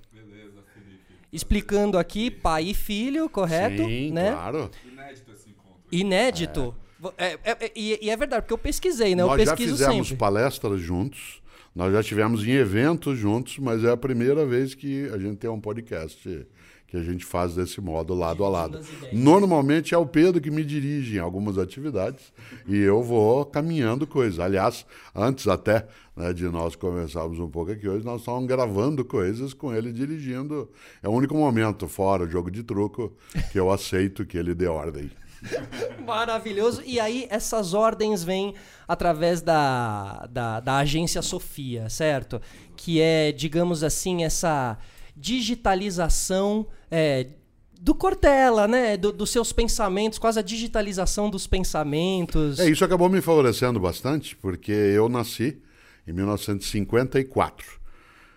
Explicando 1.34 1.98
aqui, 1.98 2.30
pai 2.30 2.64
e 2.66 2.74
filho, 2.74 3.28
correto? 3.28 3.84
Sim, 3.84 4.12
né? 4.12 4.30
claro. 4.32 4.70
Inédito 4.86 5.32
esse 5.32 5.50
encontro. 5.50 5.80
Inédito. 5.90 6.74
É, 7.18 7.32
é- 7.44 7.56
é- 7.66 7.72
e, 7.76 7.98
e 8.06 8.08
é 8.10 8.16
verdade, 8.16 8.42
porque 8.42 8.54
eu 8.54 8.58
pesquisei, 8.58 9.14
né? 9.14 9.22
Eu 9.22 9.26
Nós 9.26 9.42
já 9.42 9.50
pesquiso 9.56 9.76
fizemos 9.76 10.06
sempre. 10.08 10.20
palestras 10.20 10.80
juntos, 10.80 11.42
nós 11.74 11.92
já 11.92 12.02
tivemos 12.02 12.46
em 12.46 12.52
eventos 12.52 13.18
juntos, 13.18 13.58
mas 13.58 13.82
é 13.84 13.90
a 13.90 13.96
primeira 13.96 14.46
vez 14.46 14.74
que 14.74 15.06
a 15.12 15.18
gente 15.18 15.36
tem 15.36 15.50
um 15.50 15.60
podcast 15.60 16.46
que 16.94 17.00
a 17.00 17.02
gente 17.02 17.24
faz 17.24 17.56
desse 17.56 17.80
modo, 17.80 18.14
lado 18.14 18.44
a 18.44 18.48
lado. 18.48 18.80
Normalmente 19.12 19.92
é 19.92 19.98
o 19.98 20.06
Pedro 20.06 20.40
que 20.40 20.48
me 20.48 20.64
dirige 20.64 21.16
em 21.16 21.18
algumas 21.18 21.58
atividades 21.58 22.32
e 22.68 22.76
eu 22.76 23.02
vou 23.02 23.44
caminhando 23.44 24.06
coisas. 24.06 24.38
Aliás, 24.38 24.86
antes 25.12 25.48
até 25.48 25.88
né, 26.16 26.32
de 26.32 26.44
nós 26.44 26.76
conversarmos 26.76 27.40
um 27.40 27.48
pouco 27.48 27.72
aqui 27.72 27.88
hoje, 27.88 28.04
nós 28.04 28.20
estávamos 28.20 28.46
gravando 28.46 29.04
coisas 29.04 29.52
com 29.52 29.74
ele 29.74 29.92
dirigindo. 29.92 30.70
É 31.02 31.08
o 31.08 31.12
único 31.12 31.34
momento, 31.34 31.88
fora 31.88 32.22
o 32.22 32.30
jogo 32.30 32.48
de 32.48 32.62
truco, 32.62 33.12
que 33.50 33.58
eu 33.58 33.72
aceito 33.72 34.24
que 34.24 34.38
ele 34.38 34.54
dê 34.54 34.68
ordem. 34.68 35.10
Maravilhoso. 36.06 36.80
E 36.86 37.00
aí, 37.00 37.26
essas 37.28 37.74
ordens 37.74 38.22
vêm 38.22 38.54
através 38.86 39.42
da, 39.42 40.28
da, 40.30 40.60
da 40.60 40.76
agência 40.76 41.20
Sofia, 41.22 41.90
certo? 41.90 42.40
Que 42.76 43.00
é, 43.00 43.32
digamos 43.32 43.82
assim, 43.82 44.22
essa 44.22 44.78
digitalização 45.16 46.66
é, 46.90 47.26
do 47.80 47.94
Cortella, 47.94 48.66
né? 48.66 48.96
Do- 48.96 49.12
dos 49.12 49.30
seus 49.30 49.52
pensamentos, 49.52 50.18
quase 50.18 50.38
a 50.38 50.42
digitalização 50.42 51.28
dos 51.30 51.46
pensamentos. 51.46 52.58
É, 52.58 52.68
isso 52.68 52.84
acabou 52.84 53.08
me 53.08 53.20
favorecendo 53.20 53.78
bastante, 53.78 54.34
porque 54.36 54.72
eu 54.72 55.08
nasci 55.08 55.58
em 56.06 56.12
1954. 56.12 57.82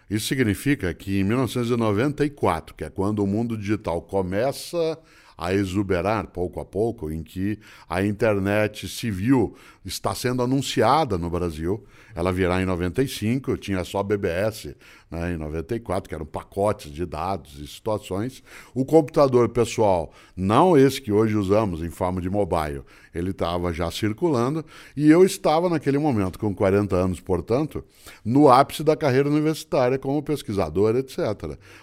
Isso 0.09 0.27
significa 0.27 0.93
que 0.93 1.19
em 1.19 1.23
1994, 1.23 2.73
que 2.75 2.83
é 2.83 2.89
quando 2.89 3.19
o 3.19 3.27
mundo 3.27 3.57
digital 3.57 4.01
começa 4.01 4.97
a 5.37 5.53
exuberar 5.53 6.27
pouco 6.27 6.59
a 6.59 6.65
pouco, 6.65 7.11
em 7.11 7.21
que 7.21 7.59
a 7.87 8.03
internet 8.03 8.87
civil 8.89 9.55
está 9.85 10.15
sendo 10.15 10.41
anunciada 10.41 11.17
no 11.17 11.29
Brasil, 11.29 11.85
ela 12.15 12.33
virá 12.33 12.59
em 12.59 12.65
95, 12.65 13.55
tinha 13.57 13.83
só 13.83 14.01
BBS 14.01 14.75
né, 15.09 15.33
em 15.33 15.37
94, 15.37 16.09
que 16.09 16.15
eram 16.15 16.25
pacotes 16.25 16.91
de 16.91 17.05
dados 17.05 17.59
e 17.59 17.67
situações. 17.67 18.43
O 18.73 18.83
computador 18.83 19.49
pessoal, 19.49 20.11
não 20.35 20.75
esse 20.75 20.99
que 20.99 21.11
hoje 21.11 21.35
usamos 21.35 21.83
em 21.83 21.91
forma 21.91 22.19
de 22.19 22.29
mobile, 22.29 22.81
ele 23.13 23.29
estava 23.29 23.71
já 23.71 23.91
circulando 23.91 24.65
e 24.95 25.09
eu 25.09 25.23
estava 25.23 25.69
naquele 25.69 25.99
momento, 25.99 26.39
com 26.39 26.53
40 26.55 26.95
anos, 26.95 27.19
portanto, 27.19 27.85
no 28.25 28.49
ápice 28.49 28.83
da 28.83 28.95
carreira 28.95 29.29
universitária 29.29 29.99
como 29.99 30.23
pesquisador, 30.23 30.95
etc. 30.95 31.19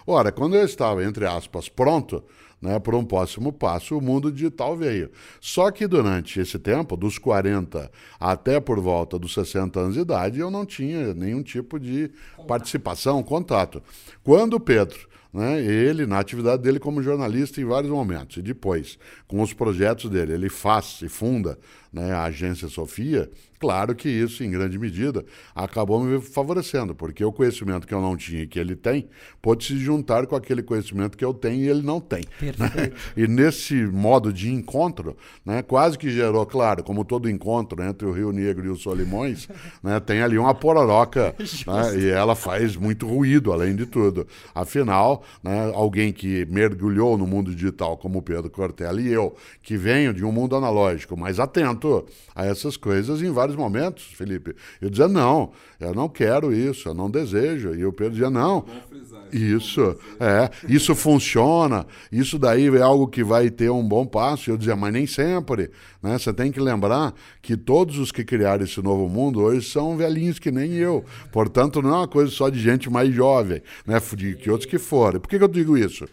Ora, 0.05 0.33
quando 0.33 0.57
eu 0.57 0.65
estava, 0.65 1.03
entre 1.03 1.25
aspas, 1.25 1.69
pronto 1.69 2.21
né, 2.65 2.79
para 2.79 2.97
um 2.97 3.05
próximo 3.05 3.53
passo, 3.53 3.97
o 3.97 4.01
mundo 4.01 4.31
digital 4.31 4.75
veio. 4.75 5.11
Só 5.39 5.69
que 5.71 5.87
durante 5.87 6.39
esse 6.39 6.57
tempo, 6.57 6.97
dos 6.97 7.17
40 7.17 7.91
até 8.19 8.59
por 8.59 8.79
volta 8.79 9.19
dos 9.19 9.33
60 9.33 9.79
anos 9.79 9.93
de 9.93 10.01
idade, 10.01 10.39
eu 10.39 10.49
não 10.49 10.65
tinha 10.65 11.13
nenhum 11.13 11.43
tipo 11.43 11.79
de 11.79 12.11
participação, 12.47 13.21
contato. 13.23 13.81
Quando 14.23 14.55
o 14.55 14.59
Pedro 14.59 15.07
né? 15.35 15.61
Ele, 15.61 16.05
na 16.05 16.19
atividade 16.19 16.63
dele 16.63 16.79
como 16.79 17.03
jornalista 17.03 17.59
em 17.59 17.65
vários 17.65 17.91
momentos. 17.91 18.37
E 18.37 18.41
depois, 18.41 18.97
com 19.27 19.41
os 19.41 19.51
projetos 19.51 20.09
dele, 20.09 20.31
ele 20.31 20.49
faz 20.49 21.01
e 21.01 21.09
funda 21.09 21.59
né, 21.95 22.11
a 22.11 22.25
agência 22.25 22.67
Sofia. 22.67 23.29
Claro 23.57 23.95
que 23.95 24.09
isso, 24.09 24.43
em 24.43 24.51
grande 24.51 24.77
medida, 24.77 25.25
acabou 25.55 26.03
me 26.03 26.19
favorecendo, 26.19 26.93
porque 26.93 27.23
o 27.23 27.31
conhecimento 27.31 27.87
que 27.87 27.93
eu 27.93 28.01
não 28.01 28.17
tinha 28.17 28.43
e 28.43 28.47
que 28.47 28.59
ele 28.59 28.75
tem 28.75 29.07
pôde 29.41 29.63
se 29.63 29.77
juntar 29.77 30.27
com 30.27 30.35
aquele 30.35 30.61
conhecimento 30.61 31.17
que 31.17 31.23
eu 31.23 31.33
tenho 31.33 31.63
e 31.63 31.69
ele 31.69 31.81
não 31.81 32.01
tem. 32.01 32.23
Perfeito. 32.37 32.95
E 33.15 33.27
nesse 33.27 33.75
modo 33.75 34.33
de 34.33 34.51
encontro, 34.51 35.15
né, 35.45 35.61
quase 35.61 35.97
que 35.97 36.09
gerou, 36.09 36.45
claro, 36.45 36.83
como 36.83 37.05
todo 37.05 37.29
encontro 37.29 37.81
entre 37.81 38.05
o 38.05 38.11
Rio 38.11 38.31
Negro 38.33 38.65
e 38.65 38.69
os 38.69 38.81
Solimões, 38.81 39.47
né, 39.81 39.99
tem 40.01 40.21
ali 40.21 40.37
uma 40.37 40.53
pororoca 40.53 41.33
né, 41.39 41.97
e 41.97 42.09
ela 42.09 42.35
faz 42.35 42.75
muito 42.75 43.07
ruído, 43.07 43.53
além 43.53 43.73
de 43.73 43.85
tudo. 43.85 44.27
Afinal, 44.53 45.23
né, 45.41 45.71
alguém 45.73 46.11
que 46.11 46.45
mergulhou 46.47 47.17
no 47.17 47.25
mundo 47.25 47.55
digital, 47.55 47.95
como 47.95 48.19
o 48.19 48.21
Pedro 48.21 48.49
Cortella 48.49 48.99
e 48.99 49.07
eu, 49.07 49.35
que 49.63 49.77
venho 49.77 50.13
de 50.13 50.25
um 50.25 50.31
mundo 50.31 50.57
analógico, 50.57 51.15
mas 51.15 51.39
atento 51.39 51.84
a 52.35 52.45
essas 52.45 52.77
coisas 52.77 53.21
em 53.21 53.31
vários 53.31 53.55
momentos, 53.55 54.03
Felipe. 54.13 54.55
Eu 54.81 54.89
dizia, 54.89 55.07
não, 55.07 55.51
eu 55.79 55.93
não 55.93 56.09
quero 56.09 56.53
isso, 56.53 56.89
eu 56.89 56.93
não 56.93 57.09
desejo. 57.09 57.73
E 57.73 57.85
o 57.85 57.93
Pedro 57.93 58.13
dizia, 58.13 58.29
não, 58.29 58.65
isso, 59.31 59.97
é, 60.19 60.49
isso 60.67 60.95
funciona, 60.95 61.85
isso 62.11 62.37
daí 62.37 62.67
é 62.75 62.81
algo 62.81 63.07
que 63.07 63.23
vai 63.23 63.49
ter 63.49 63.69
um 63.69 63.83
bom 63.87 64.05
passo. 64.05 64.49
Eu 64.49 64.57
dizia, 64.57 64.75
mas 64.75 64.93
nem 64.93 65.05
sempre, 65.05 65.71
né? 66.01 66.17
Você 66.17 66.33
tem 66.33 66.51
que 66.51 66.59
lembrar 66.59 67.13
que 67.41 67.57
todos 67.57 67.97
os 67.97 68.11
que 68.11 68.23
criaram 68.23 68.63
esse 68.63 68.81
novo 68.81 69.09
mundo 69.09 69.41
hoje 69.41 69.67
são 69.69 69.97
velhinhos 69.97 70.39
que 70.39 70.51
nem 70.51 70.73
eu. 70.73 71.03
Portanto, 71.31 71.81
não 71.81 71.89
é 71.89 71.97
uma 71.97 72.07
coisa 72.07 72.31
só 72.31 72.49
de 72.49 72.59
gente 72.59 72.89
mais 72.89 73.13
jovem, 73.13 73.61
né? 73.85 74.01
De 74.15 74.35
que 74.35 74.49
outros 74.49 74.69
que 74.69 74.77
forem. 74.77 75.19
Por 75.19 75.27
que, 75.27 75.37
que 75.37 75.43
eu 75.43 75.47
digo 75.47 75.77
isso? 75.77 76.05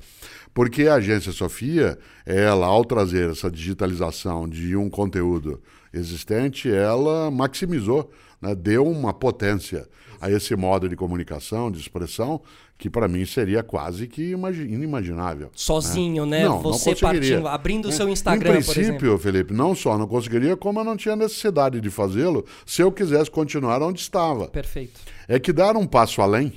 Porque 0.54 0.86
a 0.86 0.94
agência 0.94 1.32
Sofia, 1.32 1.98
ela, 2.26 2.66
ao 2.66 2.84
trazer 2.84 3.30
essa 3.30 3.50
digitalização 3.50 4.48
de 4.48 4.76
um 4.76 4.90
conteúdo 4.90 5.60
existente, 5.92 6.70
ela 6.70 7.30
maximizou, 7.30 8.10
né? 8.40 8.54
deu 8.54 8.86
uma 8.86 9.12
potência 9.12 9.88
a 10.20 10.30
esse 10.30 10.54
modo 10.54 10.88
de 10.88 10.94
comunicação, 10.96 11.70
de 11.70 11.80
expressão, 11.80 12.40
que 12.78 12.88
para 12.90 13.08
mim 13.08 13.24
seria 13.24 13.62
quase 13.62 14.06
que 14.06 14.30
imagi- 14.30 14.62
inimaginável. 14.64 15.50
Sozinho, 15.54 16.24
né? 16.26 16.44
Não, 16.44 16.62
não 16.62 16.72
Você 16.72 16.90
conseguiria. 16.90 17.20
partindo, 17.36 17.48
abrindo 17.48 17.88
o 17.88 17.92
seu 17.92 18.08
Instagram, 18.08 18.50
Em 18.58 18.62
princípio. 18.62 19.18
Felipe, 19.18 19.52
não 19.52 19.74
só 19.74 19.96
não 19.98 20.06
conseguiria, 20.06 20.56
como 20.56 20.80
eu 20.80 20.84
não 20.84 20.96
tinha 20.96 21.16
necessidade 21.16 21.80
de 21.80 21.90
fazê-lo 21.90 22.44
se 22.66 22.82
eu 22.82 22.90
quisesse 22.92 23.30
continuar 23.30 23.82
onde 23.82 24.00
estava. 24.00 24.48
Perfeito. 24.48 25.00
É 25.28 25.38
que 25.38 25.52
dar 25.52 25.76
um 25.76 25.86
passo 25.86 26.20
além, 26.22 26.52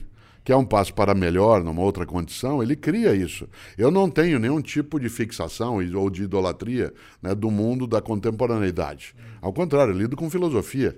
que 0.45 0.51
é 0.51 0.55
um 0.55 0.63
passo 0.63 0.93
para 0.93 1.15
melhor, 1.15 1.63
numa 1.63 1.81
outra 1.81 2.05
condição, 2.05 2.61
ele 2.61 2.75
cria 2.75 3.15
isso. 3.15 3.49
Eu 3.75 3.89
não 3.89 4.07
tenho 4.07 4.37
nenhum 4.37 4.61
tipo 4.61 4.99
de 4.99 5.09
fixação 5.09 5.79
ou 5.95 6.09
de 6.11 6.23
idolatria 6.23 6.93
né, 7.19 7.33
do 7.33 7.49
mundo 7.49 7.87
da 7.87 7.99
contemporaneidade. 7.99 9.15
Ao 9.41 9.51
contrário, 9.51 9.91
lido 9.91 10.15
com 10.15 10.29
filosofia. 10.29 10.95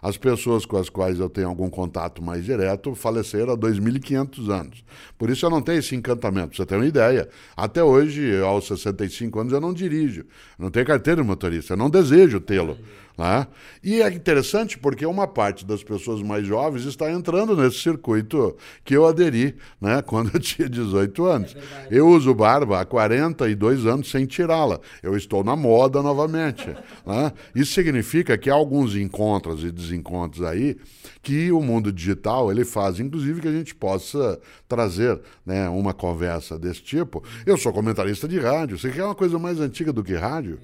As 0.00 0.16
pessoas 0.16 0.66
com 0.66 0.76
as 0.76 0.90
quais 0.90 1.18
eu 1.18 1.30
tenho 1.30 1.48
algum 1.48 1.70
contato 1.70 2.22
mais 2.22 2.44
direto 2.44 2.94
faleceram 2.94 3.54
há 3.54 3.56
2.500 3.56 4.50
anos. 4.50 4.84
Por 5.18 5.30
isso 5.30 5.46
eu 5.46 5.50
não 5.50 5.62
tenho 5.62 5.78
esse 5.78 5.96
encantamento. 5.96 6.54
Você 6.54 6.66
ter 6.66 6.76
uma 6.76 6.86
ideia, 6.86 7.26
até 7.56 7.82
hoje, 7.82 8.38
aos 8.42 8.66
65 8.68 9.40
anos, 9.40 9.52
eu 9.54 9.60
não 9.62 9.72
dirijo. 9.72 10.26
Não 10.58 10.70
tenho 10.70 10.84
carteira 10.84 11.22
de 11.22 11.26
motorista. 11.26 11.72
Eu 11.72 11.78
não 11.78 11.88
desejo 11.88 12.38
tê-lo. 12.38 12.78
Né? 13.16 13.46
E 13.82 14.02
é 14.02 14.12
interessante 14.12 14.76
porque 14.76 15.06
uma 15.06 15.26
parte 15.28 15.64
das 15.64 15.84
pessoas 15.84 16.20
mais 16.20 16.44
jovens 16.44 16.84
está 16.84 17.10
entrando 17.10 17.56
nesse 17.56 17.78
circuito 17.78 18.56
que 18.84 18.96
eu 18.96 19.06
aderi 19.06 19.54
né, 19.80 20.02
quando 20.06 20.32
eu 20.34 20.40
tinha 20.40 20.68
18 20.68 21.24
anos. 21.24 21.56
eu 21.90 22.08
uso 22.08 22.34
barba 22.34 22.80
há 22.80 22.84
42 22.84 23.86
anos 23.86 24.10
sem 24.10 24.26
tirá-la. 24.26 24.80
Eu 25.00 25.16
estou 25.16 25.44
na 25.44 25.54
moda 25.54 26.02
novamente. 26.02 26.66
né? 27.06 27.32
Isso 27.54 27.72
significa 27.72 28.36
que 28.36 28.50
há 28.50 28.54
alguns 28.54 28.96
encontros 28.96 29.62
e 29.62 29.70
desencontros 29.70 30.42
aí 30.42 30.76
que 31.22 31.52
o 31.52 31.60
mundo 31.60 31.92
digital 31.92 32.50
ele 32.50 32.64
faz, 32.64 32.98
inclusive 32.98 33.40
que 33.40 33.48
a 33.48 33.52
gente 33.52 33.74
possa 33.74 34.38
trazer 34.68 35.20
né, 35.46 35.68
uma 35.68 35.94
conversa 35.94 36.58
desse 36.58 36.82
tipo. 36.82 37.22
Eu 37.46 37.56
sou 37.56 37.72
comentarista 37.72 38.26
de 38.26 38.40
rádio. 38.40 38.76
Você 38.76 38.90
quer 38.90 39.04
uma 39.04 39.14
coisa 39.14 39.38
mais 39.38 39.60
antiga 39.60 39.92
do 39.92 40.02
que 40.02 40.14
rádio? 40.14 40.58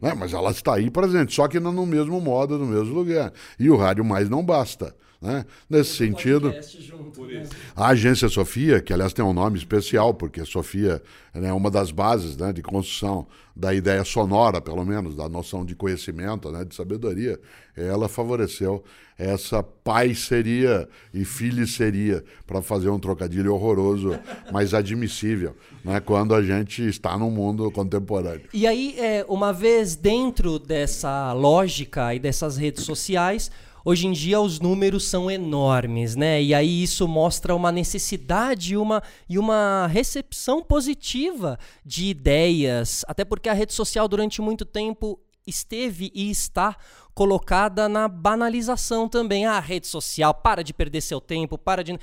Né? 0.00 0.14
mas 0.16 0.32
ela 0.32 0.50
está 0.50 0.74
aí 0.74 0.90
presente, 0.90 1.34
só 1.34 1.48
que 1.48 1.60
não 1.60 1.72
no 1.72 1.86
mesmo 1.86 2.20
modo, 2.20 2.58
no 2.58 2.66
mesmo 2.66 2.94
lugar. 2.94 3.32
E 3.58 3.70
o 3.70 3.76
rádio 3.76 4.04
mais 4.04 4.28
não 4.28 4.44
basta. 4.44 4.94
Né? 5.20 5.44
Nesse 5.68 5.96
sentido, 5.96 6.54
Junto, 6.78 7.26
né? 7.26 7.42
a 7.74 7.88
agência 7.88 8.28
Sofia, 8.28 8.80
que 8.80 8.92
aliás 8.92 9.12
tem 9.12 9.24
um 9.24 9.32
nome 9.32 9.58
especial, 9.58 10.14
porque 10.14 10.44
Sofia 10.44 11.02
né, 11.34 11.48
é 11.48 11.52
uma 11.52 11.70
das 11.70 11.90
bases 11.90 12.36
né, 12.36 12.52
de 12.52 12.62
construção 12.62 13.26
da 13.54 13.74
ideia 13.74 14.04
sonora, 14.04 14.60
pelo 14.60 14.84
menos, 14.84 15.16
da 15.16 15.28
noção 15.28 15.64
de 15.64 15.74
conhecimento, 15.74 16.52
né, 16.52 16.64
de 16.64 16.72
sabedoria, 16.72 17.40
ela 17.76 18.08
favoreceu 18.08 18.84
essa 19.18 19.60
pai-seria 19.60 20.88
e 21.12 21.24
filho-seria, 21.24 22.24
para 22.46 22.62
fazer 22.62 22.88
um 22.88 23.00
trocadilho 23.00 23.52
horroroso, 23.52 24.16
mas 24.52 24.72
admissível, 24.72 25.56
né, 25.84 25.98
quando 25.98 26.32
a 26.32 26.42
gente 26.42 26.86
está 26.86 27.18
no 27.18 27.28
mundo 27.28 27.68
contemporâneo. 27.72 28.48
E 28.54 28.64
aí, 28.64 28.94
é, 28.96 29.26
uma 29.28 29.52
vez 29.52 29.96
dentro 29.96 30.60
dessa 30.60 31.32
lógica 31.32 32.14
e 32.14 32.20
dessas 32.20 32.56
redes 32.56 32.84
sociais, 32.84 33.50
hoje 33.88 34.06
em 34.06 34.12
dia 34.12 34.38
os 34.38 34.60
números 34.60 35.08
são 35.08 35.30
enormes, 35.30 36.14
né? 36.14 36.42
E 36.42 36.52
aí 36.52 36.82
isso 36.82 37.08
mostra 37.08 37.54
uma 37.54 37.72
necessidade 37.72 38.74
e 38.74 38.76
uma, 38.76 39.02
e 39.26 39.38
uma 39.38 39.86
recepção 39.86 40.62
positiva 40.62 41.58
de 41.86 42.04
ideias, 42.04 43.02
até 43.08 43.24
porque 43.24 43.48
a 43.48 43.54
rede 43.54 43.72
social 43.72 44.06
durante 44.06 44.42
muito 44.42 44.66
tempo 44.66 45.18
esteve 45.46 46.12
e 46.14 46.30
está 46.30 46.76
colocada 47.14 47.88
na 47.88 48.06
banalização 48.08 49.08
também. 49.08 49.46
Ah, 49.46 49.58
rede 49.58 49.86
social, 49.86 50.34
para 50.34 50.62
de 50.62 50.74
perder 50.74 51.00
seu 51.00 51.18
tempo, 51.18 51.56
para 51.56 51.82
de. 51.82 51.98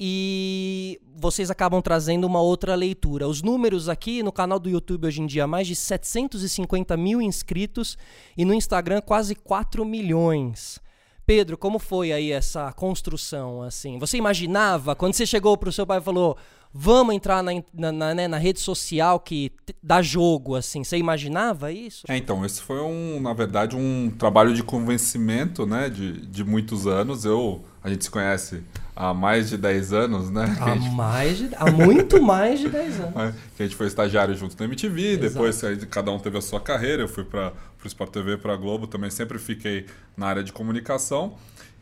E 0.00 0.98
vocês 1.14 1.50
acabam 1.50 1.82
trazendo 1.82 2.26
uma 2.26 2.40
outra 2.40 2.74
leitura. 2.74 3.28
Os 3.28 3.42
números 3.42 3.90
aqui 3.90 4.22
no 4.22 4.32
canal 4.32 4.58
do 4.58 4.70
YouTube 4.70 5.06
hoje 5.06 5.20
em 5.20 5.26
dia, 5.26 5.46
mais 5.46 5.66
de 5.66 5.76
750 5.76 6.96
mil 6.96 7.20
inscritos 7.20 7.98
e 8.36 8.44
no 8.44 8.54
Instagram 8.54 9.02
quase 9.02 9.34
4 9.34 9.84
milhões. 9.84 10.80
Pedro, 11.26 11.58
como 11.58 11.78
foi 11.80 12.12
aí 12.12 12.30
essa 12.30 12.72
construção? 12.72 13.62
assim? 13.62 13.98
Você 13.98 14.16
imaginava, 14.16 14.94
quando 14.94 15.14
você 15.14 15.26
chegou 15.26 15.56
pro 15.56 15.72
seu 15.72 15.84
pai 15.84 15.98
e 15.98 16.02
falou, 16.02 16.36
vamos 16.72 17.14
entrar 17.14 17.42
na, 17.42 17.52
na, 17.74 17.90
na, 17.90 18.14
né, 18.14 18.28
na 18.28 18.38
rede 18.38 18.60
social 18.60 19.18
que 19.18 19.50
dá 19.82 20.00
jogo, 20.00 20.54
assim, 20.54 20.84
você 20.84 20.96
imaginava 20.96 21.72
isso? 21.72 22.04
É, 22.08 22.16
então, 22.16 22.44
esse 22.44 22.62
foi 22.62 22.80
um, 22.80 23.18
na 23.20 23.32
verdade, 23.32 23.74
um 23.74 24.10
trabalho 24.16 24.54
de 24.54 24.62
convencimento, 24.62 25.66
né, 25.66 25.88
de, 25.88 26.20
de 26.26 26.44
muitos 26.44 26.86
anos. 26.86 27.24
Eu, 27.24 27.64
a 27.82 27.88
gente 27.88 28.04
se 28.04 28.10
conhece 28.10 28.62
há 28.94 29.12
mais 29.12 29.48
de 29.48 29.56
10 29.56 29.92
anos, 29.92 30.30
né? 30.30 30.56
Há 30.60 30.74
gente 30.78 30.90
mais 30.94 31.38
de, 31.38 31.50
há 31.56 31.70
muito 31.70 32.22
mais 32.22 32.60
de 32.60 32.68
10 32.68 33.00
anos. 33.00 33.34
que 33.56 33.62
a 33.62 33.66
gente 33.66 33.76
foi 33.76 33.86
estagiário 33.86 34.34
junto 34.34 34.56
na 34.58 34.64
MTV, 34.64 35.02
Exato. 35.02 35.28
depois 35.28 35.60
cada 35.90 36.10
um 36.12 36.18
teve 36.18 36.38
a 36.38 36.42
sua 36.42 36.60
carreira, 36.60 37.02
eu 37.02 37.08
fui 37.08 37.24
para 37.24 37.52
o 37.86 37.88
Sport 37.88 38.10
TV, 38.10 38.36
para 38.36 38.54
a 38.54 38.56
Globo, 38.56 38.86
também 38.86 39.10
sempre 39.10 39.38
fiquei 39.38 39.86
na 40.16 40.26
área 40.26 40.42
de 40.42 40.52
comunicação. 40.52 41.36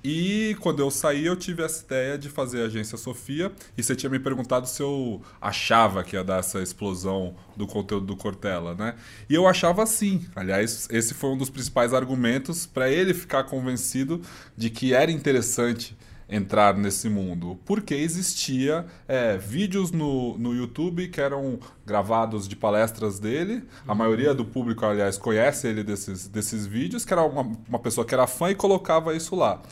E 0.06 0.55
quando 0.61 0.81
eu 0.81 0.91
saí, 0.91 1.25
eu 1.25 1.35
tive 1.35 1.62
essa 1.62 1.83
ideia 1.83 2.19
de 2.19 2.29
fazer 2.29 2.61
a 2.61 2.67
agência 2.67 2.99
Sofia. 2.99 3.51
E 3.77 3.83
você 3.83 3.97
tinha 3.97 4.11
me 4.11 4.19
perguntado 4.19 4.69
se 4.69 4.83
eu 4.83 5.23
achava 5.41 6.05
que 6.05 6.15
ia 6.15 6.23
dar 6.23 6.41
essa 6.41 6.61
explosão 6.61 7.35
do 7.56 7.67
conteúdo 7.67 8.05
do 8.05 8.15
Cortella, 8.15 8.75
né? 8.75 8.97
E 9.31 9.35
eu 9.35 9.49
achava 9.49 9.87
sim. 9.87 10.27
Aliás, 10.37 10.87
esse 10.91 11.15
foi 11.15 11.31
um 11.31 11.39
dos 11.39 11.49
principais 11.49 11.95
argumentos 11.95 12.67
para 12.67 12.91
ele 12.91 13.15
ficar 13.15 13.45
convencido 13.45 14.21
de 14.55 14.69
que 14.69 14.93
era 14.93 15.11
interessante 15.11 15.97
entrar 16.34 16.76
nesse 16.76 17.08
mundo, 17.08 17.58
porque 17.64 17.94
existia 17.94 18.84
é, 19.06 19.36
vídeos 19.36 19.92
no, 19.92 20.36
no 20.38 20.54
YouTube 20.54 21.08
que 21.08 21.20
eram 21.20 21.58
gravados 21.86 22.48
de 22.48 22.56
palestras 22.56 23.19
dele. 23.19 23.62
A 23.86 23.94
maioria 23.94 24.34
do 24.34 24.44
público, 24.44 24.84
aliás, 24.84 25.16
conhece 25.16 25.69
ele 25.69 25.84
desses, 25.84 26.26
desses 26.26 26.66
vídeos, 26.66 27.04
que 27.04 27.12
era 27.12 27.22
uma, 27.22 27.42
uma 27.69 27.78
pessoa 27.78 28.04
que 28.04 28.14
era 28.14 28.26
fã 28.26 28.50
e 28.50 28.54
colocava 28.54 29.14
isso 29.14 29.36
lá. 29.36 29.62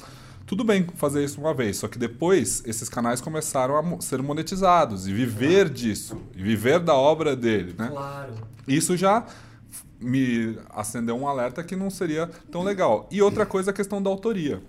Tudo 0.46 0.64
bem 0.64 0.86
fazer 0.96 1.24
isso 1.24 1.40
uma 1.40 1.54
vez, 1.54 1.78
só 1.78 1.88
que 1.88 1.98
depois 1.98 2.62
esses 2.66 2.88
canais 2.88 3.20
começaram 3.20 3.76
a 3.76 4.00
ser 4.00 4.22
monetizados 4.22 5.06
e 5.06 5.12
viver 5.12 5.68
disso, 5.68 6.20
e 6.36 6.42
viver 6.42 6.78
da 6.80 6.94
obra 6.94 7.34
dele, 7.34 7.74
né? 7.78 7.88
Claro. 7.88 8.34
Isso 8.68 8.96
já 8.96 9.24
me 9.98 10.58
acendeu 10.70 11.16
um 11.16 11.26
alerta 11.26 11.62
que 11.62 11.76
não 11.76 11.88
seria 11.88 12.26
tão 12.50 12.62
legal. 12.62 13.08
E 13.10 13.22
outra 13.22 13.46
coisa, 13.46 13.70
a 13.70 13.74
questão 13.74 14.02
da 14.02 14.10
autoria. 14.10 14.60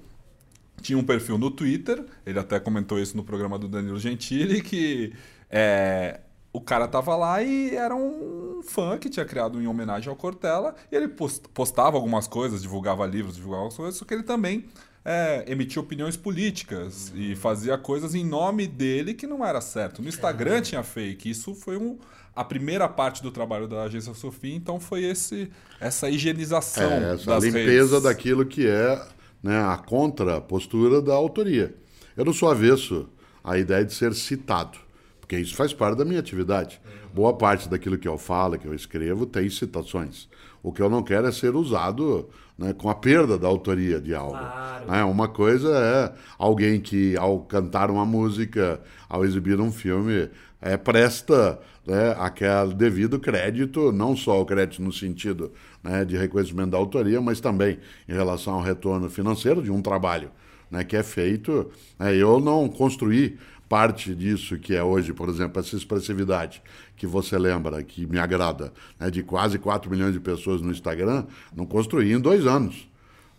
Tinha 0.83 0.97
um 0.99 1.03
perfil 1.03 1.37
no 1.39 1.49
Twitter, 1.49 2.03
ele 2.25 2.37
até 2.37 2.59
comentou 2.59 2.99
isso 2.99 3.17
no 3.17 3.23
programa 3.23 3.57
do 3.57 3.67
Danilo 3.67 3.97
Gentili, 3.97 4.61
que 4.61 5.13
é, 5.49 6.19
o 6.51 6.61
cara 6.61 6.87
tava 6.87 7.15
lá 7.15 7.41
e 7.41 7.73
era 7.75 7.95
um 7.95 8.61
fã 8.63 8.97
que 8.99 9.09
tinha 9.09 9.25
criado 9.25 9.59
em 9.61 9.65
homenagem 9.65 10.09
ao 10.09 10.15
Cortella, 10.15 10.75
e 10.91 10.95
ele 10.95 11.07
post- 11.07 11.47
postava 11.53 11.97
algumas 11.97 12.27
coisas, 12.27 12.61
divulgava 12.61 13.05
livros, 13.07 13.35
divulgava 13.35 13.63
algumas 13.63 13.77
coisas, 13.77 13.95
só 13.95 14.05
que 14.05 14.13
ele 14.13 14.23
também 14.23 14.65
é, 15.05 15.43
emitia 15.47 15.81
opiniões 15.81 16.15
políticas 16.17 17.11
e 17.15 17.35
fazia 17.35 17.77
coisas 17.77 18.13
em 18.13 18.25
nome 18.25 18.67
dele 18.67 19.13
que 19.13 19.25
não 19.25 19.43
era 19.45 19.61
certo. 19.61 20.01
No 20.01 20.09
Instagram 20.09 20.61
tinha 20.61 20.83
fake, 20.83 21.29
isso 21.29 21.55
foi 21.55 21.77
um, 21.77 21.97
a 22.35 22.43
primeira 22.43 22.87
parte 22.87 23.21
do 23.23 23.31
trabalho 23.31 23.67
da 23.67 23.83
agência 23.83 24.13
Sofia, 24.13 24.55
então 24.55 24.79
foi 24.79 25.03
esse, 25.03 25.49
essa 25.79 26.09
higienização 26.09 26.91
É, 26.91 27.13
essa 27.15 27.25
das 27.25 27.43
limpeza 27.43 27.95
redes. 27.95 28.03
daquilo 28.03 28.45
que 28.45 28.67
é 28.67 29.01
né, 29.43 29.61
a 29.61 29.77
contrapostura 29.77 31.01
da 31.01 31.13
autoria. 31.13 31.75
Eu 32.15 32.23
não 32.23 32.33
sou 32.33 32.49
avesso 32.49 33.09
à 33.43 33.57
ideia 33.57 33.83
de 33.83 33.93
ser 33.93 34.13
citado, 34.13 34.77
porque 35.19 35.37
isso 35.37 35.55
faz 35.55 35.73
parte 35.73 35.97
da 35.97 36.05
minha 36.05 36.19
atividade. 36.19 36.81
Boa 37.13 37.33
parte 37.33 37.69
daquilo 37.69 37.97
que 37.97 38.07
eu 38.07 38.17
falo, 38.17 38.57
que 38.57 38.65
eu 38.65 38.73
escrevo, 38.73 39.25
tem 39.25 39.49
citações. 39.49 40.27
O 40.63 40.71
que 40.71 40.81
eu 40.81 40.89
não 40.89 41.03
quero 41.03 41.27
é 41.27 41.31
ser 41.31 41.55
usado 41.55 42.29
né, 42.57 42.73
com 42.73 42.89
a 42.89 42.95
perda 42.95 43.37
da 43.37 43.47
autoria 43.47 43.99
de 43.99 44.15
algo. 44.15 44.37
Claro. 44.37 44.91
né? 44.91 45.03
Uma 45.03 45.27
coisa 45.27 45.69
é 45.69 46.13
alguém 46.37 46.79
que, 46.79 47.17
ao 47.17 47.41
cantar 47.41 47.91
uma 47.91 48.05
música, 48.05 48.79
ao 49.09 49.25
exibir 49.25 49.59
um 49.59 49.71
filme, 49.71 50.29
é, 50.61 50.77
presta 50.77 51.59
né, 51.85 52.15
aquele 52.17 52.73
devido 52.73 53.19
crédito, 53.19 53.91
não 53.91 54.15
só 54.15 54.41
o 54.41 54.45
crédito 54.45 54.81
no 54.81 54.91
sentido 54.91 55.51
né, 55.83 56.05
de 56.05 56.17
reconhecimento 56.17 56.71
da 56.71 56.77
autoria, 56.77 57.21
mas 57.21 57.39
também 57.39 57.79
em 58.07 58.13
relação 58.13 58.53
ao 58.55 58.61
retorno 58.61 59.09
financeiro 59.09 59.61
de 59.61 59.71
um 59.71 59.81
trabalho 59.81 60.31
né, 60.71 60.83
que 60.83 60.95
é 60.95 61.03
feito. 61.03 61.69
né, 61.99 62.15
eu 62.15 62.39
não 62.39 62.67
construí 62.69 63.37
parte 63.67 64.13
disso 64.13 64.57
que 64.57 64.75
é 64.75 64.83
hoje, 64.83 65.13
por 65.13 65.29
exemplo, 65.29 65.59
essa 65.59 65.75
expressividade 65.75 66.61
que 66.95 67.07
você 67.07 67.37
lembra, 67.37 67.81
que 67.83 68.05
me 68.05 68.19
agrada, 68.19 68.71
né, 68.99 69.09
de 69.09 69.23
quase 69.23 69.57
4 69.57 69.89
milhões 69.89 70.13
de 70.13 70.19
pessoas 70.19 70.61
no 70.61 70.71
Instagram, 70.71 71.25
não 71.55 71.65
construí 71.65 72.13
em 72.13 72.19
dois 72.19 72.45
anos. 72.45 72.87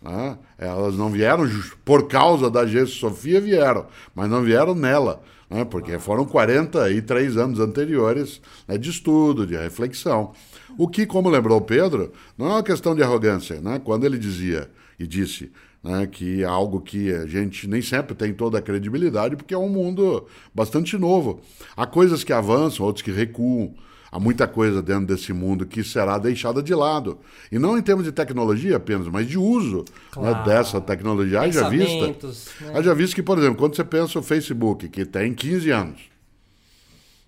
né? 0.01 0.37
Elas 0.57 0.95
não 0.95 1.09
vieram 1.09 1.49
por 1.83 2.07
causa 2.07 2.49
da 2.49 2.61
agência 2.61 2.95
Sofia, 2.95 3.39
vieram, 3.41 3.87
mas 4.13 4.29
não 4.29 4.43
vieram 4.43 4.75
nela, 4.75 5.23
né? 5.49 5.65
porque 5.65 5.97
foram 5.99 6.25
43 6.25 7.37
anos 7.37 7.59
anteriores 7.59 8.41
né, 8.67 8.77
de 8.77 8.89
estudo, 8.89 9.45
de 9.45 9.55
reflexão. 9.55 10.33
O 10.77 10.87
que, 10.87 11.05
como 11.05 11.29
lembrou 11.29 11.61
Pedro, 11.61 12.11
não 12.37 12.47
é 12.47 12.49
uma 12.49 12.63
questão 12.63 12.95
de 12.95 13.03
arrogância. 13.03 13.61
Né? 13.61 13.79
Quando 13.83 14.05
ele 14.05 14.17
dizia 14.17 14.69
e 14.99 15.07
disse 15.07 15.51
né, 15.83 16.07
que 16.07 16.41
é 16.41 16.45
algo 16.45 16.81
que 16.81 17.13
a 17.13 17.27
gente 17.27 17.67
nem 17.67 17.81
sempre 17.81 18.15
tem 18.15 18.33
toda 18.33 18.57
a 18.57 18.61
credibilidade, 18.61 19.35
porque 19.35 19.53
é 19.53 19.57
um 19.57 19.69
mundo 19.69 20.25
bastante 20.53 20.97
novo. 20.97 21.41
Há 21.77 21.85
coisas 21.85 22.23
que 22.23 22.33
avançam, 22.33 22.85
outras 22.85 23.03
que 23.03 23.11
recuam. 23.11 23.73
Há 24.15 24.19
muita 24.19 24.47
coisa 24.47 24.81
dentro 24.81 25.07
desse 25.07 25.33
mundo 25.33 25.65
que 25.65 25.83
será 25.83 26.17
deixada 26.17 26.63
de 26.63 26.73
lado. 26.73 27.19
E 27.51 27.59
não 27.59 27.77
em 27.77 27.81
termos 27.81 28.05
de 28.05 28.13
tecnologia 28.13 28.77
apenas, 28.77 29.09
mas 29.09 29.27
de 29.27 29.37
uso 29.37 29.79
né, 29.79 29.83
Claro. 30.09 30.45
dessa 30.45 30.79
tecnologia. 30.79 31.41
Haja 31.41 31.67
vista, 31.67 32.07
né? 32.07 32.71
haja 32.75 32.95
visto 32.95 33.13
que, 33.13 33.21
por 33.21 33.37
exemplo, 33.37 33.57
quando 33.57 33.75
você 33.75 33.83
pensa 33.83 34.17
o 34.17 34.23
Facebook, 34.23 34.87
que 34.87 35.03
tem 35.03 35.33
15 35.33 35.69
anos, 35.69 35.99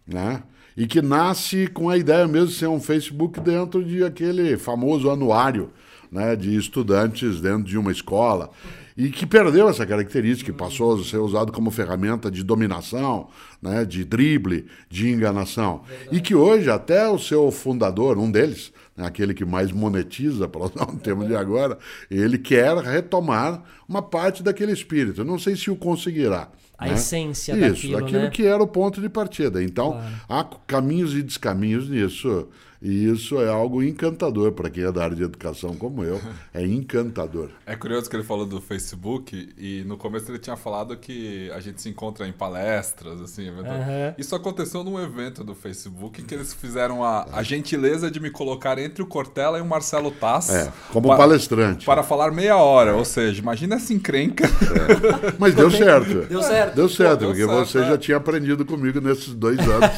né? 0.07 0.43
E 0.77 0.87
que 0.87 1.01
nasce 1.01 1.67
com 1.67 1.89
a 1.89 1.97
ideia 1.97 2.25
mesmo 2.25 2.47
de 2.47 2.53
ser 2.53 2.67
um 2.67 2.79
Facebook 2.79 3.41
dentro 3.41 3.83
de 3.83 4.05
aquele 4.05 4.55
famoso 4.57 5.09
anuário 5.09 5.69
né, 6.09 6.37
de 6.37 6.55
estudantes 6.55 7.41
dentro 7.41 7.63
de 7.63 7.77
uma 7.77 7.91
escola. 7.91 8.49
E 8.97 9.09
que 9.09 9.27
perdeu 9.27 9.69
essa 9.69 9.85
característica, 9.85 10.51
que 10.51 10.57
passou 10.57 10.99
a 10.99 11.03
ser 11.03 11.17
usado 11.17 11.51
como 11.51 11.69
ferramenta 11.69 12.31
de 12.31 12.43
dominação, 12.43 13.27
né, 13.61 13.85
de 13.85 14.03
drible, 14.03 14.65
de 14.89 15.09
enganação. 15.09 15.83
E 16.11 16.19
que 16.19 16.33
hoje, 16.33 16.71
até 16.71 17.07
o 17.07 17.19
seu 17.19 17.51
fundador, 17.51 18.17
um 18.17 18.31
deles, 18.31 18.73
né, 18.95 19.05
aquele 19.05 19.35
que 19.35 19.45
mais 19.45 19.71
monetiza, 19.71 20.47
para 20.49 20.65
usar 20.65 20.89
um 20.89 20.97
termo 20.97 21.25
de 21.25 21.35
agora, 21.35 21.77
ele 22.09 22.39
quer 22.39 22.75
retomar 22.77 23.63
uma 23.87 24.01
parte 24.01 24.41
daquele 24.41 24.71
espírito. 24.71 25.23
Não 25.23 25.37
sei 25.37 25.55
se 25.55 25.69
o 25.69 25.75
conseguirá. 25.75 26.49
A 26.75 26.87
né? 26.87 26.93
essência 26.93 27.53
Isso, 27.53 27.61
daquilo, 27.61 27.99
daquilo 27.99 28.21
né? 28.23 28.29
que 28.29 28.45
era 28.45 28.61
o 28.61 28.67
ponto 28.67 28.99
de 28.99 29.09
partida. 29.09 29.63
Então, 29.63 30.01
há 30.27 30.43
caminhos 30.65 31.13
e 31.15 31.21
descaminhos 31.21 31.87
nisso. 31.87 32.47
E 32.81 33.09
isso 33.09 33.41
é 33.41 33.49
algo 33.49 33.81
encantador 33.81 34.51
para 34.51 34.69
quem 34.69 34.83
é 34.83 34.91
da 34.91 35.03
área 35.03 35.15
de 35.15 35.23
educação 35.23 35.75
como 35.75 36.03
eu. 36.03 36.19
É 36.53 36.65
encantador. 36.65 37.49
É 37.65 37.75
curioso 37.75 38.09
que 38.09 38.15
ele 38.15 38.23
falou 38.23 38.45
do 38.45 38.59
Facebook 38.59 39.53
e 39.57 39.83
no 39.85 39.95
começo 39.95 40.31
ele 40.31 40.39
tinha 40.39 40.55
falado 40.55 40.95
que 40.97 41.51
a 41.51 41.59
gente 41.59 41.81
se 41.81 41.89
encontra 41.89 42.27
em 42.27 42.31
palestras, 42.31 43.21
assim. 43.21 43.49
Uhum. 43.49 44.13
Isso 44.17 44.35
aconteceu 44.35 44.83
num 44.83 44.99
evento 44.99 45.43
do 45.43 45.53
Facebook 45.53 46.23
que 46.23 46.33
eles 46.33 46.53
fizeram 46.53 47.03
a, 47.03 47.27
a 47.31 47.43
gentileza 47.43 48.09
de 48.09 48.19
me 48.19 48.31
colocar 48.31 48.79
entre 48.79 49.03
o 49.03 49.05
Cortella 49.05 49.59
e 49.59 49.61
o 49.61 49.65
Marcelo 49.65 50.09
Tass. 50.09 50.49
É, 50.49 50.71
como 50.91 51.09
para, 51.09 51.17
palestrante. 51.17 51.85
Para 51.85 52.01
falar 52.01 52.31
meia 52.31 52.57
hora, 52.57 52.95
ou 52.95 53.05
seja, 53.05 53.39
imagina 53.39 53.75
essa 53.75 53.93
encrenca. 53.93 54.45
É. 54.45 55.33
Mas 55.37 55.53
deu 55.53 55.69
certo. 55.69 56.25
Deu 56.25 56.41
certo. 56.41 56.75
Deu 56.75 56.89
certo, 56.89 57.19
Pô, 57.19 57.33
deu 57.33 57.47
porque 57.47 57.53
certo, 57.53 57.67
você 57.67 57.79
é. 57.79 57.87
já 57.89 57.97
tinha 57.97 58.17
aprendido 58.17 58.65
comigo 58.65 58.99
nesses 58.99 59.33
dois 59.33 59.59
anos. 59.59 59.91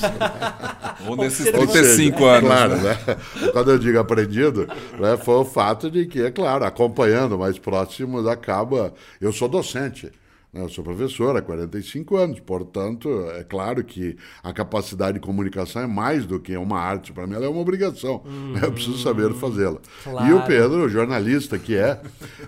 Ou 1.07 1.15
nesses 1.15 1.49
35 1.49 2.25
anos. 2.25 2.49
Claro, 2.49 2.68
né? 2.75 2.97
Quando 3.51 3.71
eu 3.71 3.79
digo 3.79 3.99
aprendido, 3.99 4.67
né, 4.99 5.17
foi 5.17 5.35
o 5.35 5.45
fato 5.45 5.89
de 5.89 6.05
que, 6.05 6.21
é 6.21 6.31
claro, 6.31 6.65
acompanhando 6.65 7.37
mais 7.37 7.57
próximos, 7.57 8.27
acaba. 8.27 8.93
Eu 9.19 9.31
sou 9.31 9.47
docente. 9.47 10.11
Né, 10.51 10.63
eu 10.63 10.69
sou 10.69 10.83
professor 10.83 11.35
há 11.37 11.41
45 11.41 12.17
anos, 12.17 12.39
portanto, 12.39 13.09
é 13.35 13.43
claro 13.43 13.83
que 13.83 14.17
a 14.43 14.51
capacidade 14.51 15.13
de 15.13 15.19
comunicação 15.19 15.83
é 15.83 15.87
mais 15.87 16.25
do 16.25 16.39
que 16.39 16.57
uma 16.57 16.79
arte. 16.79 17.13
Para 17.13 17.27
mim, 17.27 17.35
ela 17.35 17.45
é 17.45 17.49
uma 17.49 17.61
obrigação. 17.61 18.23
Uhum. 18.25 18.57
Eu 18.61 18.71
preciso 18.71 18.97
saber 18.97 19.31
fazê-la. 19.33 19.79
Claro. 20.03 20.27
E 20.27 20.33
o 20.33 20.41
Pedro, 20.45 20.89
jornalista 20.89 21.59
que 21.59 21.75
é, 21.75 22.01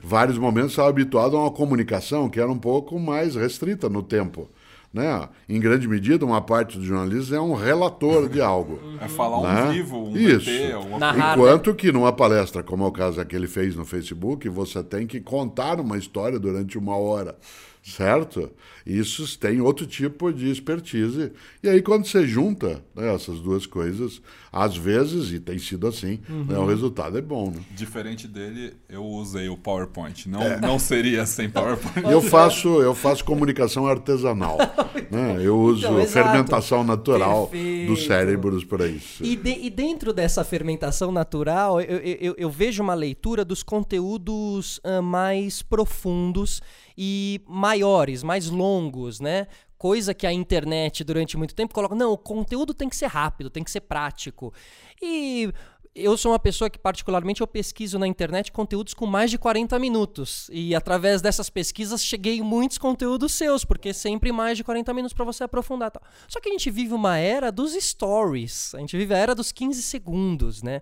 vários 0.03 0.37
momentos 0.37 0.71
estava 0.71 0.89
habituado 0.89 1.37
a 1.37 1.41
uma 1.41 1.51
comunicação 1.51 2.29
que 2.29 2.39
era 2.39 2.51
um 2.51 2.57
pouco 2.57 2.99
mais 2.99 3.35
restrita 3.35 3.87
no 3.87 4.01
tempo. 4.01 4.49
Né? 4.93 5.29
Em 5.48 5.60
grande 5.60 5.88
medida, 5.88 6.25
uma 6.25 6.41
parte 6.41 6.77
dos 6.77 6.86
jornalistas 6.86 7.31
é 7.31 7.39
um 7.39 7.53
relator 7.53 8.27
de 8.27 8.41
algo. 8.41 8.79
É 9.00 9.07
falar 9.07 9.53
né? 9.53 9.63
um 9.63 9.71
vivo, 9.71 9.98
um 10.10 10.17
Isso. 10.17 10.50
uma... 10.86 11.00
Narrar, 11.00 11.38
Enquanto 11.38 11.69
né? 11.69 11.75
que 11.77 11.91
numa 11.91 12.12
palestra, 12.12 12.62
como 12.62 12.83
é 12.83 12.88
o 12.88 12.91
caso 12.91 13.24
que 13.25 13.36
ele 13.36 13.48
fez 13.48 13.75
no 13.75 13.86
Facebook, 13.86 14.50
você 14.50 14.83
tem 14.83 15.07
que 15.07 15.21
contar 15.21 15.79
uma 15.79 15.98
história 15.98 16.38
durante 16.38 16.77
uma 16.77 16.98
hora 16.98 17.38
certo? 17.83 18.51
Isso 18.85 19.38
tem 19.38 19.61
outro 19.61 19.85
tipo 19.85 20.31
de 20.31 20.50
expertise. 20.50 21.31
E 21.61 21.69
aí, 21.69 21.81
quando 21.81 22.05
você 22.05 22.25
junta 22.25 22.83
né, 22.95 23.13
essas 23.13 23.39
duas 23.39 23.65
coisas, 23.65 24.21
às 24.51 24.75
vezes, 24.75 25.31
e 25.31 25.39
tem 25.39 25.57
sido 25.57 25.88
assim, 25.88 26.19
uhum. 26.29 26.45
né, 26.45 26.57
o 26.57 26.65
resultado 26.65 27.17
é 27.17 27.21
bom. 27.21 27.51
Né? 27.51 27.61
Diferente 27.75 28.27
dele, 28.27 28.73
eu 28.89 29.03
usei 29.03 29.50
o 29.50 29.57
PowerPoint. 29.57 30.27
Não, 30.27 30.41
é. 30.41 30.59
não 30.59 30.77
seria 30.77 31.25
sem 31.25 31.47
PowerPoint. 31.51 32.09
Eu 32.09 32.21
faço, 32.21 32.81
eu 32.81 32.93
faço 32.93 33.23
comunicação 33.23 33.88
artesanal. 33.88 34.57
né? 35.11 35.38
Eu 35.41 35.59
uso 35.59 35.85
então, 35.85 36.05
fermentação 36.05 36.83
natural 36.83 37.47
Perfeito. 37.47 37.88
dos 37.88 38.05
cérebros 38.05 38.63
para 38.63 38.88
isso. 38.88 39.23
E, 39.23 39.35
de, 39.35 39.51
e, 39.51 39.69
dentro 39.69 40.13
dessa 40.13 40.43
fermentação 40.43 41.11
natural, 41.11 41.81
eu, 41.81 41.97
eu, 41.97 42.35
eu, 42.38 42.50
vejo 42.50 42.81
uma 42.81 42.93
leitura 42.93 43.43
dos 43.43 43.61
conteúdos 43.61 44.79
uh, 44.79 45.01
mais 45.01 45.61
profundos 45.61 46.61
e 46.97 47.41
maiores, 47.47 48.23
mais 48.23 48.50
longos, 48.50 48.70
né? 49.19 49.47
Coisa 49.77 50.13
que 50.13 50.27
a 50.27 50.31
internet 50.31 51.03
durante 51.03 51.37
muito 51.37 51.55
tempo 51.55 51.73
coloca, 51.73 51.95
não, 51.95 52.11
o 52.11 52.17
conteúdo 52.17 52.73
tem 52.73 52.87
que 52.87 52.95
ser 52.95 53.07
rápido, 53.07 53.49
tem 53.49 53.63
que 53.63 53.71
ser 53.71 53.81
prático. 53.81 54.53
E 55.01 55.51
eu 55.93 56.15
sou 56.17 56.31
uma 56.31 56.39
pessoa 56.39 56.69
que 56.69 56.79
particularmente 56.79 57.41
eu 57.41 57.47
pesquiso 57.47 57.99
na 57.99 58.07
internet 58.07 58.51
conteúdos 58.51 58.93
com 58.93 59.05
mais 59.05 59.29
de 59.29 59.37
40 59.37 59.77
minutos 59.77 60.49
e 60.51 60.73
através 60.73 61.21
dessas 61.21 61.49
pesquisas 61.49 62.03
cheguei 62.03 62.37
em 62.37 62.41
muitos 62.41 62.77
conteúdos 62.77 63.33
seus, 63.33 63.65
porque 63.65 63.93
sempre 63.93 64.31
mais 64.31 64.57
de 64.57 64.63
40 64.63 64.93
minutos 64.93 65.13
para 65.13 65.25
você 65.25 65.43
aprofundar. 65.43 65.91
Tal. 65.91 66.01
Só 66.27 66.39
que 66.39 66.47
a 66.47 66.51
gente 66.51 66.69
vive 66.71 66.93
uma 66.93 67.17
era 67.17 67.51
dos 67.51 67.73
stories, 67.73 68.73
a 68.75 68.79
gente 68.79 68.95
vive 68.95 69.13
a 69.13 69.17
era 69.17 69.35
dos 69.35 69.51
15 69.51 69.81
segundos, 69.81 70.63
né? 70.63 70.81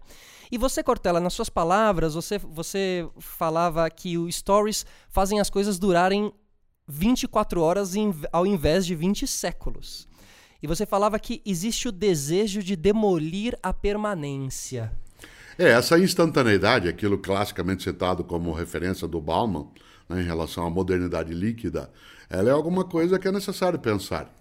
E 0.52 0.58
você, 0.58 0.84
Cortella, 0.84 1.20
nas 1.20 1.34
suas 1.34 1.50
palavras, 1.50 2.14
você, 2.14 2.38
você 2.38 3.08
falava 3.20 3.90
que 3.90 4.18
os 4.18 4.36
stories 4.36 4.86
fazem 5.08 5.40
as 5.40 5.50
coisas 5.50 5.78
durarem 5.78 6.32
24 6.92 7.62
horas 7.62 7.94
ao 8.34 8.48
invés 8.48 8.84
de 8.84 8.96
20 8.96 9.28
séculos. 9.28 10.08
E 10.62 10.66
você 10.66 10.88
falava 10.88 11.20
que 11.20 11.42
existe 11.46 11.88
o 11.88 11.92
desejo 11.92 12.64
de 12.64 12.76
demolir 12.76 13.58
a 13.62 13.72
permanência. 13.72 14.92
É, 15.58 15.70
essa 15.70 16.00
instantaneidade, 16.00 16.88
aquilo 16.88 17.18
classicamente 17.18 17.84
citado 17.84 18.24
como 18.24 18.52
referência 18.52 19.08
do 19.08 19.22
Bauman, 19.22 19.68
né, 20.10 20.22
em 20.22 20.26
relação 20.26 20.66
à 20.66 20.70
modernidade 20.70 21.34
líquida, 21.34 21.92
ela 22.30 22.50
é 22.50 22.52
alguma 22.52 22.84
coisa 22.84 23.20
que 23.20 23.28
é 23.28 23.32
necessário 23.32 23.78
pensar. 23.78 24.34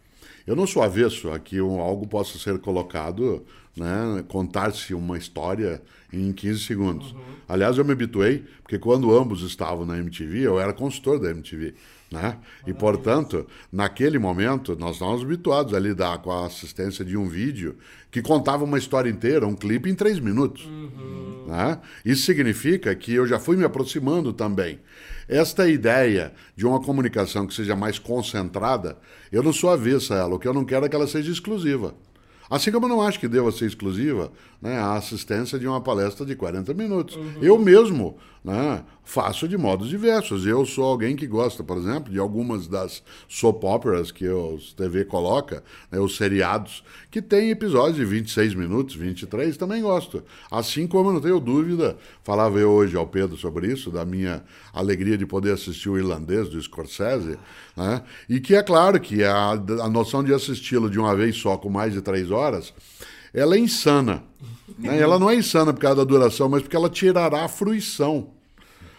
Eu 0.46 0.56
não 0.56 0.66
sou 0.66 0.82
avesso 0.82 1.30
a 1.30 1.38
que 1.38 1.60
um, 1.60 1.78
algo 1.80 2.06
possa 2.06 2.38
ser 2.38 2.58
colocado, 2.58 3.44
né, 3.76 4.24
contar-se 4.28 4.94
uma 4.94 5.18
história 5.18 5.82
em 6.10 6.32
15 6.32 6.60
segundos. 6.60 7.12
Uhum. 7.12 7.20
Aliás, 7.46 7.76
eu 7.76 7.84
me 7.84 7.92
habituei, 7.92 8.46
porque 8.62 8.78
quando 8.78 9.14
ambos 9.16 9.42
estavam 9.42 9.84
na 9.84 9.98
MTV, 9.98 10.40
eu 10.40 10.58
era 10.58 10.72
consultor 10.72 11.20
da 11.20 11.30
MTV. 11.30 11.74
Né? 12.10 12.38
E, 12.66 12.72
portanto, 12.72 13.46
naquele 13.70 14.18
momento, 14.18 14.74
nós 14.78 14.94
estávamos 14.94 15.22
habituados 15.22 15.74
a 15.74 15.78
lidar 15.78 16.18
com 16.18 16.30
a 16.30 16.46
assistência 16.46 17.04
de 17.04 17.16
um 17.16 17.28
vídeo 17.28 17.76
que 18.10 18.22
contava 18.22 18.64
uma 18.64 18.78
história 18.78 19.10
inteira, 19.10 19.46
um 19.46 19.54
clipe 19.54 19.90
em 19.90 19.94
três 19.94 20.18
minutos. 20.18 20.64
Uhum. 20.64 21.44
Né? 21.46 21.78
Isso 22.04 22.24
significa 22.24 22.94
que 22.94 23.12
eu 23.12 23.26
já 23.26 23.38
fui 23.38 23.56
me 23.56 23.64
aproximando 23.64 24.32
também. 24.32 24.80
Esta 25.28 25.68
ideia 25.68 26.32
de 26.56 26.66
uma 26.66 26.80
comunicação 26.80 27.46
que 27.46 27.52
seja 27.52 27.76
mais 27.76 27.98
concentrada, 27.98 28.96
eu 29.30 29.42
não 29.42 29.52
sou 29.52 29.68
avessa 29.68 30.14
a 30.14 30.18
ela. 30.18 30.34
O 30.36 30.38
que 30.38 30.48
eu 30.48 30.54
não 30.54 30.64
quero 30.64 30.86
é 30.86 30.88
que 30.88 30.96
ela 30.96 31.06
seja 31.06 31.30
exclusiva. 31.30 31.94
Assim 32.50 32.72
como 32.72 32.86
eu 32.86 32.88
não 32.88 33.02
acho 33.02 33.20
que 33.20 33.28
deva 33.28 33.52
ser 33.52 33.66
exclusiva 33.66 34.32
né, 34.60 34.78
a 34.78 34.94
assistência 34.94 35.58
de 35.58 35.66
uma 35.66 35.82
palestra 35.82 36.24
de 36.24 36.34
40 36.34 36.72
minutos. 36.72 37.16
Uhum. 37.16 37.42
Eu 37.42 37.58
mesmo 37.58 38.16
né, 38.42 38.82
faço 39.08 39.48
de 39.48 39.56
modos 39.56 39.88
diversos. 39.88 40.46
Eu 40.46 40.66
sou 40.66 40.84
alguém 40.84 41.16
que 41.16 41.26
gosta, 41.26 41.64
por 41.64 41.78
exemplo, 41.78 42.12
de 42.12 42.18
algumas 42.18 42.66
das 42.66 43.02
soap 43.26 43.64
operas 43.64 44.12
que 44.12 44.28
o 44.28 44.58
TV 44.76 45.06
coloca, 45.06 45.64
né, 45.90 45.98
os 45.98 46.18
seriados, 46.18 46.84
que 47.10 47.22
tem 47.22 47.48
episódios 47.48 47.96
de 47.96 48.04
26 48.04 48.54
minutos, 48.54 48.94
23, 48.94 49.56
também 49.56 49.80
gosto. 49.80 50.22
Assim 50.50 50.86
como 50.86 51.08
eu 51.08 51.14
não 51.14 51.20
tenho 51.22 51.40
dúvida, 51.40 51.96
falava 52.22 52.58
eu 52.58 52.70
hoje 52.70 52.98
ao 52.98 53.06
Pedro 53.06 53.38
sobre 53.38 53.72
isso, 53.72 53.90
da 53.90 54.04
minha 54.04 54.44
alegria 54.74 55.16
de 55.16 55.24
poder 55.24 55.52
assistir 55.52 55.88
o 55.88 55.96
irlandês 55.96 56.50
do 56.50 56.60
Scorsese, 56.60 57.38
né, 57.74 58.02
e 58.28 58.38
que 58.38 58.54
é 58.54 58.62
claro 58.62 59.00
que 59.00 59.24
a, 59.24 59.52
a 59.52 59.88
noção 59.88 60.22
de 60.22 60.34
assisti-lo 60.34 60.90
de 60.90 60.98
uma 60.98 61.16
vez 61.16 61.34
só 61.34 61.56
com 61.56 61.70
mais 61.70 61.94
de 61.94 62.02
três 62.02 62.30
horas 62.30 62.74
ela 63.32 63.56
é 63.56 63.58
insana. 63.58 64.22
Né? 64.78 64.98
Ela 65.00 65.18
não 65.18 65.30
é 65.30 65.34
insana 65.34 65.72
por 65.72 65.80
causa 65.80 65.96
da 65.96 66.04
duração, 66.04 66.48
mas 66.48 66.62
porque 66.62 66.76
ela 66.76 66.90
tirará 66.90 67.44
a 67.44 67.48
fruição. 67.48 68.37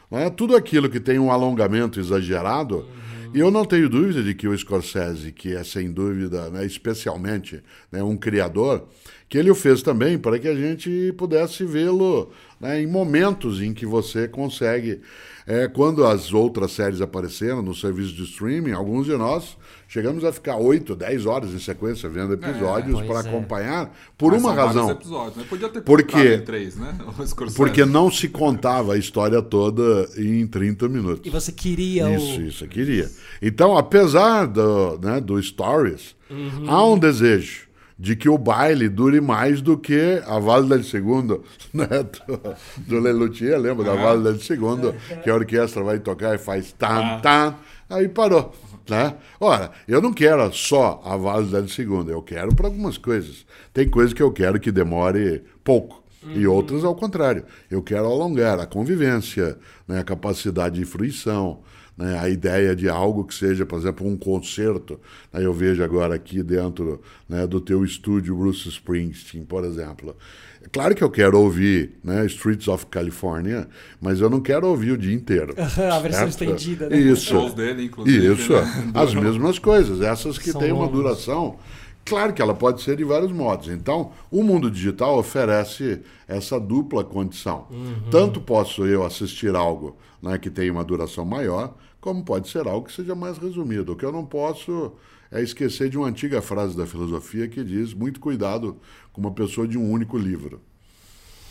Né? 0.10 0.30
Tudo 0.30 0.56
aquilo 0.56 0.90
que 0.90 1.00
tem 1.00 1.20
um 1.20 1.32
alongamento 1.32 2.00
exagerado, 2.00 2.78
uhum. 2.78 3.32
eu 3.34 3.52
não 3.52 3.66
tenho 3.66 3.90
dúvida 3.90 4.24
de 4.24 4.34
que 4.34 4.48
o 4.48 4.58
Scorsese, 4.58 5.32
que 5.32 5.56
é 5.56 5.64
sem 5.64 5.92
dúvida, 5.92 6.50
né, 6.50 6.66
especialmente 6.66 7.62
né, 7.92 8.02
um 8.02 8.18
criador, 8.18 8.88
que 9.28 9.38
ele 9.38 9.52
o 9.52 9.56
fez 9.56 9.84
também 9.84 10.18
para 10.18 10.40
que 10.40 10.48
a 10.48 10.56
gente 10.56 11.14
pudesse 11.18 11.64
vê-lo 11.64 12.32
né, 12.60 12.82
em 12.82 12.88
momentos 12.88 13.62
em 13.62 13.74
que 13.74 13.86
você 13.86 14.28
consegue. 14.28 15.02
É, 15.46 15.68
quando 15.68 16.06
as 16.06 16.34
outras 16.34 16.72
séries 16.72 17.02
apareceram 17.02 17.62
no 17.62 17.74
serviço 17.74 18.14
de 18.14 18.24
streaming, 18.24 18.72
alguns 18.72 19.06
de 19.06 19.16
nós 19.16 19.58
chegamos 19.88 20.24
a 20.24 20.32
ficar 20.32 20.58
8, 20.58 20.96
10 20.96 21.26
horas 21.26 21.54
em 21.54 21.60
sequência 21.60 22.08
vendo 22.08 22.34
episódios 22.34 23.00
é, 23.00 23.04
para 23.04 23.18
é. 23.18 23.20
acompanhar, 23.22 23.98
por 24.18 24.32
Mas 24.34 24.42
uma 24.42 24.54
razão. 24.54 24.92
Episódios, 24.92 25.38
né? 25.38 25.46
Podia 25.50 25.70
ter 25.70 25.82
porque, 25.82 26.38
três, 26.40 26.76
né? 26.76 26.96
porque 27.56 27.86
não 27.86 28.12
se 28.12 28.28
contava 28.30 28.94
a 28.94 28.98
história 28.98 29.42
toda 29.42 30.08
em 30.18 30.46
30 30.46 30.88
minutos. 30.88 31.26
E 31.26 31.30
você 31.30 31.52
queria 31.52 32.16
Isso, 32.16 32.40
o... 32.40 32.44
isso, 32.44 32.68
queria. 32.68 33.10
Então, 33.42 33.78
apesar 33.78 34.46
do, 34.46 35.00
né, 35.00 35.20
do 35.20 35.42
Stories, 35.42 36.16
uhum. 36.30 36.70
há 36.70 36.86
um 36.86 36.98
desejo 36.98 37.69
de 38.00 38.16
que 38.16 38.30
o 38.30 38.38
baile 38.38 38.88
dure 38.88 39.20
mais 39.20 39.62
do 39.62 39.78
que 39.78 40.24
a 40.26 40.40
Válida 40.40 40.80
de 40.80 40.88
Segundo, 40.88 41.44
né? 41.74 41.86
Do, 42.26 42.42
do 42.78 43.00
Lelutier, 43.00 43.60
lembra 43.60 43.84
da 43.84 43.94
Válida 43.94 44.34
de 44.34 44.44
Segundo, 44.44 44.96
que 45.22 45.30
a 45.30 45.36
orquestra 45.36 45.84
vai 45.84 46.00
tocar 46.00 46.34
e 46.34 46.38
faz 46.38 46.72
tan, 46.72 46.88
ah. 46.88 47.20
tan, 47.22 47.56
aí 47.90 48.08
parou. 48.08 48.56
Né? 48.90 49.14
Ora, 49.40 49.72
eu 49.88 50.02
não 50.02 50.14
quero 50.14 50.52
só 50.54 51.02
a 51.04 51.18
Válida 51.18 51.62
de 51.62 51.72
Segundo, 51.72 52.10
eu 52.10 52.22
quero 52.22 52.56
para 52.56 52.68
algumas 52.68 52.98
coisas. 52.98 53.46
Tem 53.74 53.88
coisas 53.88 54.14
que 54.14 54.24
eu 54.24 54.32
quero 54.32 54.60
que 54.62 54.72
demore 54.72 55.44
pouco. 55.62 56.02
Uhum. 56.24 56.34
E 56.34 56.48
outras 56.48 56.84
ao 56.84 56.96
contrário. 56.96 57.46
Eu 57.70 57.82
quero 57.82 58.06
alongar 58.06 58.60
a 58.60 58.66
convivência, 58.66 59.58
né, 59.88 60.00
a 60.00 60.04
capacidade 60.04 60.76
de 60.76 60.86
fruição, 60.86 61.62
né, 62.00 62.18
a 62.18 62.30
ideia 62.30 62.74
de 62.74 62.88
algo 62.88 63.26
que 63.26 63.36
seja, 63.36 63.66
por 63.66 63.78
exemplo, 63.78 64.08
um 64.08 64.16
concerto. 64.16 64.98
Né, 65.34 65.46
eu 65.46 65.54
vejo 65.54 65.84
agora 65.84 66.16
aqui 66.16 66.42
dentro 66.42 67.02
né, 67.28 67.46
do 67.46 67.60
teu 67.60 67.84
estúdio 67.84 68.34
Bruce 68.38 68.70
Springsteen, 68.70 69.44
por 69.44 69.66
exemplo. 69.66 70.16
É 70.64 70.70
claro 70.72 70.96
que 70.96 71.04
eu 71.04 71.10
quero 71.10 71.38
ouvir 71.38 72.00
né, 72.02 72.26
Streets 72.26 72.70
of 72.70 72.86
California, 72.86 73.68
mas 74.00 74.22
eu 74.22 74.30
não 74.30 74.40
quero 74.40 74.66
ouvir 74.66 74.94
o 74.94 74.98
dia 74.98 75.14
inteiro. 75.14 75.54
a 75.60 76.00
versão 76.00 76.30
estendida, 76.30 76.88
né? 76.88 76.98
Isso. 76.98 77.38
Os 77.38 77.54
dele, 77.54 77.84
inclusive. 77.84 78.34
Isso. 78.34 78.54
Né? 78.54 78.92
As 78.94 79.14
mesmas 79.14 79.60
coisas, 79.60 80.00
essas 80.00 80.38
que 80.38 80.54
São 80.54 80.62
têm 80.62 80.72
uma 80.72 80.88
duração 80.88 81.60
Claro 82.06 82.34
que 82.34 82.42
ela 82.42 82.56
pode 82.56 82.82
ser 82.82 82.98
de 82.98 83.04
vários 83.04 83.32
modos. 83.32 83.68
Então, 83.68 84.12
o 84.32 84.42
mundo 84.42 84.72
digital 84.72 85.20
oferece 85.20 86.02
essa 86.28 86.60
dupla 86.60 87.04
condição. 87.04 87.68
Tanto 88.10 88.42
posso 88.42 88.84
eu 88.88 89.06
assistir 89.06 89.56
algo 89.56 89.96
né, 90.20 90.38
que 90.40 90.50
tenha 90.50 90.72
uma 90.72 90.84
duração 90.84 91.24
maior, 91.24 91.76
como 92.02 92.24
pode 92.24 92.50
ser 92.50 92.68
algo 92.68 92.88
que 92.88 92.94
seja 92.94 93.16
mais 93.16 93.38
resumido. 93.38 93.94
O 93.94 93.96
que 93.96 94.06
eu 94.06 94.12
não 94.12 94.26
posso 94.26 94.94
é 95.32 95.42
esquecer 95.42 95.90
de 95.90 95.98
uma 95.98 96.08
antiga 96.08 96.42
frase 96.42 96.76
da 96.76 96.86
filosofia 96.86 97.48
que 97.48 97.64
diz: 97.64 97.94
muito 97.94 98.20
cuidado 98.20 98.78
com 99.12 99.22
uma 99.22 99.32
pessoa 99.32 99.68
de 99.68 99.78
um 99.78 99.92
único 99.92 100.18
livro. 100.18 100.62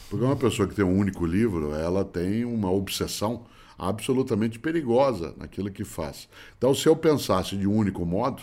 Porque 0.08 0.24
uma 0.24 0.36
pessoa 0.36 0.66
que 0.66 0.74
tem 0.74 0.84
um 0.84 0.98
único 0.98 1.26
livro, 1.26 1.74
ela 1.74 2.04
tem 2.04 2.44
uma 2.44 2.70
obsessão 2.70 3.44
absolutamente 3.78 4.58
perigosa 4.58 5.34
naquilo 5.36 5.70
que 5.70 5.84
faz. 5.84 6.28
Então, 6.56 6.74
se 6.74 6.88
eu 6.88 6.96
pensasse 6.96 7.56
de 7.56 7.66
um 7.66 7.76
único 7.76 8.04
modo, 8.04 8.42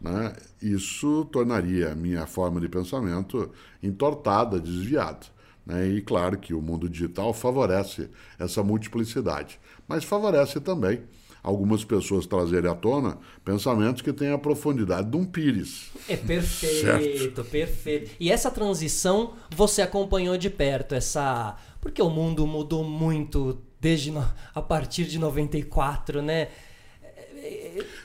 né, 0.00 0.34
isso 0.60 1.24
tornaria 1.26 1.92
a 1.92 1.94
minha 1.94 2.26
forma 2.26 2.60
de 2.60 2.68
pensamento 2.68 3.50
entortada, 3.82 4.60
desviada. 4.60 5.26
Né? 5.64 5.88
E 5.88 6.02
claro 6.02 6.36
que 6.36 6.52
o 6.52 6.60
mundo 6.60 6.88
digital 6.88 7.32
favorece 7.32 8.10
essa 8.38 8.62
multiplicidade, 8.62 9.58
mas 9.88 10.04
favorece 10.04 10.60
também 10.60 11.02
algumas 11.44 11.84
pessoas 11.84 12.26
trazerem 12.26 12.70
à 12.70 12.74
tona 12.74 13.18
pensamentos 13.44 14.00
que 14.00 14.14
têm 14.14 14.32
a 14.32 14.38
profundidade 14.38 15.10
de 15.10 15.16
um 15.16 15.26
pires. 15.26 15.90
É 16.08 16.16
perfeito, 16.16 16.80
certo. 16.80 17.44
perfeito. 17.44 18.10
E 18.18 18.32
essa 18.32 18.50
transição 18.50 19.34
você 19.54 19.82
acompanhou 19.82 20.38
de 20.38 20.48
perto, 20.48 20.94
essa. 20.94 21.56
Porque 21.82 22.00
o 22.00 22.08
mundo 22.08 22.46
mudou 22.46 22.82
muito 22.82 23.58
desde 23.78 24.10
no... 24.10 24.26
a 24.54 24.62
partir 24.62 25.04
de 25.04 25.18
94, 25.18 26.22
né? 26.22 26.48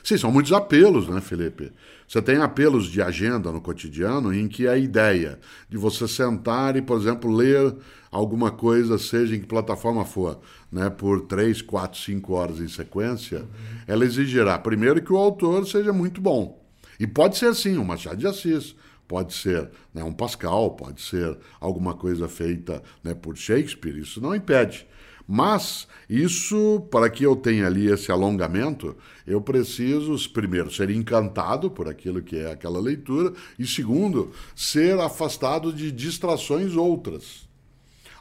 Sim, 0.04 0.18
são 0.18 0.30
muitos 0.30 0.52
apelos, 0.52 1.08
né, 1.08 1.20
Felipe? 1.22 1.72
Você 2.06 2.20
tem 2.20 2.38
apelos 2.38 2.86
de 2.86 3.00
agenda 3.00 3.50
no 3.50 3.60
cotidiano 3.60 4.34
em 4.34 4.48
que 4.48 4.66
a 4.68 4.76
ideia 4.76 5.38
de 5.68 5.78
você 5.78 6.06
sentar 6.06 6.76
e, 6.76 6.82
por 6.82 6.98
exemplo, 6.98 7.34
ler 7.34 7.74
alguma 8.10 8.50
coisa, 8.50 8.98
seja 8.98 9.36
em 9.36 9.40
que 9.40 9.46
plataforma 9.46 10.04
for, 10.04 10.40
né, 10.70 10.88
por 10.88 11.22
três, 11.22 11.60
quatro, 11.60 11.98
cinco 11.98 12.34
horas 12.34 12.60
em 12.60 12.68
sequência, 12.68 13.40
uhum. 13.40 13.46
ela 13.86 14.04
exigirá, 14.04 14.58
primeiro, 14.58 15.02
que 15.02 15.12
o 15.12 15.16
autor 15.16 15.66
seja 15.66 15.92
muito 15.92 16.20
bom. 16.20 16.60
E 16.98 17.06
pode 17.06 17.38
ser, 17.38 17.54
sim, 17.54 17.76
um 17.78 17.84
Machado 17.84 18.18
de 18.18 18.26
Assis, 18.26 18.74
pode 19.08 19.34
ser 19.34 19.70
né, 19.92 20.04
um 20.04 20.12
Pascal, 20.12 20.70
pode 20.72 21.00
ser 21.00 21.36
alguma 21.58 21.94
coisa 21.94 22.28
feita 22.28 22.82
né, 23.02 23.14
por 23.14 23.36
Shakespeare, 23.36 23.98
isso 23.98 24.20
não 24.20 24.34
impede. 24.34 24.86
Mas 25.26 25.86
isso, 26.08 26.88
para 26.90 27.08
que 27.08 27.24
eu 27.24 27.36
tenha 27.36 27.66
ali 27.66 27.86
esse 27.86 28.10
alongamento, 28.10 28.96
eu 29.24 29.40
preciso, 29.40 30.16
primeiro, 30.30 30.72
ser 30.72 30.90
encantado 30.90 31.70
por 31.70 31.88
aquilo 31.88 32.20
que 32.20 32.36
é 32.36 32.50
aquela 32.50 32.80
leitura, 32.80 33.32
e 33.58 33.64
segundo, 33.64 34.32
ser 34.56 34.98
afastado 34.98 35.72
de 35.72 35.92
distrações 35.92 36.74
outras. 36.74 37.48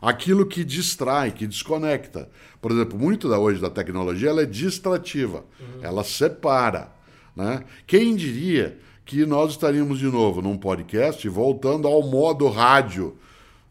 Aquilo 0.01 0.45
que 0.45 0.63
distrai, 0.63 1.31
que 1.31 1.45
desconecta. 1.45 2.29
Por 2.61 2.71
exemplo, 2.71 2.97
muito 2.97 3.27
da 3.27 3.37
hoje 3.37 3.59
da 3.59 3.69
tecnologia 3.69 4.29
ela 4.29 4.43
é 4.43 4.45
distrativa, 4.45 5.45
uhum. 5.59 5.79
ela 5.81 6.03
separa. 6.03 6.91
Né? 7.35 7.63
Quem 7.85 8.15
diria 8.15 8.77
que 9.05 9.25
nós 9.25 9.51
estaríamos 9.51 9.97
de 9.97 10.05
novo 10.05 10.41
num 10.41 10.57
podcast 10.57 11.27
voltando 11.27 11.87
ao 11.87 12.03
modo 12.03 12.47
rádio 12.47 13.17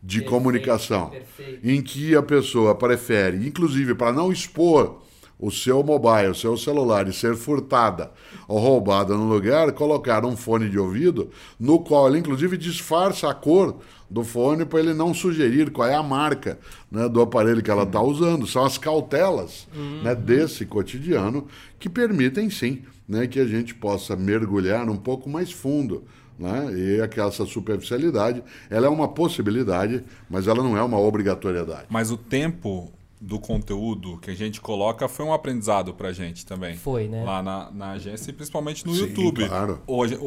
de 0.03 0.19
perfeito, 0.19 0.31
comunicação, 0.31 1.11
perfeito. 1.11 1.69
em 1.69 1.83
que 1.83 2.15
a 2.17 2.23
pessoa 2.23 2.75
prefere, 2.75 3.47
inclusive 3.47 3.95
para 3.95 4.13
não 4.13 4.33
expor 4.33 5.03
o 5.39 5.51
seu 5.51 5.83
mobile, 5.85 6.31
o 6.31 6.35
seu 6.35 6.57
celular 6.57 7.07
e 7.07 7.13
ser 7.13 7.37
furtada 7.37 8.11
ou 8.49 8.59
roubada 8.59 9.15
no 9.15 9.29
lugar, 9.29 9.71
colocar 9.73 10.25
um 10.25 10.37
fone 10.37 10.69
de 10.69 10.79
ouvido 10.79 11.31
no 11.59 11.79
qual 11.79 12.09
ele 12.09 12.19
inclusive 12.19 12.57
disfarça 12.57 13.31
a 13.31 13.35
cor 13.35 13.77
do 14.11 14.25
fone 14.25 14.65
para 14.65 14.81
ele 14.81 14.95
não 14.95 15.13
sugerir 15.13 15.71
qual 15.71 15.89
é 15.89 15.95
a 15.95 16.03
marca 16.03 16.59
né, 16.91 17.09
do 17.09 17.21
aparelho 17.21 17.63
que 17.63 17.71
ela 17.71 17.83
está 17.83 18.01
usando. 18.01 18.47
São 18.47 18.65
as 18.65 18.79
cautelas 18.79 19.69
uhum. 19.75 20.03
né, 20.03 20.15
desse 20.15 20.65
cotidiano 20.65 21.47
que 21.79 21.89
permitem 21.89 22.49
sim 22.51 22.83
né, 23.09 23.27
que 23.27 23.41
a 23.41 23.47
gente 23.47 23.75
possa 23.75 24.17
mergulhar 24.17 24.89
um 24.89 24.97
pouco 24.97 25.29
mais 25.29 25.53
fundo 25.53 26.05
né? 26.39 26.73
E 26.73 27.21
essa 27.21 27.45
superficialidade, 27.45 28.43
ela 28.71 28.87
é 28.87 28.89
uma 28.89 29.09
possibilidade, 29.09 30.05
mas 30.31 30.47
ela 30.47 30.63
não 30.63 30.77
é 30.77 30.83
uma 30.83 30.99
obrigatoriedade. 30.99 31.87
Mas 31.91 32.11
o 32.13 32.17
tempo 32.17 32.93
do 33.21 33.39
conteúdo 33.39 34.19
que 34.19 34.31
a 34.31 34.35
gente 34.35 34.61
coloca 34.61 35.09
foi 35.09 35.25
um 35.25 35.33
aprendizado 35.33 35.93
pra 35.93 36.13
gente 36.13 36.47
também. 36.47 36.77
Foi, 36.77 37.09
né? 37.09 37.25
Lá 37.25 37.43
na, 37.43 37.71
na 37.71 37.91
agência 37.93 38.31
e 38.31 38.33
principalmente 38.33 38.87
no 38.87 38.95
Sim, 38.95 39.03
YouTube. 39.03 39.47
Claro. 39.49 39.83
Hoje, 39.87 40.19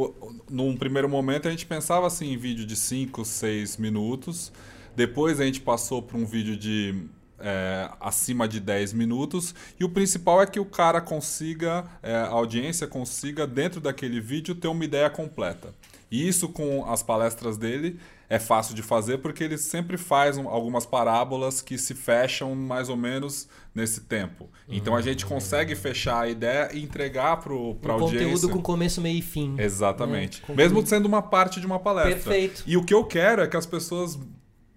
num 0.50 0.76
primeiro 0.76 1.08
momento 1.08 1.48
a 1.48 1.52
gente 1.52 1.66
pensava 1.66 2.08
assim 2.08 2.34
em 2.34 2.38
vídeo 2.38 2.66
de 2.66 2.76
5, 2.76 3.24
6 3.24 3.78
minutos. 3.78 4.52
Depois 4.96 5.40
a 5.40 5.46
gente 5.46 5.62
passou 5.62 6.02
para 6.02 6.18
um 6.18 6.26
vídeo 6.26 6.58
de 6.58 7.08
é, 7.42 7.90
acima 8.00 8.48
de 8.48 8.60
10 8.60 8.94
minutos. 8.94 9.54
E 9.80 9.84
o 9.84 9.90
principal 9.90 10.42
é 10.42 10.46
que 10.46 10.60
o 10.60 10.66
cara 10.66 11.02
consiga, 11.02 11.86
é, 12.02 12.16
a 12.16 12.28
audiência 12.28 12.88
consiga, 12.88 13.48
dentro 13.48 13.82
daquele 13.82 14.22
vídeo, 14.22 14.56
ter 14.56 14.68
uma 14.68 14.86
ideia 14.86 15.10
completa. 15.10 15.74
E 16.12 16.28
isso 16.28 16.50
com 16.50 16.86
as 16.92 17.02
palestras 17.02 17.58
dele 17.58 17.98
é 18.30 18.38
fácil 18.38 18.76
de 18.76 18.82
fazer 18.82 19.20
porque 19.20 19.44
ele 19.44 19.58
sempre 19.58 19.98
faz 19.98 20.38
um, 20.38 20.48
algumas 20.48 20.86
parábolas 20.86 21.62
que 21.62 21.78
se 21.78 21.96
fecham 21.96 22.54
mais 22.54 22.90
ou 22.90 22.98
menos 22.98 23.48
nesse 23.74 24.02
tempo. 24.02 24.50
Então 24.68 24.96
a 24.96 25.02
gente 25.02 25.26
consegue 25.26 25.76
fechar 25.76 26.22
a 26.22 26.30
ideia 26.30 26.70
e 26.74 26.84
entregar 26.84 27.38
para 27.38 27.54
um 27.54 27.78
a 27.88 27.92
audiência. 27.92 28.28
conteúdo 28.28 28.50
com 28.50 28.62
começo, 28.62 29.02
meio 29.02 29.20
e 29.20 29.22
fim. 29.22 29.56
Exatamente. 29.58 30.44
Né? 30.48 30.56
Mesmo 30.56 30.86
sendo 30.86 31.06
uma 31.06 31.22
parte 31.22 31.60
de 31.60 31.66
uma 31.66 31.80
palestra. 31.80 32.14
Perfeito. 32.14 32.64
E 32.68 32.76
o 32.76 32.84
que 32.84 32.94
eu 32.94 33.06
quero 33.06 33.42
é 33.42 33.48
que 33.48 33.56
as 33.58 33.66
pessoas 33.66 34.20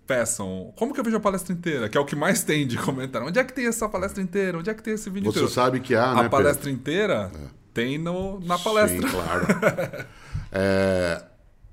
peçam 0.06 0.72
como 0.76 0.92
que 0.92 1.00
eu 1.00 1.04
vejo 1.04 1.16
a 1.16 1.20
palestra 1.20 1.52
inteira, 1.52 1.88
que 1.88 1.96
é 1.96 2.00
o 2.00 2.04
que 2.04 2.14
mais 2.14 2.44
tem 2.44 2.66
de 2.66 2.76
comentário. 2.78 3.26
Onde 3.26 3.38
é 3.38 3.44
que 3.44 3.52
tem 3.52 3.66
essa 3.66 3.88
palestra 3.88 4.22
inteira? 4.22 4.58
Onde 4.58 4.70
é 4.70 4.74
que 4.74 4.82
tem 4.82 4.94
esse 4.94 5.08
vídeo 5.10 5.32
Você 5.32 5.38
inteiro? 5.38 5.54
sabe 5.54 5.80
que 5.80 5.94
há, 5.94 6.10
a 6.10 6.14
né, 6.14 6.26
A 6.26 6.28
palestra 6.28 6.64
Pedro? 6.64 6.70
inteira 6.70 7.30
é. 7.34 7.48
tem 7.72 7.98
no, 7.98 8.40
na 8.40 8.58
palestra. 8.58 9.08
Sim, 9.08 9.14
claro. 9.14 9.46
É, 10.54 11.24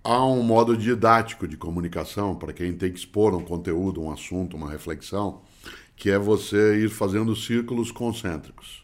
há 0.04 0.26
um 0.26 0.42
modo 0.42 0.76
didático 0.76 1.48
de 1.48 1.56
comunicação 1.56 2.36
para 2.36 2.52
quem 2.52 2.74
tem 2.74 2.92
que 2.92 2.98
expor 2.98 3.36
um 3.36 3.44
conteúdo, 3.44 4.02
um 4.02 4.12
assunto, 4.12 4.58
uma 4.58 4.70
reflexão, 4.70 5.42
que 5.96 6.10
é 6.10 6.18
você 6.18 6.80
ir 6.80 6.90
fazendo 6.90 7.36
círculos 7.36 7.92
concêntricos. 7.92 8.84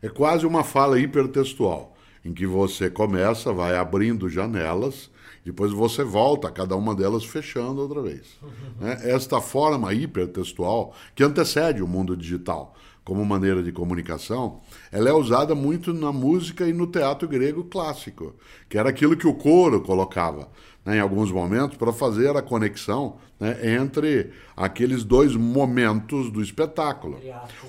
É 0.00 0.08
quase 0.08 0.46
uma 0.46 0.64
fala 0.64 0.98
hipertextual, 0.98 1.94
em 2.24 2.32
que 2.32 2.46
você 2.46 2.88
começa, 2.88 3.52
vai 3.52 3.76
abrindo 3.76 4.30
janelas, 4.30 5.10
depois 5.44 5.72
você 5.72 6.02
volta, 6.02 6.50
cada 6.50 6.74
uma 6.74 6.94
delas 6.94 7.24
fechando 7.24 7.82
outra 7.82 8.00
vez. 8.00 8.38
Né? 8.80 8.96
Esta 9.02 9.40
forma 9.40 9.92
hipertextual, 9.92 10.94
que 11.14 11.24
antecede 11.24 11.82
o 11.82 11.88
mundo 11.88 12.16
digital, 12.16 12.76
como 13.08 13.24
maneira 13.24 13.62
de 13.62 13.72
comunicação, 13.72 14.60
ela 14.92 15.08
é 15.08 15.12
usada 15.14 15.54
muito 15.54 15.94
na 15.94 16.12
música 16.12 16.68
e 16.68 16.74
no 16.74 16.86
teatro 16.86 17.26
grego 17.26 17.64
clássico, 17.64 18.34
que 18.68 18.76
era 18.76 18.90
aquilo 18.90 19.16
que 19.16 19.26
o 19.26 19.32
coro 19.32 19.80
colocava 19.80 20.50
né, 20.84 20.98
em 20.98 21.00
alguns 21.00 21.32
momentos 21.32 21.78
para 21.78 21.90
fazer 21.90 22.36
a 22.36 22.42
conexão 22.42 23.16
né, 23.40 23.76
entre 23.76 24.30
aqueles 24.54 25.04
dois 25.04 25.34
momentos 25.34 26.30
do 26.30 26.42
espetáculo. 26.42 27.18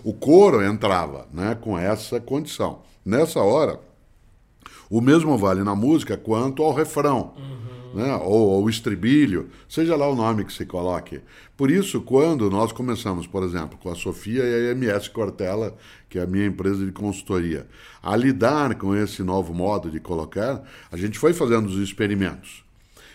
O 0.03 0.13
coro 0.13 0.61
entrava 0.61 1.25
né, 1.31 1.55
com 1.55 1.79
essa 1.79 2.19
condição. 2.19 2.81
Nessa 3.05 3.39
hora, 3.39 3.79
o 4.89 4.99
mesmo 4.99 5.37
vale 5.37 5.63
na 5.63 5.73
música 5.73 6.17
quanto 6.17 6.61
ao 6.63 6.73
refrão. 6.73 7.33
Uhum 7.37 7.78
né? 7.93 8.15
ou, 8.23 8.63
o 8.63 8.69
estribilho, 8.69 9.49
seja 9.67 9.95
lá 9.95 10.07
o 10.07 10.15
nome 10.15 10.45
que 10.45 10.53
se 10.53 10.65
coloque. 10.65 11.21
Por 11.57 11.69
isso, 11.69 12.01
quando 12.01 12.49
nós 12.49 12.71
começamos, 12.71 13.27
por 13.27 13.43
exemplo, 13.43 13.77
com 13.81 13.89
a 13.89 13.95
Sofia 13.95 14.43
e 14.43 14.69
a 14.69 14.71
MS 14.71 15.09
Cortella, 15.09 15.75
que 16.09 16.17
é 16.17 16.23
a 16.23 16.27
minha 16.27 16.45
empresa 16.45 16.85
de 16.85 16.91
consultoria, 16.91 17.67
a 18.01 18.15
lidar 18.15 18.75
com 18.75 18.95
esse 18.95 19.21
novo 19.23 19.53
modo 19.53 19.89
de 19.89 19.99
colocar, 19.99 20.63
a 20.91 20.97
gente 20.97 21.19
foi 21.19 21.33
fazendo 21.33 21.67
os 21.67 21.77
experimentos. 21.77 22.63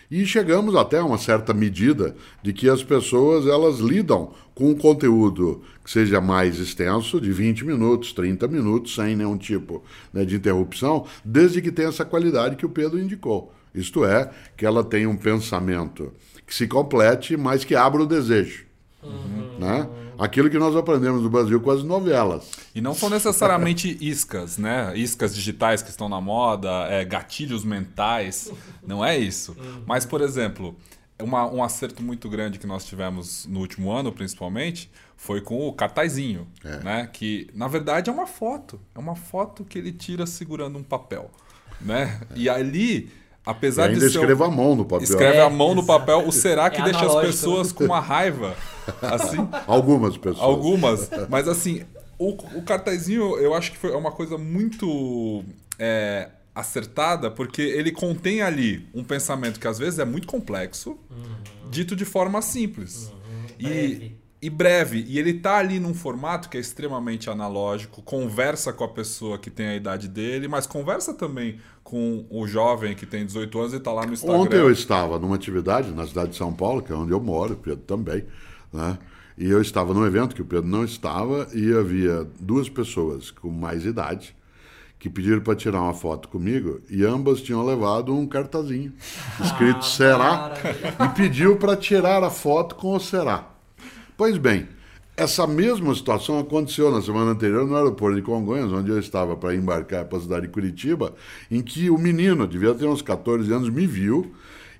E 0.09 0.23
chegamos 0.25 0.75
até 0.75 1.01
uma 1.01 1.17
certa 1.17 1.53
medida 1.53 2.15
de 2.43 2.53
que 2.53 2.69
as 2.69 2.83
pessoas 2.83 3.47
elas 3.47 3.79
lidam 3.79 4.33
com 4.53 4.69
um 4.69 4.75
conteúdo 4.75 5.63
que 5.83 5.89
seja 5.89 6.21
mais 6.21 6.59
extenso, 6.59 7.19
de 7.19 7.31
20 7.31 7.65
minutos, 7.65 8.13
30 8.13 8.47
minutos, 8.47 8.93
sem 8.93 9.15
nenhum 9.15 9.37
tipo 9.37 9.83
né, 10.13 10.23
de 10.23 10.35
interrupção, 10.35 11.05
desde 11.23 11.61
que 11.61 11.71
tenha 11.71 11.89
essa 11.89 12.05
qualidade 12.05 12.55
que 12.55 12.65
o 12.65 12.69
Pedro 12.69 12.99
indicou. 12.99 13.51
Isto 13.75 14.05
é, 14.05 14.31
que 14.55 14.65
ela 14.65 14.83
tem 14.83 15.05
um 15.05 15.15
pensamento 15.15 16.13
que 16.45 16.53
se 16.53 16.67
complete, 16.67 17.35
mas 17.35 17.63
que 17.63 17.75
abra 17.75 18.01
o 18.01 18.05
desejo. 18.05 18.65
Uhum. 19.03 19.57
Né? 19.59 19.87
Aquilo 20.17 20.49
que 20.49 20.57
nós 20.57 20.75
aprendemos 20.75 21.21
no 21.21 21.29
Brasil 21.29 21.59
com 21.59 21.71
as 21.71 21.83
novelas. 21.83 22.49
E 22.73 22.81
não 22.81 22.93
são 22.93 23.09
necessariamente 23.09 23.97
iscas, 24.01 24.57
né? 24.57 24.97
Iscas 24.97 25.35
digitais 25.35 25.81
que 25.81 25.89
estão 25.89 26.07
na 26.07 26.21
moda, 26.21 26.69
é, 26.89 27.03
gatilhos 27.03 27.63
mentais. 27.63 28.51
Não 28.85 29.03
é 29.03 29.17
isso. 29.17 29.55
Uhum. 29.59 29.83
Mas, 29.85 30.05
por 30.05 30.21
exemplo, 30.21 30.75
uma, 31.21 31.45
um 31.51 31.63
acerto 31.63 32.01
muito 32.01 32.29
grande 32.29 32.57
que 32.57 32.67
nós 32.67 32.85
tivemos 32.85 33.45
no 33.45 33.59
último 33.59 33.91
ano, 33.91 34.11
principalmente, 34.11 34.89
foi 35.17 35.41
com 35.41 35.67
o 35.67 35.73
cartazinho, 35.73 36.47
é. 36.63 36.77
né? 36.83 37.09
Que, 37.11 37.49
na 37.53 37.67
verdade, 37.67 38.09
é 38.09 38.13
uma 38.13 38.27
foto. 38.27 38.79
É 38.93 38.99
uma 38.99 39.15
foto 39.15 39.65
que 39.65 39.77
ele 39.77 39.91
tira 39.91 40.25
segurando 40.25 40.77
um 40.77 40.83
papel. 40.83 41.29
Né? 41.81 42.21
E 42.35 42.47
ali 42.47 43.11
Apesar 43.45 43.83
e 43.89 43.93
ainda 43.93 44.05
de 44.07 44.11
ser. 44.11 44.19
escreva 44.19 44.47
a 44.47 44.49
mão 44.51 44.75
no 44.75 44.83
papel. 44.85 45.03
Escreve 45.03 45.37
É, 45.37 45.41
a 45.41 45.49
mão 45.49 45.75
no 45.75 45.85
papel. 45.85 46.27
O 46.27 46.31
será 46.31 46.69
que 46.69 46.81
É 46.81 46.83
deixa 46.83 46.99
as 46.99 47.05
analógico. 47.05 47.31
pessoas 47.33 47.71
com 47.71 47.83
uma 47.85 47.99
raiva? 47.99 48.55
Assim, 49.01 49.37
Algumas 49.67 50.17
pessoas. 50.17 50.41
algumas. 50.43 51.09
Mas 51.29 51.47
assim, 51.47 51.83
o, 52.17 52.29
o 52.57 52.63
cartazinho 52.63 53.37
eu 53.37 53.53
acho 53.53 53.71
que 53.71 53.77
foi 53.77 53.91
uma 53.91 54.11
coisa 54.11 54.37
muito 54.37 55.43
é, 55.77 56.29
acertada, 56.55 57.29
porque 57.29 57.61
ele 57.61 57.91
contém 57.91 58.41
ali 58.41 58.87
um 58.93 59.03
pensamento 59.03 59.59
que 59.59 59.67
às 59.67 59.77
vezes 59.77 59.99
é 59.99 60.05
muito 60.05 60.25
complexo, 60.27 60.97
dito 61.69 61.95
de 61.95 62.05
forma 62.05 62.41
simples. 62.41 63.11
breve. 63.61 64.15
E, 64.21 64.24
e 64.41 64.49
breve. 64.49 65.05
E 65.07 65.17
ele 65.17 65.33
tá 65.33 65.57
ali 65.57 65.79
num 65.79 65.93
formato 65.93 66.49
que 66.49 66.57
é 66.57 66.59
extremamente 66.59 67.29
analógico, 67.29 68.01
conversa 68.01 68.71
com 68.73 68.83
a 68.83 68.87
pessoa 68.87 69.37
que 69.37 69.49
tem 69.49 69.67
a 69.67 69.75
idade 69.75 70.07
dele, 70.07 70.47
mas 70.47 70.67
conversa 70.67 71.13
também 71.13 71.59
com 71.83 72.25
o 72.29 72.47
jovem 72.47 72.95
que 72.95 73.05
tem 73.05 73.25
18 73.25 73.59
anos 73.59 73.73
e 73.73 73.79
tá 73.79 73.91
lá 73.91 74.05
no 74.05 74.13
Instagram. 74.13 74.37
Ontem 74.37 74.57
eu 74.57 74.71
estava 74.71 75.19
numa 75.19 75.35
atividade 75.35 75.91
na 75.91 76.05
cidade 76.05 76.31
de 76.31 76.37
São 76.37 76.53
Paulo, 76.53 76.81
que 76.81 76.91
é 76.91 76.95
onde 76.95 77.11
eu 77.11 77.19
moro, 77.19 77.53
o 77.53 77.57
Pedro 77.57 77.83
também, 77.85 78.25
né? 78.71 78.97
E 79.37 79.49
eu 79.49 79.61
estava 79.61 79.93
num 79.93 80.05
evento 80.05 80.33
que 80.33 80.41
o 80.41 80.45
Pedro 80.45 80.67
não 80.67 80.85
estava 80.85 81.47
e 81.53 81.73
havia 81.73 82.25
duas 82.39 82.69
pessoas 82.69 83.31
com 83.31 83.49
mais 83.49 83.85
idade 83.85 84.35
que 84.97 85.09
pediram 85.09 85.41
para 85.41 85.55
tirar 85.55 85.81
uma 85.81 85.93
foto 85.93 86.29
comigo 86.29 86.79
e 86.89 87.03
ambas 87.03 87.41
tinham 87.41 87.63
levado 87.65 88.15
um 88.15 88.25
cartazinho 88.25 88.93
escrito 89.43 89.83
Será 89.85 90.53
e 91.03 91.09
pediu 91.09 91.57
para 91.57 91.75
tirar 91.75 92.23
a 92.23 92.29
foto 92.29 92.75
com 92.75 92.95
o 92.95 92.99
Será. 92.99 93.54
Pois 94.17 94.37
bem, 94.37 94.65
essa 95.17 95.45
mesma 95.45 95.93
situação 95.93 96.39
aconteceu 96.39 96.89
na 96.89 97.01
semana 97.01 97.31
anterior 97.31 97.67
no 97.67 97.75
aeroporto 97.75 98.15
de 98.15 98.21
Congonhas, 98.21 98.71
onde 98.71 98.89
eu 98.89 98.97
estava 98.97 99.35
para 99.35 99.53
embarcar 99.53 100.05
para 100.05 100.17
a 100.17 100.21
cidade 100.21 100.47
de 100.47 100.53
Curitiba, 100.53 101.13
em 101.51 101.61
que 101.61 101.89
o 101.89 101.97
menino, 101.97 102.47
devia 102.47 102.73
ter 102.73 102.85
uns 102.85 103.01
14 103.01 103.51
anos, 103.51 103.69
me 103.69 103.85
viu 103.85 104.33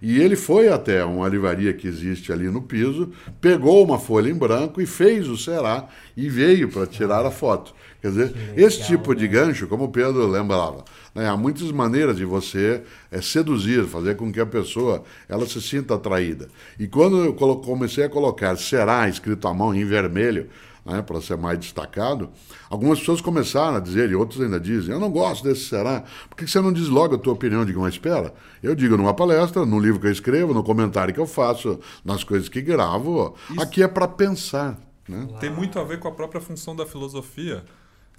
e 0.07 0.21
ele 0.21 0.35
foi 0.35 0.69
até 0.69 1.03
uma 1.03 1.27
livraria 1.27 1.73
que 1.73 1.87
existe 1.87 2.31
ali 2.31 2.47
no 2.47 2.61
piso, 2.61 3.09
pegou 3.41 3.83
uma 3.83 3.97
folha 3.97 4.29
em 4.29 4.35
branco 4.35 4.79
e 4.79 4.85
fez 4.85 5.27
o 5.27 5.35
Será 5.35 5.87
e 6.15 6.29
veio 6.29 6.69
para 6.69 6.85
tirar 6.85 7.25
a 7.25 7.31
foto. 7.31 7.73
Quer 7.99 8.09
dizer, 8.09 8.35
esse 8.55 8.85
tipo 8.85 9.15
de 9.15 9.27
gancho, 9.27 9.65
como 9.65 9.85
o 9.85 9.89
Pedro 9.89 10.27
lembrava, 10.27 10.85
né, 11.15 11.27
há 11.27 11.35
muitas 11.35 11.71
maneiras 11.71 12.17
de 12.17 12.23
você 12.23 12.83
é, 13.11 13.19
seduzir, 13.19 13.83
fazer 13.85 14.15
com 14.15 14.31
que 14.31 14.39
a 14.39 14.45
pessoa 14.45 15.03
ela 15.27 15.47
se 15.47 15.59
sinta 15.59 15.95
atraída. 15.95 16.49
E 16.79 16.87
quando 16.87 17.25
eu 17.25 17.33
comecei 17.33 18.03
a 18.03 18.09
colocar 18.09 18.55
Será 18.57 19.09
escrito 19.09 19.47
à 19.47 19.55
mão 19.55 19.73
em 19.73 19.85
vermelho, 19.85 20.47
né, 20.85 21.01
para 21.01 21.19
ser 21.19 21.35
mais 21.35 21.57
destacado, 21.57 22.29
algumas 22.69 22.99
pessoas 22.99 23.19
começaram 23.19 23.77
a 23.77 23.79
dizer, 23.79 24.11
e 24.11 24.15
outros 24.15 24.39
ainda 24.39 24.59
dizem, 24.59 24.93
eu 24.93 24.99
não 24.99 25.09
gosto 25.09 25.43
desse 25.43 25.65
será, 25.65 26.03
por 26.29 26.37
que 26.37 26.47
você 26.47 26.61
não 26.61 26.71
diz 26.71 26.87
logo 26.87 27.15
a 27.15 27.17
tua 27.17 27.33
opinião? 27.33 27.65
Digo, 27.65 27.81
mas 27.81 27.95
espera, 27.95 28.33
eu 28.61 28.75
digo 28.75 28.95
numa 28.95 29.13
palestra, 29.13 29.65
no 29.65 29.79
livro 29.79 29.99
que 29.99 30.07
eu 30.07 30.11
escrevo, 30.11 30.53
no 30.53 30.63
comentário 30.63 31.13
que 31.13 31.19
eu 31.19 31.25
faço, 31.25 31.79
nas 32.03 32.23
coisas 32.23 32.47
que 32.47 32.61
gravo, 32.61 33.35
aqui 33.57 33.81
é 33.81 33.87
para 33.87 34.07
pensar. 34.07 34.77
Né? 35.09 35.27
Tem 35.39 35.49
muito 35.49 35.79
a 35.79 35.83
ver 35.83 35.99
com 35.99 36.07
a 36.07 36.11
própria 36.11 36.39
função 36.39 36.75
da 36.75 36.85
filosofia, 36.85 37.65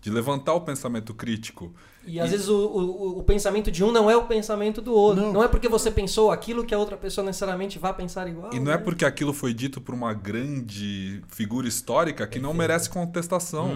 de 0.00 0.11
levantar 0.11 0.55
o 0.55 0.61
pensamento 0.61 1.14
crítico. 1.14 1.72
E 2.07 2.21
às 2.21 2.31
vezes 2.31 2.49
o, 2.49 2.57
o, 2.57 3.19
o 3.19 3.23
pensamento 3.23 3.71
de 3.71 3.83
um 3.83 3.90
não 3.90 4.11
é 4.11 4.16
o 4.16 4.25
pensamento 4.25 4.81
do 4.81 4.92
outro. 4.92 5.33
Não. 5.33 5.42
é 5.42 5.49
porque 5.49 5.69
você 5.69 5.90
pensou 5.90 6.31
aquilo 6.31 6.64
que 6.64 6.75
a 6.75 6.79
outra 6.79 6.97
pessoa 6.97 7.25
necessariamente 7.25 7.79
vai 7.79 7.92
pensar 7.92 8.29
igual. 8.29 8.53
E 8.55 8.61
não 8.61 8.73
é 8.73 8.77
né? 8.77 8.83
porque 8.83 9.05
aquilo 9.05 9.33
foi 9.33 9.53
dito 9.53 9.81
por 9.81 9.95
uma 9.95 10.14
grande 10.14 11.23
figura 11.29 11.66
histórica 11.66 12.27
que 12.27 12.38
não 12.38 12.55
merece 12.55 12.88
contestação. 12.88 13.73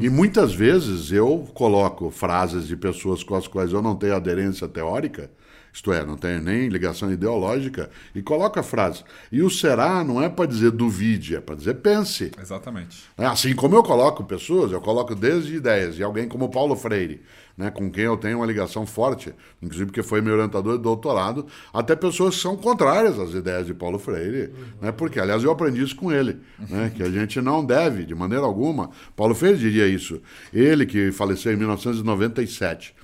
E 0.00 0.08
muitas 0.08 0.52
vezes 0.52 1.12
eu 1.12 1.48
coloco 1.54 2.10
frases 2.10 2.66
de 2.66 2.76
pessoas 2.76 3.22
com 3.22 3.34
as 3.34 3.46
quais 3.46 3.72
eu 3.72 3.80
não 3.80 3.94
tenho 3.94 4.16
aderência 4.16 4.66
teórica, 4.66 5.30
isto 5.72 5.92
é, 5.92 6.04
não 6.04 6.16
tenho 6.16 6.40
nem 6.40 6.68
ligação 6.68 7.10
ideológica, 7.10 7.90
e 8.14 8.20
coloco 8.20 8.58
a 8.60 8.62
frase. 8.62 9.02
E 9.30 9.42
o 9.42 9.48
será 9.48 10.04
não 10.04 10.22
é 10.22 10.28
para 10.28 10.46
dizer 10.46 10.70
duvide, 10.70 11.36
é 11.36 11.40
para 11.40 11.54
dizer 11.54 11.74
pense. 11.74 12.30
Exatamente. 12.40 13.04
É, 13.16 13.26
Assim 13.26 13.54
como 13.54 13.74
eu 13.74 13.82
coloco 13.82 14.22
pessoas, 14.24 14.70
eu 14.70 14.80
coloco 14.80 15.14
desde 15.14 15.56
ideias, 15.56 15.98
e 15.98 16.02
alguém 16.02 16.28
como 16.28 16.50
Paulo 16.50 16.76
Freire, 16.76 17.22
né, 17.56 17.70
com 17.70 17.90
quem 17.90 18.04
eu 18.04 18.16
tenho 18.16 18.38
uma 18.38 18.46
ligação 18.46 18.86
forte, 18.86 19.32
inclusive 19.62 19.86
porque 19.86 20.02
foi 20.02 20.20
meu 20.20 20.34
orientador 20.34 20.76
de 20.76 20.82
doutorado, 20.82 21.46
até 21.72 21.94
pessoas 21.96 22.36
que 22.36 22.42
são 22.42 22.56
contrárias 22.56 23.18
às 23.18 23.32
ideias 23.32 23.66
de 23.66 23.74
Paulo 23.74 23.98
Freire, 23.98 24.52
né, 24.80 24.92
porque, 24.92 25.18
aliás, 25.20 25.42
eu 25.42 25.50
aprendi 25.50 25.82
isso 25.82 25.96
com 25.96 26.12
ele, 26.12 26.38
né, 26.68 26.92
que 26.94 27.02
a 27.02 27.10
gente 27.10 27.40
não 27.40 27.64
deve, 27.64 28.04
de 28.04 28.14
maneira 28.14 28.44
alguma, 28.44 28.90
Paulo 29.16 29.34
Freire 29.34 29.58
diria 29.58 29.86
isso, 29.86 30.20
ele 30.52 30.84
que 30.86 31.12
faleceu 31.12 31.52
em 31.52 31.56
1997, 31.56 32.94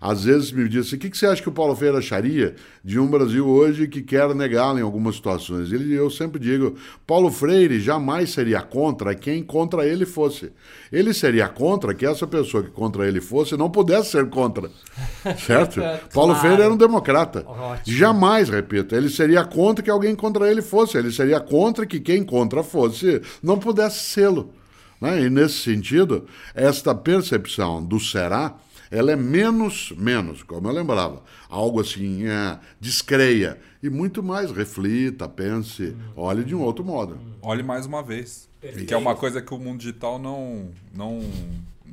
às 0.00 0.24
vezes 0.24 0.50
me 0.50 0.66
diz 0.66 0.86
assim, 0.86 0.96
o 0.96 0.98
que, 0.98 1.10
que 1.10 1.18
você 1.18 1.26
acha 1.26 1.42
que 1.42 1.48
o 1.48 1.52
Paulo 1.52 1.76
Freire 1.76 1.98
acharia 1.98 2.54
de 2.82 2.98
um 2.98 3.06
Brasil 3.06 3.46
hoje 3.46 3.86
que 3.86 4.00
quer 4.00 4.34
negá-lo 4.34 4.78
em 4.78 4.82
algumas 4.82 5.16
situações? 5.16 5.70
Ele, 5.70 5.94
eu 5.94 6.08
sempre 6.08 6.40
digo, 6.40 6.74
Paulo 7.06 7.30
Freire 7.30 7.78
jamais 7.80 8.30
seria 8.30 8.62
contra 8.62 9.14
quem 9.14 9.42
contra 9.42 9.86
ele 9.86 10.06
fosse. 10.06 10.50
Ele 10.90 11.12
seria 11.12 11.48
contra 11.48 11.92
que 11.92 12.06
essa 12.06 12.26
pessoa 12.26 12.62
que 12.62 12.70
contra 12.70 13.06
ele 13.06 13.20
fosse 13.20 13.56
não 13.58 13.68
pudesse 13.68 14.12
ser 14.12 14.30
contra. 14.30 14.70
Certo? 15.38 15.80
Paulo 16.14 16.30
Claro. 16.30 16.40
Freire 16.40 16.62
era 16.62 16.72
um 16.72 16.76
democrata. 16.76 17.44
Ótimo. 17.46 17.96
Jamais, 17.96 18.48
repito, 18.48 18.94
ele 18.94 19.10
seria 19.10 19.44
contra 19.44 19.84
que 19.84 19.90
alguém 19.90 20.14
contra 20.14 20.50
ele 20.50 20.62
fosse. 20.62 20.96
Ele 20.96 21.12
seria 21.12 21.40
contra 21.40 21.84
que 21.84 22.00
quem 22.00 22.24
contra 22.24 22.62
fosse 22.62 23.20
não 23.42 23.58
pudesse 23.58 23.98
sê-lo. 23.98 24.52
Né? 25.00 25.22
E 25.22 25.30
nesse 25.30 25.58
sentido, 25.58 26.26
esta 26.54 26.94
percepção 26.94 27.82
do 27.84 27.98
será, 27.98 28.54
ela 28.90 29.12
é 29.12 29.16
menos, 29.16 29.92
menos, 29.96 30.42
como 30.42 30.68
eu 30.68 30.72
lembrava, 30.72 31.22
algo 31.48 31.80
assim, 31.80 32.26
é, 32.26 32.58
descreia, 32.80 33.58
e 33.82 33.88
muito 33.88 34.22
mais 34.22 34.50
reflita, 34.50 35.28
pense, 35.28 35.96
olhe 36.16 36.42
de 36.44 36.54
um 36.54 36.60
outro 36.62 36.84
modo. 36.84 37.18
Olhe 37.40 37.62
mais 37.62 37.86
uma 37.86 38.02
vez. 38.02 38.48
Que 38.86 38.92
é 38.92 38.96
uma 38.96 39.14
coisa 39.14 39.40
que 39.40 39.54
o 39.54 39.58
mundo 39.58 39.78
digital 39.78 40.18
não 40.18 40.68
não 40.94 41.20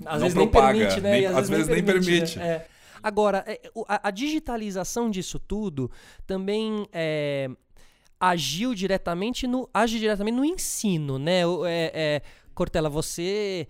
Às 0.05 0.13
não 0.15 0.19
vezes 0.29 0.33
propaga, 0.33 0.73
nem 0.73 0.79
permite, 0.81 1.01
né? 1.01 1.11
nem- 1.11 1.21
E 1.21 1.25
às, 1.27 1.49
vezes 1.49 1.67
nem 1.69 1.83
permite. 1.83 2.37
né? 2.39 2.45
É. 2.45 2.67
Agora, 3.01 3.43
é, 3.47 3.61
a, 3.87 4.11
digitalização 4.11 5.09
disso 5.09 5.39
tudo 5.39 5.89
também 6.25 6.85
é, 6.91 7.49
agiu 8.19 8.73
diretamente 8.75 9.47
no 9.47 9.69
age 9.73 9.97
diretamente 9.99 10.35
no 10.35 10.43
ensino, 10.43 11.17
né? 11.17 11.41
É- 11.67 11.91
é, 11.93 12.21
Cortella, 12.53 12.89
você 12.89 13.65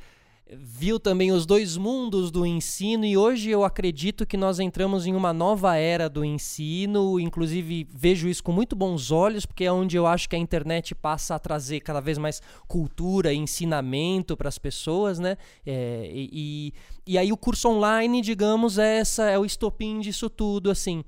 viu 0.52 1.00
também 1.00 1.32
os 1.32 1.46
dois 1.46 1.76
mundos 1.76 2.32
do 2.32 2.46
ensino 2.46 3.06
e 3.06 3.18
hoje 3.18 3.50
eu 3.50 3.64
acredito 3.64 4.26
que 4.26 4.38
nós 4.38 4.60
entramos 4.60 5.06
em 5.06 5.14
uma 5.14 5.34
nova 5.34 5.76
era 5.76 6.10
do 6.10 6.24
ensino, 6.24 7.20
inclusive 7.20 7.88
vejo 7.90 8.28
isso 8.28 8.44
com 8.44 8.52
muito 8.52 8.76
bons 8.76 9.12
olhos, 9.12 9.46
porque 9.46 9.66
é 9.66 9.72
onde 9.72 9.98
eu 9.98 10.08
acho 10.08 10.30
que 10.30 10.36
a 10.36 10.40
internet 10.40 10.96
passa 10.96 11.36
a 11.36 11.40
trazer 11.40 11.82
cada 11.82 12.00
vez 12.00 12.18
mais 12.18 12.42
cultura 12.68 13.34
e 13.34 13.38
ensinamento 13.38 14.38
para 14.38 14.48
as 14.48 14.58
pessoas, 14.58 15.20
né? 15.20 15.38
É, 15.66 16.10
e, 16.14 16.74
e, 17.06 17.18
aí 17.18 17.32
o 17.32 17.38
curso 17.38 17.68
online, 17.70 18.22
digamos, 18.22 18.78
é, 18.78 19.00
essa, 19.00 19.30
é 19.30 19.38
o 19.38 19.46
estopim 19.46 20.00
disso 20.00 20.30
tudo, 20.30 20.72
assim. 20.72 21.04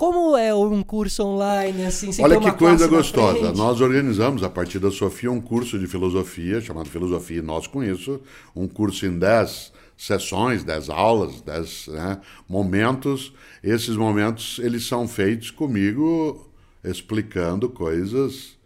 Como 0.00 0.34
é 0.34 0.54
um 0.54 0.82
curso 0.82 1.22
online, 1.22 1.84
assim, 1.84 2.08
Olha 2.22 2.40
que 2.40 2.50
coisa 2.52 2.88
gostosa. 2.88 3.52
Nós 3.52 3.82
organizamos, 3.82 4.42
a 4.42 4.48
partir 4.48 4.78
da 4.78 4.90
Sofia, 4.90 5.30
um 5.30 5.42
curso 5.42 5.78
de 5.78 5.86
filosofia, 5.86 6.58
chamado 6.58 6.88
Filosofia 6.88 7.42
Nós 7.42 7.66
com 7.66 7.84
Isso, 7.84 8.18
um 8.56 8.66
curso 8.66 9.04
em 9.04 9.18
10 9.18 9.70
sessões, 9.98 10.64
10 10.64 10.88
aulas, 10.88 11.42
10 11.42 11.88
né, 11.88 12.18
momentos. 12.48 13.30
Esses 13.62 13.94
momentos, 13.94 14.58
eles 14.60 14.86
são 14.86 15.06
feitos 15.06 15.50
comigo 15.50 16.48
explicando 16.82 17.68
coisas 17.68 18.56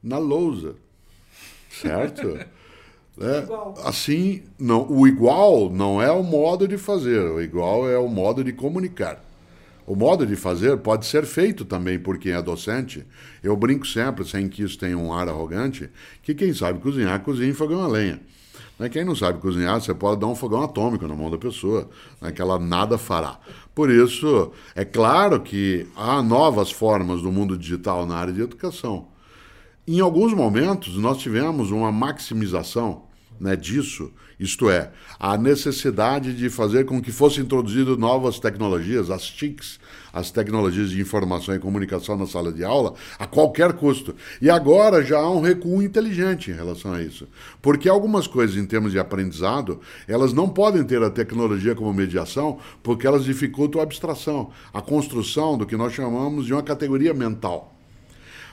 na 0.00 0.18
lousa, 0.18 0.76
certo? 1.82 2.38
É, 3.16 3.46
assim, 3.88 4.42
não, 4.58 4.90
o 4.90 5.06
igual 5.06 5.70
não 5.70 6.02
é 6.02 6.10
o 6.10 6.24
modo 6.24 6.66
de 6.66 6.76
fazer, 6.76 7.20
o 7.20 7.40
igual 7.40 7.88
é 7.88 7.96
o 7.96 8.08
modo 8.08 8.42
de 8.42 8.52
comunicar. 8.52 9.22
O 9.86 9.94
modo 9.94 10.26
de 10.26 10.34
fazer 10.34 10.78
pode 10.78 11.04
ser 11.04 11.26
feito 11.26 11.64
também 11.64 11.98
por 11.98 12.18
quem 12.18 12.32
é 12.32 12.40
docente. 12.40 13.04
Eu 13.42 13.56
brinco 13.56 13.86
sempre, 13.86 14.24
sem 14.24 14.48
que 14.48 14.62
isso 14.62 14.78
tenha 14.78 14.96
um 14.96 15.12
ar 15.12 15.28
arrogante, 15.28 15.90
que 16.22 16.34
quem 16.34 16.54
sabe 16.54 16.80
cozinhar, 16.80 17.20
cozinha 17.20 17.50
em 17.50 17.54
fogão 17.54 17.82
a 17.82 17.88
lenha. 17.88 18.20
Né, 18.78 18.88
Quem 18.88 19.04
não 19.04 19.14
sabe 19.14 19.40
cozinhar, 19.40 19.80
você 19.80 19.94
pode 19.94 20.20
dar 20.20 20.26
um 20.26 20.34
fogão 20.34 20.62
atômico 20.62 21.06
na 21.06 21.14
mão 21.14 21.30
da 21.30 21.38
pessoa, 21.38 21.88
né, 22.20 22.32
que 22.32 22.42
ela 22.42 22.58
nada 22.58 22.98
fará. 22.98 23.38
Por 23.74 23.90
isso, 23.90 24.50
é 24.74 24.84
claro 24.84 25.40
que 25.40 25.86
há 25.94 26.22
novas 26.22 26.70
formas 26.70 27.22
do 27.22 27.30
mundo 27.30 27.56
digital 27.56 28.04
na 28.06 28.16
área 28.16 28.32
de 28.32 28.40
educação. 28.42 29.08
Em 29.86 30.00
alguns 30.00 30.32
momentos, 30.32 30.96
nós 30.96 31.18
tivemos 31.18 31.70
uma 31.70 31.92
maximização 31.92 33.04
né, 33.38 33.54
disso, 33.54 34.10
isto 34.38 34.68
é, 34.68 34.90
a 35.18 35.36
necessidade 35.36 36.34
de 36.34 36.50
fazer 36.50 36.84
com 36.84 37.00
que 37.00 37.12
fossem 37.12 37.44
introduzidas 37.44 37.96
novas 37.96 38.38
tecnologias, 38.38 39.10
as 39.10 39.24
TICs, 39.24 39.78
as 40.12 40.30
tecnologias 40.30 40.90
de 40.90 41.00
informação 41.00 41.54
e 41.54 41.58
comunicação 41.58 42.16
na 42.16 42.26
sala 42.26 42.52
de 42.52 42.64
aula, 42.64 42.94
a 43.18 43.26
qualquer 43.26 43.72
custo. 43.72 44.14
E 44.40 44.48
agora 44.48 45.04
já 45.04 45.18
há 45.18 45.30
um 45.30 45.40
recuo 45.40 45.82
inteligente 45.82 46.50
em 46.50 46.54
relação 46.54 46.92
a 46.92 47.02
isso. 47.02 47.26
Porque 47.60 47.88
algumas 47.88 48.26
coisas 48.26 48.56
em 48.56 48.64
termos 48.64 48.92
de 48.92 48.98
aprendizado, 48.98 49.80
elas 50.06 50.32
não 50.32 50.48
podem 50.48 50.84
ter 50.84 51.02
a 51.02 51.10
tecnologia 51.10 51.74
como 51.74 51.92
mediação, 51.92 52.58
porque 52.82 53.06
elas 53.06 53.24
dificultam 53.24 53.80
a 53.80 53.84
abstração, 53.84 54.50
a 54.72 54.80
construção 54.80 55.58
do 55.58 55.66
que 55.66 55.76
nós 55.76 55.92
chamamos 55.92 56.46
de 56.46 56.52
uma 56.52 56.62
categoria 56.62 57.12
mental. 57.12 57.74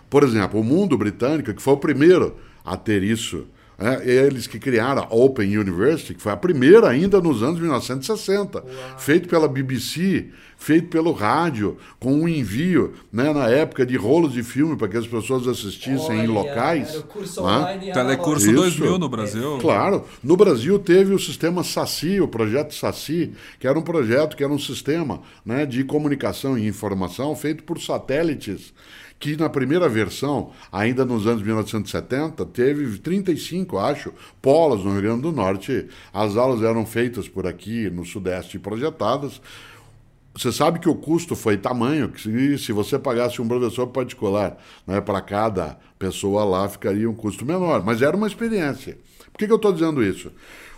Por 0.10 0.24
exemplo, 0.24 0.60
o 0.60 0.64
mundo 0.64 0.98
britânico, 0.98 1.54
que 1.54 1.62
foi 1.62 1.74
o 1.74 1.78
primeiro 1.78 2.36
a 2.66 2.76
ter 2.76 3.02
isso, 3.04 3.48
é, 3.82 4.08
eles 4.08 4.46
que 4.46 4.60
criaram 4.60 5.02
a 5.02 5.14
Open 5.14 5.58
University, 5.58 6.14
que 6.14 6.22
foi 6.22 6.32
a 6.32 6.38
primeira 6.38 6.88
ainda 6.88 7.20
nos 7.20 7.42
anos 7.42 7.60
1960, 7.60 8.60
Uau. 8.60 9.00
feito 9.00 9.28
pela 9.28 9.48
BBC, 9.48 10.28
feito 10.56 10.90
pelo 10.90 11.12
rádio, 11.12 11.78
com 12.00 12.14
um 12.14 12.28
envio, 12.28 12.94
né, 13.12 13.34
na 13.34 13.50
época, 13.50 13.84
de 13.84 13.98
rolos 13.98 14.34
de 14.34 14.44
filme 14.44 14.76
para 14.78 14.88
que 14.88 14.98
as 14.98 15.08
pessoas 15.08 15.48
assistissem 15.48 16.20
Olha, 16.20 16.24
em 16.24 16.28
locais. 16.28 16.90
Era 16.90 17.00
o 17.00 17.04
curso 17.04 17.42
né? 17.42 17.48
online. 17.48 17.92
Telecurso 17.92 18.46
Isso. 18.46 18.56
2000 18.56 19.00
no 19.00 19.10
Brasil. 19.10 19.58
Claro. 19.60 20.06
No 20.24 20.38
Brasil 20.38 20.78
teve 20.78 21.14
o 21.14 21.20
sistema 21.20 21.64
SACI, 21.64 22.22
o 22.22 22.28
projeto 22.28 22.76
SACI, 22.76 23.34
que 23.60 23.68
era 23.68 23.78
um 23.78 23.82
projeto, 23.82 24.38
que 24.38 24.44
era 24.44 24.54
um 24.54 24.60
sistema 24.60 25.22
né, 25.44 25.66
de 25.66 25.84
comunicação 25.84 26.56
e 26.56 26.68
informação 26.68 27.36
feito 27.36 27.64
por 27.64 27.82
satélites 27.82 28.72
que 29.22 29.38
na 29.38 29.48
primeira 29.48 29.88
versão, 29.88 30.50
ainda 30.72 31.06
nos 31.06 31.28
anos 31.28 31.44
1970, 31.44 32.44
teve 32.48 32.98
35, 32.98 33.78
acho, 33.78 34.12
polos 34.42 34.84
no 34.84 34.94
Rio 34.94 35.02
Grande 35.04 35.22
do 35.22 35.32
Norte. 35.32 35.88
As 36.12 36.36
aulas 36.36 36.64
eram 36.64 36.88
feitas 36.88 37.30
por 37.30 37.46
aqui 37.46 37.88
no 37.92 38.04
Sudeste 38.04 38.58
projetadas. 38.58 39.40
Você 40.34 40.52
sabe 40.52 40.80
que 40.80 40.90
o 40.90 40.96
custo 40.96 41.36
foi 41.36 41.56
tamanho, 41.56 42.10
que 42.10 42.20
se, 42.20 42.58
se 42.58 42.72
você 42.72 42.98
pagasse 42.98 43.40
um 43.40 43.48
professor 43.48 43.86
particular 43.88 44.58
né, 44.88 45.00
para 45.00 45.22
cada 45.22 45.78
pessoa 46.00 46.44
lá, 46.44 46.68
ficaria 46.68 47.08
um 47.08 47.14
custo 47.14 47.46
menor. 47.46 47.86
Mas 47.86 48.02
era 48.02 48.18
uma 48.18 48.28
experiência. 48.28 48.98
Por 49.32 49.38
que, 49.38 49.46
que 49.46 49.54
eu 49.54 49.58
estou 49.58 49.72
dizendo 49.72 50.04
isso? 50.04 50.32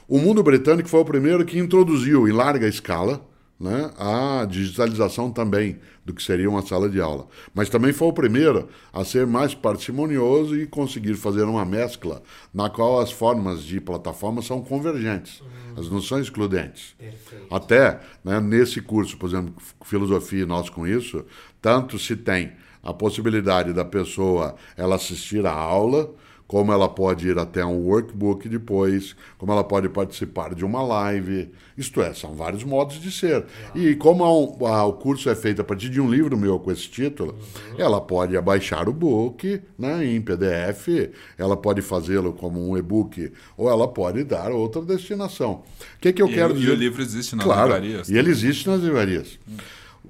O 0.05 0.17
mundo 0.17 0.43
britânico 0.43 0.89
foi 0.89 0.99
o 0.99 1.05
primeiro 1.05 1.45
que 1.45 1.57
introduziu 1.57 2.27
em 2.27 2.33
larga 2.33 2.67
escala 2.67 3.25
né, 3.59 3.91
a 3.97 4.45
digitalização 4.45 5.31
também 5.31 5.79
do 6.05 6.13
que 6.13 6.21
seria 6.21 6.49
uma 6.49 6.61
sala 6.61 6.89
de 6.89 6.99
aula. 6.99 7.27
Mas 7.53 7.69
também 7.69 7.93
foi 7.93 8.07
o 8.07 8.13
primeiro 8.13 8.67
a 8.91 9.05
ser 9.05 9.25
mais 9.25 9.55
parcimonioso 9.55 10.59
e 10.59 10.67
conseguir 10.67 11.15
fazer 11.15 11.43
uma 11.43 11.63
mescla 11.63 12.21
na 12.53 12.69
qual 12.69 12.99
as 12.99 13.11
formas 13.11 13.63
de 13.63 13.79
plataforma 13.79 14.41
são 14.41 14.61
convergentes, 14.61 15.39
uhum. 15.41 15.79
as 15.79 15.89
não 15.89 16.01
são 16.01 16.19
excludentes. 16.19 16.95
Perfeito. 16.97 17.47
Até 17.49 17.99
né, 18.23 18.39
nesse 18.39 18.81
curso, 18.81 19.17
por 19.17 19.29
exemplo, 19.29 19.53
Filosofia 19.85 20.43
e 20.43 20.45
Nós 20.45 20.69
com 20.69 20.85
Isso, 20.85 21.25
tanto 21.61 21.97
se 21.97 22.15
tem 22.15 22.51
a 22.83 22.93
possibilidade 22.93 23.71
da 23.71 23.85
pessoa 23.85 24.55
ela 24.75 24.95
assistir 24.95 25.45
a 25.45 25.53
aula, 25.53 26.13
como 26.53 26.71
ela 26.71 26.87
pode 26.87 27.27
ir 27.27 27.39
até 27.39 27.65
um 27.65 27.79
workbook 27.87 28.47
depois, 28.47 29.15
como 29.39 29.51
ela 29.51 29.63
pode 29.63 29.89
participar 29.89 30.53
de 30.53 30.63
uma 30.63 30.83
live. 30.83 31.49
Isto 31.75 31.99
é, 31.99 32.13
são 32.13 32.35
vários 32.35 32.63
modos 32.63 33.01
de 33.01 33.11
ser. 33.11 33.43
E 33.73 33.95
como 33.95 34.23
a, 34.23 34.69
a, 34.69 34.85
o 34.85 34.93
curso 34.93 35.31
é 35.31 35.35
feito 35.35 35.63
a 35.63 35.63
partir 35.63 35.89
de 35.89 35.99
um 35.99 36.07
livro 36.07 36.37
meu 36.37 36.59
com 36.59 36.71
esse 36.71 36.87
título, 36.87 37.33
uhum. 37.71 37.79
ela 37.79 37.99
pode 37.99 38.37
abaixar 38.37 38.87
o 38.87 38.93
book 38.93 39.63
né, 39.79 40.05
em 40.05 40.21
PDF, 40.21 41.09
ela 41.39 41.57
pode 41.57 41.81
fazê-lo 41.81 42.33
como 42.33 42.69
um 42.69 42.77
e-book, 42.77 43.33
ou 43.57 43.67
ela 43.67 43.87
pode 43.87 44.23
dar 44.23 44.51
outra 44.51 44.79
destinação. 44.83 45.63
O 45.95 45.99
que, 46.01 46.13
que 46.13 46.21
eu 46.21 46.27
e, 46.27 46.35
quero 46.35 46.53
dizer? 46.53 46.69
E 46.69 46.71
o 46.71 46.75
livro 46.75 47.01
existe 47.01 47.35
nas 47.35 47.45
claro, 47.45 47.73
livrarias. 47.73 48.09
E 48.09 48.15
ele 48.15 48.29
existe 48.29 48.69
nas 48.69 48.79
livrarias. 48.79 49.39
Hum. 49.49 49.57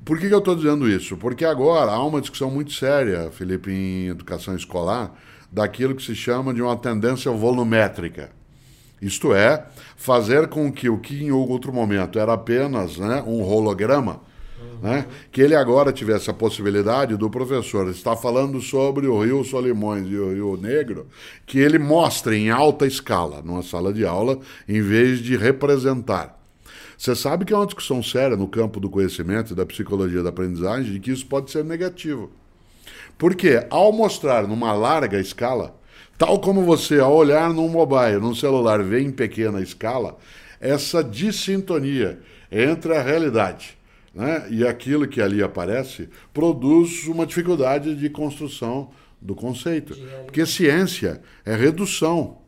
Por 0.03 0.19
que, 0.19 0.27
que 0.27 0.33
eu 0.33 0.39
estou 0.39 0.57
dizendo 0.57 0.89
isso? 0.89 1.15
Porque 1.15 1.45
agora 1.45 1.93
há 1.93 2.05
uma 2.05 2.19
discussão 2.19 2.51
muito 2.51 2.73
séria, 2.73 3.31
Felipe, 3.31 3.71
em 3.71 4.07
educação 4.07 4.53
escolar, 4.53 5.17
daquilo 5.53 5.95
que 5.95 6.01
se 6.01 6.15
chama 6.15 6.53
de 6.53 6.61
uma 6.61 6.75
tendência 6.75 7.31
volumétrica. 7.31 8.31
Isto 8.99 9.33
é, 9.35 9.65
fazer 9.95 10.47
com 10.47 10.71
que 10.71 10.89
o 10.89 10.97
que 10.97 11.23
em 11.23 11.31
outro 11.31 11.71
momento 11.71 12.17
era 12.17 12.33
apenas 12.33 12.97
né, 12.97 13.21
um 13.27 13.43
holograma, 13.43 14.21
uhum. 14.59 14.89
né, 14.89 15.05
que 15.31 15.41
ele 15.41 15.55
agora 15.55 15.91
tivesse 15.91 16.29
a 16.29 16.33
possibilidade 16.33 17.15
do 17.15 17.29
professor 17.29 17.87
estar 17.89 18.15
falando 18.15 18.59
sobre 18.61 19.05
o 19.05 19.21
Rio 19.21 19.43
Solimões 19.43 20.07
e 20.09 20.15
o 20.15 20.33
Rio 20.33 20.57
Negro, 20.57 21.05
que 21.45 21.59
ele 21.59 21.77
mostre 21.77 22.35
em 22.35 22.49
alta 22.49 22.87
escala, 22.87 23.41
numa 23.43 23.61
sala 23.61 23.93
de 23.93 24.05
aula, 24.05 24.39
em 24.67 24.81
vez 24.81 25.19
de 25.19 25.37
representar. 25.37 26.39
Você 26.97 27.15
sabe 27.15 27.45
que 27.45 27.53
é 27.53 27.57
uma 27.57 27.65
discussão 27.65 28.01
séria 28.01 28.37
no 28.37 28.47
campo 28.47 28.79
do 28.79 28.89
conhecimento 28.89 29.51
e 29.51 29.55
da 29.55 29.65
psicologia 29.65 30.23
da 30.23 30.29
aprendizagem 30.29 30.93
de 30.93 30.99
que 30.99 31.11
isso 31.11 31.25
pode 31.25 31.51
ser 31.51 31.63
negativo. 31.63 32.31
Porque 33.23 33.65
ao 33.69 33.93
mostrar 33.93 34.45
numa 34.45 34.73
larga 34.73 35.17
escala, 35.17 35.79
tal 36.17 36.41
como 36.41 36.61
você 36.63 36.99
ao 36.99 37.15
olhar 37.15 37.53
num 37.53 37.69
mobile, 37.69 38.19
num 38.19 38.35
celular, 38.35 38.83
vê 38.83 38.99
em 38.99 39.11
pequena 39.11 39.61
escala, 39.61 40.17
essa 40.59 41.01
dissintonia 41.01 42.19
entre 42.51 42.93
a 42.93 43.01
realidade 43.01 43.77
né, 44.13 44.45
e 44.49 44.67
aquilo 44.67 45.07
que 45.07 45.21
ali 45.21 45.41
aparece 45.41 46.09
produz 46.33 47.07
uma 47.07 47.25
dificuldade 47.25 47.95
de 47.95 48.09
construção 48.09 48.91
do 49.21 49.33
conceito. 49.33 49.95
Porque 50.25 50.45
ciência 50.45 51.21
é 51.45 51.55
redução. 51.55 52.39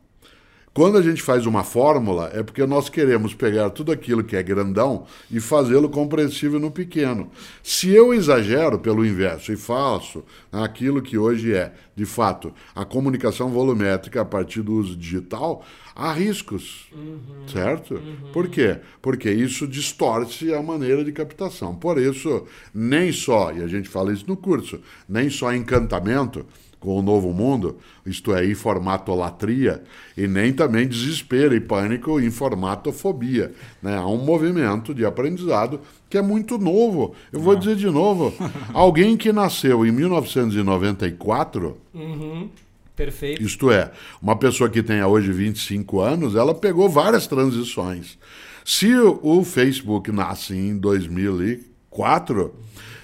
Quando 0.75 0.97
a 0.97 1.01
gente 1.01 1.21
faz 1.21 1.45
uma 1.45 1.63
fórmula, 1.63 2.29
é 2.33 2.43
porque 2.43 2.65
nós 2.65 2.89
queremos 2.89 3.33
pegar 3.33 3.69
tudo 3.69 3.93
aquilo 3.93 4.25
que 4.25 4.35
é 4.35 4.43
grandão 4.43 5.05
e 5.31 5.39
fazê-lo 5.39 5.87
compreensível 5.87 6.59
no 6.59 6.69
pequeno. 6.69 7.31
Se 7.63 7.91
eu 7.91 8.13
exagero 8.13 8.77
pelo 8.77 9.05
inverso 9.05 9.53
e 9.53 9.55
faço 9.55 10.21
aquilo 10.51 11.01
que 11.01 11.17
hoje 11.17 11.53
é, 11.53 11.71
de 11.95 12.05
fato, 12.05 12.53
a 12.75 12.83
comunicação 12.83 13.47
volumétrica 13.51 14.19
a 14.19 14.25
partir 14.25 14.61
do 14.63 14.73
uso 14.73 14.97
digital, 14.97 15.65
há 15.95 16.11
riscos, 16.11 16.89
uhum, 16.91 17.47
certo? 17.47 17.93
Uhum. 17.93 18.31
Por 18.33 18.49
quê? 18.49 18.79
Porque 19.01 19.31
isso 19.31 19.65
distorce 19.65 20.53
a 20.53 20.61
maneira 20.61 21.05
de 21.05 21.13
captação. 21.13 21.73
Por 21.73 21.97
isso, 21.97 22.45
nem 22.73 23.13
só, 23.13 23.53
e 23.53 23.63
a 23.63 23.67
gente 23.67 23.87
fala 23.87 24.11
isso 24.11 24.25
no 24.27 24.35
curso, 24.35 24.81
nem 25.07 25.29
só 25.29 25.53
encantamento 25.53 26.45
com 26.85 26.99
o 26.99 27.01
novo 27.01 27.33
mundo, 27.33 27.77
isto 28.05 28.33
é, 28.33 28.45
informatolatria, 28.45 29.83
e 30.15 30.27
nem 30.27 30.53
também 30.53 30.87
desespero 30.87 31.55
e 31.55 31.59
pânico 31.59 32.21
informatofobia. 32.21 33.51
Né? 33.81 33.97
Há 33.97 34.05
um 34.05 34.23
movimento 34.23 34.93
de 34.93 35.03
aprendizado 35.03 35.81
que 36.07 36.17
é 36.17 36.21
muito 36.21 36.59
novo. 36.59 37.15
Eu 37.33 37.39
vou 37.39 37.55
dizer 37.55 37.75
de 37.75 37.89
novo: 37.89 38.31
alguém 38.71 39.17
que 39.17 39.33
nasceu 39.33 39.83
em 39.83 39.91
1994. 39.91 41.75
Uhum. 41.93 42.49
Perfeito. 42.95 43.41
Isto 43.41 43.71
é, 43.71 43.91
uma 44.21 44.37
pessoa 44.37 44.69
que 44.69 44.81
tenha 44.81 45.07
hoje 45.07 45.31
25 45.31 45.99
anos, 45.99 46.35
ela 46.35 46.53
pegou 46.53 46.87
várias 46.87 47.27
transições. 47.27 48.17
Se 48.63 48.95
o 48.95 49.43
Facebook 49.43 50.11
nasce 50.11 50.55
em 50.55 50.77
2004, 50.77 52.53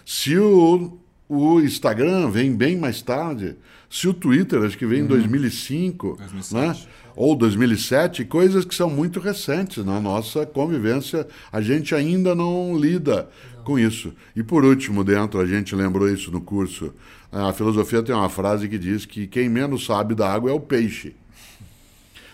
se 0.06 0.38
o 0.38 1.01
o 1.34 1.62
Instagram 1.62 2.30
vem 2.30 2.54
bem 2.54 2.78
mais 2.78 3.02
tarde. 3.02 3.56
Se 3.90 4.06
o 4.06 4.14
Twitter, 4.14 4.62
acho 4.64 4.78
que 4.78 4.86
vem 4.86 5.00
uhum. 5.00 5.06
em 5.06 5.08
2005, 5.08 6.18
2007. 6.18 6.54
né? 6.56 6.88
ou 7.16 7.34
2007, 7.38 8.26
coisas 8.26 8.66
que 8.66 8.76
são 8.76 8.90
muito 8.90 9.18
recentes 9.22 9.86
na 9.86 10.02
nossa 10.02 10.46
convivência, 10.46 11.26
a 11.50 11.62
gente 11.62 11.96
ainda 11.96 12.36
não 12.36 12.78
lida 12.78 13.30
não. 13.56 13.64
com 13.64 13.80
isso. 13.80 14.14
E 14.36 14.44
por 14.44 14.66
último, 14.66 15.06
dentro, 15.06 15.40
a 15.40 15.46
gente 15.46 15.74
lembrou 15.74 16.10
isso 16.10 16.32
no 16.32 16.42
curso, 16.42 16.94
a 17.32 17.54
filosofia 17.54 18.04
tem 18.04 18.14
uma 18.14 18.28
frase 18.28 18.68
que 18.68 18.78
diz 18.78 19.06
que 19.06 19.26
quem 19.26 19.48
menos 19.48 19.86
sabe 19.86 20.14
da 20.14 20.30
água 20.30 20.52
é 20.52 20.54
o 20.54 20.60
peixe. 20.60 21.16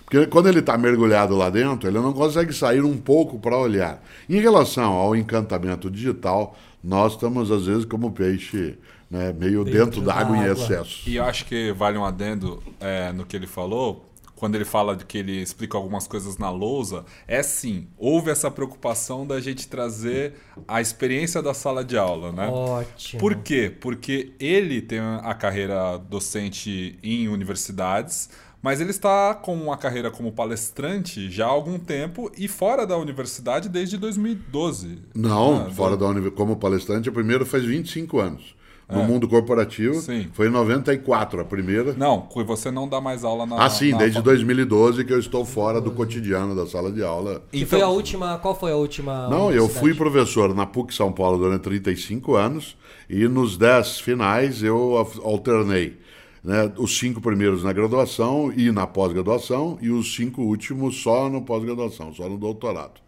Porque 0.05 0.25
quando 0.25 0.47
ele 0.47 0.59
está 0.59 0.75
mergulhado 0.75 1.35
lá 1.35 1.49
dentro, 1.49 1.87
ele 1.87 1.99
não 1.99 2.13
consegue 2.13 2.53
sair 2.53 2.81
um 2.81 2.97
pouco 2.97 3.37
para 3.37 3.57
olhar. 3.57 4.01
Em 4.29 4.39
relação 4.39 4.93
ao 4.93 5.15
encantamento 5.15 5.91
digital, 5.91 6.57
nós 6.87 7.13
estamos, 7.13 7.51
às 7.51 7.65
vezes, 7.65 7.83
como 7.83 8.11
peixe 8.11 8.77
né, 9.11 9.33
meio 9.33 9.65
dentro, 9.65 9.85
dentro 9.85 10.01
d'água 10.01 10.37
em 10.37 10.49
excesso. 10.49 11.09
E 11.09 11.17
eu 11.17 11.25
acho 11.25 11.45
que 11.45 11.73
vale 11.73 11.97
um 11.97 12.05
adendo 12.05 12.63
é, 12.79 13.11
no 13.11 13.25
que 13.25 13.35
ele 13.35 13.45
falou, 13.45 14.09
quando 14.37 14.55
ele 14.55 14.63
fala 14.63 14.95
de 14.95 15.03
que 15.03 15.17
ele 15.17 15.41
explica 15.41 15.77
algumas 15.77 16.07
coisas 16.07 16.37
na 16.37 16.49
lousa, 16.49 17.03
é 17.27 17.43
sim, 17.43 17.87
houve 17.97 18.31
essa 18.31 18.49
preocupação 18.49 19.27
da 19.27 19.41
gente 19.41 19.67
trazer 19.67 20.35
a 20.65 20.79
experiência 20.79 21.41
da 21.41 21.53
sala 21.53 21.83
de 21.83 21.97
aula, 21.97 22.31
né? 22.31 22.47
Ótimo. 22.47 23.19
Por 23.19 23.35
quê? 23.35 23.75
Porque 23.81 24.31
ele 24.39 24.81
tem 24.81 24.99
a 24.99 25.33
carreira 25.33 25.97
docente 25.97 26.97
em 27.03 27.27
universidades, 27.27 28.29
mas 28.67 28.81
ele 28.81 28.89
está 28.89 29.33
com 29.33 29.55
uma 29.55 29.77
carreira 29.77 30.11
como 30.11 30.29
palestrante 30.29 31.31
já 31.31 31.45
há 31.45 31.49
algum 31.49 31.79
tempo 31.79 32.29
e 32.37 32.49
fora 32.49 32.85
da 32.85 32.97
universidade 32.97 33.69
desde 33.69 33.95
2012. 33.97 34.99
Não, 35.15 35.63
né? 35.63 35.71
fora 35.73 35.95
da 35.95 36.05
universidade. 36.05 36.35
Como 36.35 36.57
palestrante, 36.57 37.07
o 37.07 37.13
primeiro 37.13 37.45
faz 37.45 37.63
25 37.63 38.19
anos. 38.19 38.57
no 38.89 39.03
mundo 39.05 39.25
corporativo. 39.25 39.93
Sim. 40.01 40.27
Foi 40.33 40.47
em 40.47 40.49
94 40.49 41.39
a 41.39 41.45
primeira. 41.45 41.93
Não, 41.93 42.27
você 42.45 42.69
não 42.69 42.89
dá 42.89 42.99
mais 42.99 43.23
aula 43.23 43.45
na. 43.45 43.55
Ah, 43.63 43.69
sim, 43.69 43.91
na 43.91 43.99
desde 43.99 44.17
fa- 44.17 44.23
2012 44.23 45.05
que 45.05 45.13
eu 45.13 45.19
estou 45.19 45.45
fora 45.45 45.79
do 45.79 45.91
cotidiano 45.91 46.53
da 46.53 46.67
sala 46.67 46.91
de 46.91 47.01
aula. 47.01 47.41
Que 47.49 47.65
foi 47.65 47.81
a 47.81 47.87
última. 47.87 48.37
Qual 48.39 48.53
foi 48.53 48.73
a 48.73 48.75
última? 48.75 49.29
Não, 49.29 49.49
eu 49.49 49.69
fui 49.69 49.93
professor 49.93 50.53
na 50.53 50.65
PUC 50.65 50.93
São 50.93 51.13
Paulo 51.13 51.37
durante 51.37 51.61
35 51.61 52.35
anos 52.35 52.75
e 53.09 53.29
nos 53.29 53.57
10 53.57 54.01
finais 54.01 54.61
eu 54.61 54.97
alternei. 55.23 56.05
Né, 56.47 56.71
os 56.77 56.97
cinco 56.97 57.19
primeiros 57.19 57.61
na 57.61 57.73
graduação 57.73 58.53
e 58.55 58.71
na 58.71 58.87
pós-graduação 58.87 59.77
e 59.81 59.89
os 59.89 60.15
cinco 60.15 60.43
últimos 60.43 61.01
só 61.03 61.29
no 61.29 61.41
pós-graduação, 61.41 62.13
só 62.13 62.29
no 62.29 62.37
doutorado. 62.37 63.01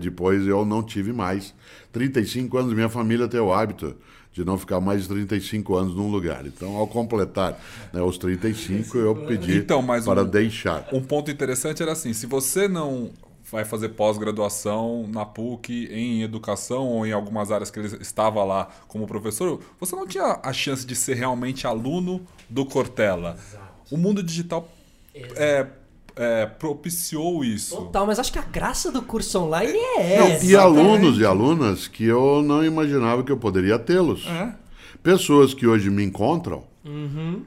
depois 0.00 0.46
eu 0.46 0.64
não 0.64 0.82
tive 0.82 1.12
mais. 1.12 1.54
35 1.92 2.56
anos, 2.56 2.72
minha 2.72 2.88
família 2.88 3.28
tem 3.28 3.40
o 3.40 3.52
hábito 3.52 3.94
de 4.32 4.42
não 4.44 4.56
ficar 4.56 4.80
mais 4.80 5.02
de 5.02 5.08
35 5.08 5.74
anos 5.74 5.94
num 5.94 6.10
lugar. 6.10 6.46
Então, 6.46 6.76
ao 6.76 6.86
completar 6.86 7.60
né, 7.92 8.00
os 8.00 8.16
35, 8.16 8.96
eu 8.96 9.14
pedi 9.26 9.56
Então, 9.58 9.84
para 9.84 10.22
um- 10.22 10.26
deixar. 10.26 10.88
Um 10.92 11.02
ponto 11.02 11.30
interessante 11.30 11.82
era 11.82 11.92
assim: 11.92 12.12
se 12.14 12.24
você 12.26 12.66
não 12.68 13.10
vai 13.50 13.64
fazer 13.64 13.90
pós-graduação 13.90 15.06
na 15.08 15.24
PUC 15.24 15.88
em 15.90 16.22
educação 16.22 16.86
ou 16.86 17.06
em 17.06 17.12
algumas 17.12 17.50
áreas 17.50 17.70
que 17.70 17.78
ele 17.78 17.88
estava 18.00 18.44
lá 18.44 18.68
como 18.86 19.06
professor, 19.06 19.60
você 19.80 19.96
não 19.96 20.06
tinha 20.06 20.40
a 20.42 20.52
chance 20.52 20.86
de 20.86 20.94
ser 20.94 21.14
realmente 21.14 21.66
aluno 21.66 22.20
do 22.48 22.64
Cortella. 22.66 23.36
O 23.90 23.96
mundo 23.96 24.22
digital 24.22 24.68
é, 25.14 25.66
é, 26.14 26.46
propiciou 26.46 27.44
isso. 27.44 27.76
Total, 27.76 28.06
mas 28.06 28.18
acho 28.18 28.32
que 28.32 28.38
a 28.38 28.42
graça 28.42 28.92
do 28.92 29.00
curso 29.02 29.38
online 29.40 29.78
é 29.98 30.18
Não, 30.18 30.26
essa. 30.26 30.44
e 30.44 30.54
alunos 30.56 31.18
e 31.18 31.24
alunas 31.24 31.88
que 31.88 32.04
eu 32.04 32.42
não 32.42 32.64
imaginava 32.64 33.22
que 33.22 33.32
eu 33.32 33.36
poderia 33.38 33.78
tê-los. 33.78 34.26
É. 34.26 34.52
Pessoas 35.02 35.54
que 35.54 35.66
hoje 35.66 35.88
me 35.88 36.04
encontram 36.04 36.64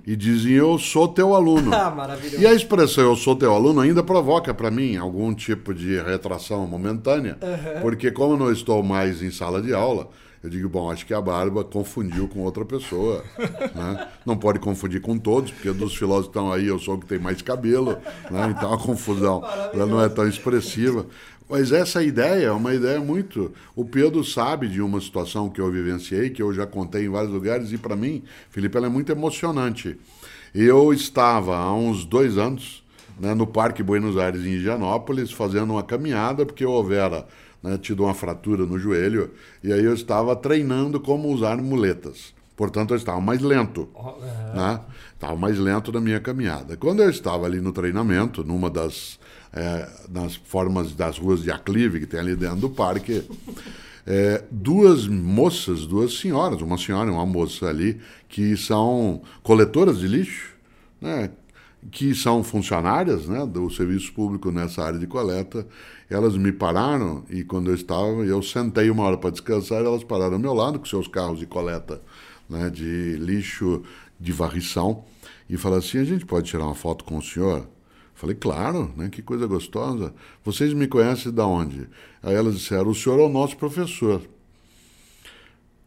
e 0.06 0.16
dizem 0.16 0.54
eu 0.54 0.78
sou 0.78 1.08
teu 1.08 1.36
aluno. 1.36 1.74
Ah, 1.74 1.90
maravilhoso. 1.96 2.42
E 2.42 2.48
a 2.48 2.54
expressão 2.54 3.04
eu 3.04 3.16
sou 3.16 3.36
teu 3.36 3.54
aluno 3.54 3.82
ainda 3.82 4.04
provoca 4.04 4.54
para 4.54 4.72
mim 4.72 4.98
algum 4.98 5.34
tipo 5.34 5.74
de 5.74 6.02
retração 6.02 6.66
momentânea, 6.68 7.38
porque 7.82 8.12
como 8.12 8.34
eu 8.34 8.38
não 8.38 8.52
estou 8.52 8.82
mais 8.84 9.22
em 9.22 9.32
sala 9.32 9.62
de 9.62 9.74
aula, 9.74 10.10
eu 10.44 10.50
digo, 10.50 10.68
bom, 10.68 10.90
acho 10.90 11.06
que 11.06 11.14
a 11.14 11.22
Barba 11.22 11.64
confundiu 11.64 12.28
com 12.28 12.40
outra 12.40 12.66
pessoa. 12.66 13.24
né? 13.76 14.08
Não 14.26 14.36
pode 14.36 14.58
confundir 14.58 15.00
com 15.00 15.18
todos, 15.18 15.52
porque 15.52 15.72
dos 15.72 15.96
filósofos 15.96 16.32
que 16.32 16.40
estão 16.40 16.52
aí 16.52 16.66
eu 16.66 16.80
sou 16.80 16.96
o 16.96 17.00
que 17.00 17.06
tem 17.06 17.20
mais 17.20 17.44
cabelo, 17.44 17.98
né? 18.30 18.56
então 18.56 18.74
a 18.74 18.78
confusão 18.78 19.44
ela 19.72 19.86
não 19.86 20.02
é 20.02 20.10
tão 20.10 20.28
expressiva. 20.28 21.06
Mas 21.52 21.74
essa 21.74 22.02
ideia 22.02 22.46
é 22.46 22.52
uma 22.52 22.74
ideia 22.74 23.02
muito. 23.02 23.52
O 23.76 23.84
Pedro 23.84 24.24
sabe 24.24 24.70
de 24.70 24.82
uma 24.82 25.02
situação 25.02 25.50
que 25.50 25.60
eu 25.60 25.70
vivenciei, 25.70 26.30
que 26.30 26.42
eu 26.42 26.54
já 26.54 26.66
contei 26.66 27.06
em 27.06 27.10
vários 27.10 27.34
lugares, 27.34 27.74
e 27.74 27.78
para 27.78 27.94
mim, 27.94 28.24
Felipe, 28.50 28.78
ela 28.78 28.88
é 28.88 28.90
muito 28.90 29.12
emocionante. 29.12 30.00
Eu 30.56 30.94
estava 30.94 31.58
há 31.58 31.74
uns 31.74 32.06
dois 32.06 32.38
anos 32.38 32.86
né, 33.20 33.34
no 33.34 33.46
Parque 33.46 33.84
Buenos 33.84 34.18
Aires, 34.18 34.46
em 34.46 34.52
Higienópolis, 34.52 35.30
fazendo 35.30 35.74
uma 35.74 35.84
caminhada, 35.84 36.46
porque 36.46 36.64
eu 36.64 36.72
houvera 36.72 37.28
né, 37.62 37.78
tido 37.78 38.04
uma 38.06 38.14
fratura 38.14 38.66
no 38.66 38.80
joelho, 38.80 39.32
e 39.62 39.74
aí 39.74 39.84
eu 39.84 39.94
estava 39.94 40.34
treinando 40.38 41.02
como 41.02 41.28
usar 41.28 41.58
muletas. 41.58 42.34
Portanto, 42.56 42.92
eu 42.92 42.98
estava 42.98 43.20
mais 43.20 43.42
lento. 43.42 43.90
Né? 44.56 44.80
Estava 45.16 45.36
mais 45.36 45.58
lento 45.58 45.92
na 45.92 46.00
minha 46.00 46.20
caminhada. 46.22 46.78
Quando 46.78 47.04
eu 47.04 47.10
estava 47.10 47.46
ali 47.46 47.60
no 47.60 47.74
treinamento, 47.74 48.42
numa 48.42 48.70
das 48.70 49.20
é, 49.54 49.88
nas 50.10 50.36
formas 50.36 50.94
das 50.94 51.18
ruas 51.18 51.44
de 51.44 51.52
aclive 51.52 52.00
que 52.00 52.06
tem 52.06 52.20
ali 52.20 52.36
dentro 52.36 52.58
do 52.58 52.70
parque, 52.70 53.24
é, 54.06 54.44
duas 54.50 55.08
moças, 55.08 55.86
duas 55.86 56.18
senhoras, 56.18 56.62
uma 56.62 56.78
senhora 56.78 57.10
e 57.10 57.14
uma 57.14 57.26
moça 57.26 57.68
ali, 57.68 58.00
que 58.28 58.56
são 58.58 59.22
coletoras 59.44 60.00
de 60.00 60.08
lixo, 60.08 60.56
né, 61.00 61.30
que 61.90 62.14
são 62.14 62.44
funcionárias 62.44 63.28
né, 63.28 63.46
do 63.46 63.70
serviço 63.70 64.14
público 64.14 64.52
nessa 64.52 64.84
área 64.84 65.00
de 65.00 65.08
coleta, 65.08 65.68
elas 66.10 66.38
me 66.38 66.52
pararam 66.52 67.24
e 67.30 67.44
quando 67.44 67.70
eu 67.70 67.76
estava, 67.76 68.24
eu 68.26 68.42
sentei 68.42 68.90
uma 68.90 69.04
hora 69.04 69.18
para 69.18 69.32
descansar, 69.32 69.80
elas 69.80 70.04
pararam 70.04 70.34
ao 70.34 70.40
meu 70.40 70.54
lado 70.54 70.78
com 70.78 70.86
seus 70.86 71.08
carros 71.08 71.40
de 71.40 71.46
coleta 71.46 72.02
né, 72.52 72.70
de 72.70 73.16
lixo 73.18 73.82
de 74.20 74.32
varrição 74.32 75.06
e 75.50 75.58
falaram 75.58 75.82
assim, 75.84 75.98
a 75.98 76.04
gente 76.04 76.26
pode 76.26 76.50
tirar 76.50 76.66
uma 76.66 76.76
foto 76.76 77.04
com 77.06 77.18
o 77.18 77.22
senhor? 77.22 77.68
Falei, 78.22 78.36
claro, 78.36 78.94
né? 78.96 79.10
que 79.10 79.20
coisa 79.20 79.48
gostosa. 79.48 80.14
Vocês 80.46 80.76
me 80.76 80.86
conhecem 80.86 81.32
de 81.32 81.42
onde? 81.42 81.88
Aí 82.22 82.36
elas 82.36 82.54
disseram, 82.54 82.92
o 82.92 82.94
senhor 82.94 83.20
é 83.20 83.24
o 83.24 83.30
nosso 83.30 83.58
professor. 83.58 84.22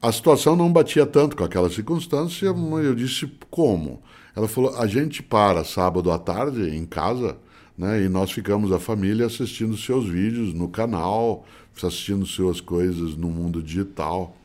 A 0.02 0.10
situação 0.10 0.56
não 0.56 0.72
batia 0.72 1.06
tanto 1.06 1.36
com 1.36 1.44
aquela 1.44 1.70
circunstância, 1.70 2.52
mas 2.52 2.86
eu 2.86 2.92
disse, 2.96 3.30
como? 3.48 4.02
Ela 4.34 4.48
falou, 4.48 4.76
a 4.76 4.84
gente 4.88 5.22
para 5.22 5.62
sábado 5.62 6.10
à 6.10 6.18
tarde 6.18 6.76
em 6.76 6.84
casa, 6.84 7.36
né? 7.78 8.02
E 8.02 8.08
nós 8.08 8.32
ficamos 8.32 8.72
a 8.72 8.80
família 8.80 9.26
assistindo 9.26 9.76
seus 9.76 10.04
vídeos 10.04 10.52
no 10.52 10.68
canal, 10.68 11.46
assistindo 11.76 12.26
suas 12.26 12.60
coisas 12.60 13.14
no 13.14 13.28
mundo 13.28 13.62
digital. 13.62 14.36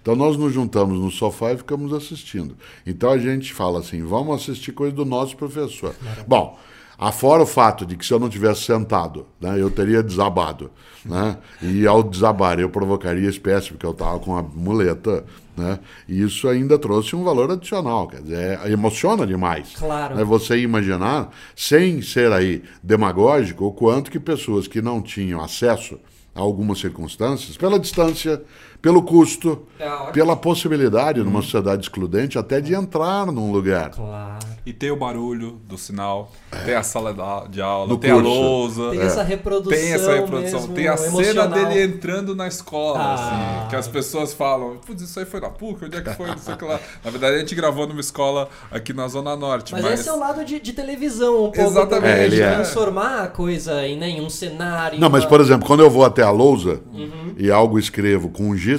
Então 0.00 0.16
nós 0.16 0.38
nos 0.38 0.54
juntamos 0.54 0.98
no 0.98 1.10
sofá 1.10 1.52
e 1.52 1.58
ficamos 1.58 1.92
assistindo. 1.92 2.56
Então 2.86 3.10
a 3.10 3.18
gente 3.18 3.52
fala 3.52 3.80
assim, 3.80 4.02
vamos 4.02 4.34
assistir 4.40 4.72
coisa 4.72 4.96
do 4.96 5.04
nosso 5.04 5.36
professor. 5.36 5.94
Bom, 6.26 6.58
afora 6.98 7.42
o 7.42 7.46
fato 7.46 7.84
de 7.84 7.96
que 7.96 8.04
se 8.04 8.12
eu 8.12 8.18
não 8.18 8.28
tivesse 8.28 8.62
sentado, 8.62 9.26
né, 9.40 9.60
eu 9.60 9.70
teria 9.70 10.02
desabado. 10.02 10.70
Né? 11.04 11.36
E 11.60 11.86
ao 11.86 12.02
desabar 12.02 12.58
eu 12.58 12.70
provocaria 12.70 13.28
espécie, 13.28 13.70
porque 13.70 13.84
eu 13.84 13.90
estava 13.90 14.18
com 14.18 14.36
a 14.36 14.42
muleta. 14.42 15.24
Né? 15.56 15.78
E 16.08 16.22
isso 16.22 16.48
ainda 16.48 16.78
trouxe 16.78 17.14
um 17.14 17.22
valor 17.22 17.50
adicional, 17.50 18.08
quer 18.08 18.22
dizer, 18.22 18.58
é- 18.64 18.72
emociona 18.72 19.26
demais. 19.26 19.74
Claro. 19.76 20.16
Né? 20.16 20.24
Você 20.24 20.58
imaginar, 20.58 21.30
sem 21.54 22.00
ser 22.02 22.32
aí 22.32 22.62
demagógico, 22.82 23.66
o 23.66 23.72
quanto 23.72 24.10
que 24.10 24.18
pessoas 24.18 24.66
que 24.66 24.80
não 24.80 25.00
tinham 25.00 25.40
acesso 25.42 25.98
a 26.34 26.40
algumas 26.40 26.80
circunstâncias, 26.80 27.56
pela 27.56 27.78
distância, 27.78 28.42
pelo 28.84 29.02
custo, 29.02 29.62
É 29.80 30.12
pela 30.12 30.36
possibilidade, 30.36 31.22
numa 31.22 31.40
sociedade 31.40 31.82
excludente, 31.82 32.38
até 32.38 32.60
de 32.60 32.74
entrar 32.74 33.24
num 33.32 33.50
lugar. 33.50 33.90
Claro. 33.90 34.44
E 34.66 34.72
tem 34.72 34.90
o 34.90 34.96
barulho 34.96 35.58
do 35.68 35.76
sinal, 35.76 36.30
tem 36.64 36.74
a 36.74 36.82
sala 36.82 37.12
de 37.50 37.60
aula, 37.60 37.86
No 37.86 37.98
tem 37.98 38.10
a 38.10 38.14
curso. 38.14 38.28
lousa. 38.30 38.90
Tem 38.90 39.00
essa 39.00 39.22
reprodução. 39.22 39.78
Tem 39.78 39.92
essa 39.92 40.14
reprodução, 40.14 40.60
mesmo, 40.60 40.74
tem 40.74 40.88
a 40.88 40.96
cena 40.96 41.08
emocional. 41.22 41.48
dele 41.68 41.82
entrando 41.82 42.34
na 42.34 42.46
escola, 42.48 42.98
Ah. 42.98 43.14
assim, 43.60 43.68
que 43.70 43.76
as 43.76 43.88
pessoas 43.88 44.32
falam, 44.32 44.76
putz, 44.86 45.02
isso 45.02 45.18
aí 45.20 45.26
foi 45.26 45.40
na 45.40 45.50
PUC, 45.50 45.84
onde 45.86 45.96
é 45.96 46.00
que 46.02 46.14
foi, 46.14 46.28
não 46.28 46.38
sei 46.38 46.54
o 46.54 46.56
que 46.56 46.64
lá. 46.64 46.78
Na 47.04 47.10
verdade, 47.10 47.36
a 47.36 47.38
gente 47.40 47.54
gravou 47.54 47.86
numa 47.86 48.00
escola 48.00 48.48
aqui 48.70 48.92
na 48.94 49.06
Zona 49.08 49.34
Norte, 49.36 49.72
Mas, 49.72 49.82
mas... 49.82 50.00
esse 50.00 50.08
é 50.08 50.12
o 50.12 50.18
lado 50.18 50.44
de, 50.44 50.58
de 50.60 50.72
televisão, 50.72 51.44
um 51.46 51.50
pouco 51.50 51.60
Exatamente. 51.60 52.00
também, 52.12 52.24
É, 52.26 52.28
de 52.28 52.42
é. 52.42 52.54
transformar 52.54 53.22
a 53.24 53.28
coisa 53.28 53.86
em, 53.86 53.98
né, 53.98 54.08
em 54.10 54.20
um 54.22 54.30
cenário. 54.30 54.98
Não, 55.00 55.10
mas 55.10 55.24
por 55.26 55.40
exemplo, 55.40 55.66
quando 55.66 55.80
eu 55.80 55.90
vou 55.90 56.04
até 56.04 56.22
a 56.22 56.30
lousa 56.30 56.80
Uhum. 56.92 57.34
e 57.36 57.50
algo 57.50 57.78
escrevo 57.78 58.30
com 58.30 58.56
giz, 58.56 58.73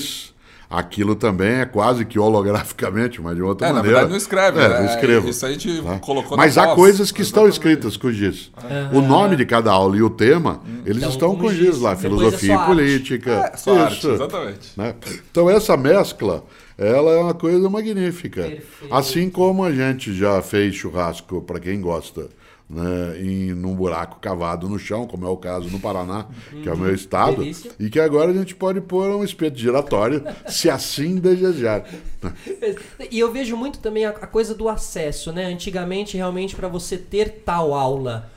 aquilo 0.69 1.15
também 1.15 1.60
é 1.62 1.65
quase 1.65 2.03
que 2.05 2.17
holograficamente, 2.17 3.21
mas 3.21 3.36
de 3.36 3.41
outra 3.41 3.67
É, 3.67 3.69
na 3.69 3.75
maneira. 3.75 3.97
verdade 3.99 4.12
não 4.12 4.17
escreve, 4.17 4.60
É, 4.60 4.67
né? 4.69 4.79
não 4.79 4.86
escrevo. 4.86 5.29
Isso 5.29 5.45
a 5.45 5.51
gente 5.51 5.81
tá? 5.81 5.99
colocou 5.99 6.36
Mas 6.38 6.55
na 6.55 6.63
há 6.63 6.75
coisas 6.75 7.12
que 7.12 7.21
estão 7.21 7.47
escritas 7.47 7.95
com 7.95 8.12
giz. 8.12 8.51
O 8.91 8.99
nome 9.01 9.36
de 9.36 9.45
cada 9.45 9.71
aula 9.71 9.95
e 9.95 10.01
o 10.01 10.10
tema, 10.10 10.62
eles 10.86 10.97
Então, 10.97 11.10
estão 11.10 11.36
com 11.36 11.49
giz 11.51 11.73
giz, 11.75 11.79
lá, 11.79 11.91
é 11.91 11.95
filosofia 11.95 12.55
só 12.55 12.63
e 12.63 12.65
política. 12.65 13.51
É, 13.53 13.58
só 13.58 13.77
arte, 13.79 13.97
Isso. 13.99 14.12
exatamente. 14.12 14.71
né? 14.75 14.95
Então 15.31 15.49
essa 15.49 15.77
mescla, 15.77 16.43
ela 16.77 17.12
é 17.12 17.17
uma 17.19 17.34
coisa 17.34 17.69
magnífica. 17.69 18.41
Perfeito. 18.41 18.93
Assim 18.93 19.29
como 19.29 19.63
a 19.63 19.71
gente 19.71 20.13
já 20.13 20.41
fez 20.41 20.75
churrasco, 20.75 21.41
para 21.41 21.60
quem 21.60 21.79
gosta, 21.79 22.27
né, 22.69 23.19
em 23.19 23.54
num 23.54 23.75
buraco 23.75 24.19
cavado 24.19 24.67
no 24.67 24.80
chão, 24.80 25.06
como 25.06 25.25
é 25.25 25.30
o 25.30 25.38
caso 25.38 25.69
no 25.69 25.80
Paraná, 25.80 26.25
que 26.63 26.67
é 26.67 26.73
o 26.73 26.78
meu 26.78 26.93
estado, 26.93 27.38
Delícia. 27.38 27.71
e 27.80 27.89
que 27.89 27.99
agora 27.99 28.32
a 28.32 28.34
gente 28.34 28.56
pode 28.56 28.82
pôr 28.82 29.08
um 29.15 29.23
espeto 29.23 29.58
giratório, 29.58 30.23
se 30.47 30.69
assim 30.69 31.17
desejar. 31.17 31.86
E 33.12 33.19
eu 33.19 33.32
vejo 33.32 33.56
muito 33.56 33.80
também 33.80 34.06
a, 34.06 34.10
a 34.10 34.28
coisa 34.28 34.56
do 34.56 34.67
acesso, 34.67 35.32
né? 35.32 35.45
Antigamente, 35.45 36.17
realmente, 36.17 36.56
para 36.56 36.67
você 36.67 36.97
ter 36.97 37.43
tal 37.45 37.73
aula 37.73 38.32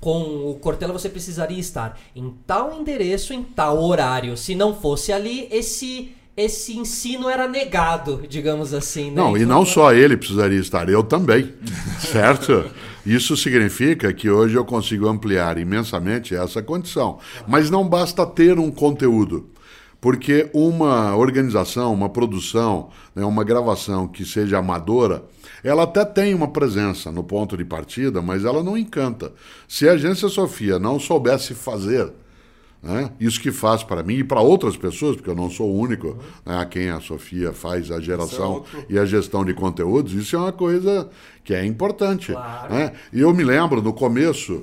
com 0.00 0.50
o 0.50 0.58
Cortella, 0.60 0.92
você 0.92 1.08
precisaria 1.08 1.58
estar 1.58 1.98
em 2.14 2.34
tal 2.46 2.78
endereço, 2.78 3.32
em 3.32 3.42
tal 3.42 3.82
horário. 3.82 4.36
Se 4.36 4.54
não 4.54 4.74
fosse 4.74 5.12
ali, 5.12 5.48
esse 5.50 6.14
esse 6.36 6.76
ensino 6.76 7.28
era 7.28 7.46
negado, 7.46 8.24
digamos 8.28 8.74
assim. 8.74 9.10
Né? 9.10 9.16
Não, 9.16 9.36
e 9.36 9.42
Então, 9.42 9.56
não 9.56 9.64
só 9.64 9.92
ele 9.92 10.16
precisaria 10.16 10.58
estar, 10.58 10.88
eu 10.88 11.02
também, 11.02 11.54
certo? 12.00 12.64
Isso 13.06 13.36
significa 13.36 14.12
que 14.12 14.28
hoje 14.28 14.56
eu 14.56 14.64
consigo 14.64 15.06
ampliar 15.08 15.58
imensamente 15.58 16.34
essa 16.34 16.62
condição. 16.62 17.18
Mas 17.46 17.70
não 17.70 17.86
basta 17.86 18.26
ter 18.26 18.58
um 18.58 18.70
conteúdo, 18.70 19.50
porque 20.00 20.50
uma 20.52 21.14
organização, 21.14 21.92
uma 21.92 22.08
produção, 22.08 22.88
né, 23.14 23.24
uma 23.24 23.44
gravação 23.44 24.08
que 24.08 24.24
seja 24.24 24.58
amadora, 24.58 25.22
ela 25.62 25.84
até 25.84 26.04
tem 26.04 26.34
uma 26.34 26.48
presença 26.48 27.12
no 27.12 27.22
ponto 27.22 27.56
de 27.56 27.64
partida, 27.64 28.20
mas 28.20 28.44
ela 28.44 28.62
não 28.62 28.76
encanta. 28.76 29.32
Se 29.68 29.88
a 29.88 29.92
Agência 29.92 30.28
Sofia 30.28 30.78
não 30.78 30.98
soubesse 30.98 31.54
fazer 31.54 32.12
Né? 32.84 33.10
Isso 33.18 33.40
que 33.40 33.50
faz 33.50 33.82
para 33.82 34.02
mim 34.02 34.16
e 34.16 34.24
para 34.24 34.42
outras 34.42 34.76
pessoas, 34.76 35.16
porque 35.16 35.30
eu 35.30 35.34
não 35.34 35.48
sou 35.48 35.70
o 35.70 35.78
único 35.78 36.18
né, 36.44 36.58
a 36.58 36.66
quem 36.66 36.90
a 36.90 37.00
Sofia 37.00 37.50
faz 37.50 37.90
a 37.90 37.98
geração 37.98 38.56
outro. 38.56 38.84
e 38.90 38.98
a 38.98 39.06
gestão 39.06 39.42
de 39.42 39.54
conteúdos, 39.54 40.12
isso 40.12 40.36
é 40.36 40.38
uma 40.38 40.52
coisa 40.52 41.08
que 41.42 41.54
é 41.54 41.64
importante. 41.64 42.32
Claro. 42.32 42.74
Né? 42.74 42.92
E 43.10 43.20
eu 43.22 43.32
me 43.32 43.42
lembro, 43.42 43.80
no 43.80 43.94
começo, 43.94 44.60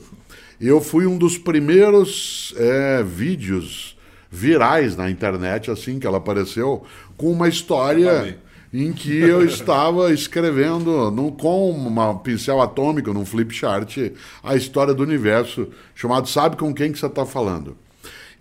eu 0.60 0.80
fui 0.80 1.08
um 1.08 1.18
dos 1.18 1.40
primeiros 1.40 2.54
é, 2.58 3.02
vídeos 3.02 3.98
virais 4.30 4.96
na 4.96 5.10
internet, 5.10 5.72
assim 5.72 5.98
que 5.98 6.06
ela 6.06 6.20
apareceu, 6.20 6.84
com 7.18 7.32
uma 7.32 7.50
história 7.50 8.38
em 8.72 8.94
que 8.94 9.18
eu 9.18 9.44
estava 9.50 10.14
escrevendo 10.14 11.10
num, 11.10 11.32
com 11.32 11.72
um 11.72 12.18
pincel 12.20 12.62
atômico, 12.62 13.12
num 13.16 13.26
flip 13.26 13.52
chart, 13.52 13.98
a 14.44 14.56
história 14.56 14.94
do 14.94 15.02
universo, 15.02 15.70
chamado 15.96 16.30
Sabe 16.30 16.56
com 16.56 16.72
quem 16.72 16.92
que 16.92 17.00
você 17.00 17.08
está 17.08 17.26
falando. 17.26 17.76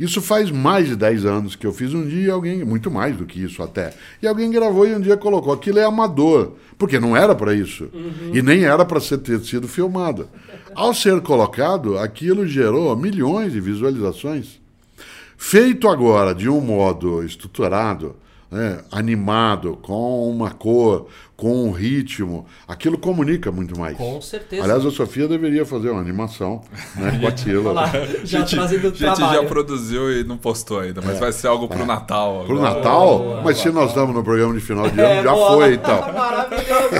Isso 0.00 0.22
faz 0.22 0.50
mais 0.50 0.88
de 0.88 0.96
10 0.96 1.26
anos 1.26 1.54
que 1.54 1.66
eu 1.66 1.74
fiz 1.74 1.92
um 1.92 2.08
dia 2.08 2.28
e 2.28 2.30
alguém, 2.30 2.64
muito 2.64 2.90
mais 2.90 3.14
do 3.14 3.26
que 3.26 3.42
isso 3.42 3.62
até, 3.62 3.92
e 4.22 4.26
alguém 4.26 4.50
gravou 4.50 4.86
e 4.86 4.94
um 4.94 5.00
dia 5.00 5.14
colocou. 5.14 5.52
Aquilo 5.52 5.78
é 5.78 5.84
amador, 5.84 6.52
porque 6.78 6.98
não 6.98 7.14
era 7.14 7.34
para 7.34 7.52
isso. 7.52 7.86
E 8.32 8.40
nem 8.40 8.64
era 8.64 8.82
para 8.82 8.98
ter 8.98 9.38
sido 9.40 9.68
filmado. 9.68 10.26
Ao 10.74 10.94
ser 10.94 11.20
colocado, 11.20 11.98
aquilo 11.98 12.46
gerou 12.46 12.96
milhões 12.96 13.52
de 13.52 13.60
visualizações. 13.60 14.58
Feito 15.36 15.86
agora 15.86 16.34
de 16.34 16.48
um 16.48 16.62
modo 16.62 17.22
estruturado, 17.22 18.16
né, 18.50 18.80
animado, 18.90 19.78
com 19.82 20.30
uma 20.30 20.50
cor, 20.50 21.08
com 21.40 21.64
um 21.64 21.70
ritmo, 21.70 22.44
aquilo 22.68 22.98
comunica 22.98 23.50
muito 23.50 23.78
mais. 23.80 23.96
Com 23.96 24.20
certeza. 24.20 24.62
Aliás, 24.62 24.84
a 24.84 24.90
Sofia 24.90 25.26
deveria 25.26 25.64
fazer 25.64 25.88
uma 25.88 25.98
animação 26.02 26.60
né, 26.96 27.16
com 27.18 27.26
aquilo. 27.26 27.72
Lá, 27.72 27.86
já 28.24 28.40
gente, 28.40 28.54
trazendo 28.56 28.86
a 28.88 28.90
gente 28.90 28.98
trabalho. 28.98 29.40
já 29.42 29.48
produziu 29.48 30.12
e 30.12 30.22
não 30.22 30.36
postou 30.36 30.80
ainda, 30.80 31.00
mas 31.00 31.18
vai 31.18 31.32
ser 31.32 31.46
algo 31.46 31.66
pro 31.66 31.86
Natal. 31.86 32.44
Pro 32.46 32.58
agora. 32.58 32.74
Natal? 32.74 33.18
Boa, 33.18 33.40
Mas 33.42 33.56
se 33.56 33.70
nós 33.70 33.88
estamos 33.88 34.14
no 34.14 34.22
programa 34.22 34.52
de 34.52 34.60
final 34.60 34.86
de 34.90 35.00
ano, 35.00 35.08
É, 35.08 35.22
já 35.22 35.32
boa. 35.32 35.52
foi 35.54 35.74
então. 35.74 36.00
Maravilhoso. 36.12 36.90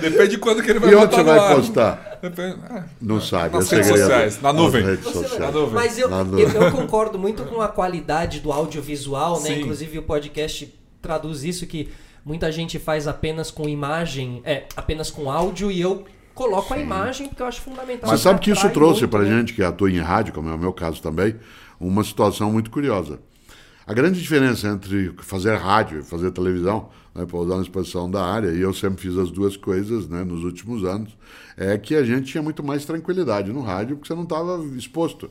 Depende 0.00 0.28
de 0.28 0.38
quando 0.38 0.62
que 0.62 0.70
ele 0.70 0.78
vai 0.78 0.90
E 0.92 0.94
onde 0.94 1.14
você 1.14 1.22
vai 1.22 1.38
ar. 1.38 1.54
postar? 1.56 2.18
Depende- 2.22 2.58
é. 2.70 2.84
Não 3.00 3.20
sabe, 3.20 3.56
Nas 3.56 3.72
é 3.72 3.76
redes 3.76 3.86
segredo. 3.88 3.98
sociais, 4.08 4.40
na 4.42 4.52
Nas 4.52 4.62
nuvem. 4.62 4.96
sociais. 5.02 5.38
Na 5.38 5.50
nuvem. 5.50 5.74
Mas 5.74 5.98
eu, 5.98 6.08
Na 6.08 6.18
eu, 6.18 6.24
nuvem. 6.24 6.46
eu 6.62 6.70
concordo 6.72 7.18
muito 7.18 7.42
com 7.44 7.60
a 7.60 7.68
qualidade 7.68 8.40
do 8.40 8.52
audiovisual, 8.52 9.40
né? 9.40 9.48
Sim. 9.50 9.60
Inclusive 9.60 9.98
o 9.98 10.02
podcast 10.02 10.72
traduz 11.02 11.44
isso 11.44 11.66
que 11.66 11.88
muita 12.26 12.50
gente 12.50 12.76
faz 12.80 13.06
apenas 13.06 13.52
com 13.52 13.68
imagem, 13.68 14.42
é, 14.44 14.64
apenas 14.76 15.12
com 15.12 15.30
áudio 15.30 15.70
e 15.70 15.80
eu 15.80 16.04
coloco 16.34 16.74
a 16.74 16.78
imagem 16.78 17.28
porque 17.28 17.40
eu 17.40 17.46
acho 17.46 17.60
fundamental. 17.60 18.10
Mas 18.10 18.20
sabe 18.20 18.40
que 18.40 18.50
isso 18.50 18.68
trouxe 18.70 19.02
muito, 19.02 19.12
pra 19.12 19.22
né? 19.22 19.30
gente 19.30 19.54
que 19.54 19.62
atua 19.62 19.88
em 19.88 20.00
rádio, 20.00 20.34
como 20.34 20.50
é 20.50 20.54
o 20.54 20.58
meu 20.58 20.72
caso 20.72 21.00
também, 21.00 21.36
uma 21.78 22.02
situação 22.02 22.52
muito 22.52 22.68
curiosa. 22.68 23.20
A 23.86 23.94
grande 23.94 24.20
diferença 24.20 24.66
entre 24.66 25.14
fazer 25.18 25.54
rádio 25.54 26.00
e 26.00 26.02
fazer 26.02 26.32
televisão, 26.32 26.88
né, 27.14 27.24
para 27.24 27.38
usar 27.38 27.54
uma 27.54 27.62
expressão 27.62 28.10
da 28.10 28.24
área, 28.24 28.50
e 28.50 28.60
eu 28.60 28.74
sempre 28.74 29.00
fiz 29.00 29.16
as 29.16 29.30
duas 29.30 29.56
coisas 29.56 30.08
né, 30.08 30.24
nos 30.24 30.42
últimos 30.42 30.84
anos, 30.84 31.16
é 31.56 31.78
que 31.78 31.94
a 31.94 32.02
gente 32.02 32.32
tinha 32.32 32.42
muito 32.42 32.64
mais 32.64 32.84
tranquilidade 32.84 33.52
no 33.52 33.62
rádio 33.62 33.96
porque 33.96 34.08
você 34.08 34.16
não 34.16 34.24
estava 34.24 34.62
exposto. 34.76 35.30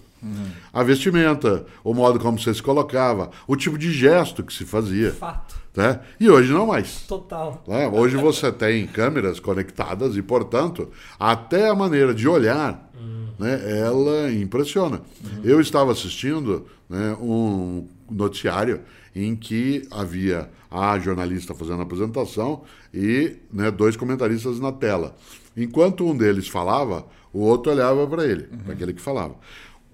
A 0.72 0.82
vestimenta, 0.82 1.66
o 1.84 1.94
modo 1.94 2.18
como 2.18 2.40
você 2.40 2.54
se 2.54 2.64
colocava, 2.64 3.30
o 3.46 3.58
tipo 3.58 3.78
de 3.78 3.92
gesto 3.92 4.42
que 4.42 4.54
se 4.54 4.66
fazia. 4.66 5.12
Fato. 5.12 5.65
Né? 5.76 6.00
E 6.20 6.30
hoje 6.30 6.52
não 6.54 6.68
mais. 6.68 7.02
Total. 7.02 7.64
né? 7.68 7.88
Hoje 7.88 8.16
você 8.16 8.52
tem 8.52 8.88
câmeras 8.88 9.40
conectadas 9.40 10.16
e, 10.16 10.22
portanto, 10.22 10.90
até 11.20 11.70
a 11.70 11.76
maneira 11.76 12.14
de 12.14 12.28
olhar, 12.28 12.90
né, 13.38 13.80
ela 13.80 14.32
impressiona. 14.32 15.02
Eu 15.44 15.60
estava 15.60 15.92
assistindo 15.92 16.66
né, 16.90 17.16
um 17.20 17.88
noticiário 18.10 18.82
em 19.16 19.36
que 19.36 19.88
havia 19.92 20.50
a 20.70 20.98
jornalista 21.00 21.54
fazendo 21.54 21.80
a 21.80 21.84
apresentação 21.84 22.64
e 22.94 23.36
né, 23.52 23.72
dois 23.72 23.96
comentaristas 23.96 24.60
na 24.60 24.72
tela. 24.72 25.16
Enquanto 25.56 26.06
um 26.06 26.16
deles 26.16 26.48
falava, 26.48 27.06
o 27.34 27.40
outro 27.40 27.72
olhava 27.72 28.06
para 28.08 28.26
ele, 28.26 28.44
para 28.64 28.74
aquele 28.74 28.94
que 28.94 29.02
falava. 29.02 29.36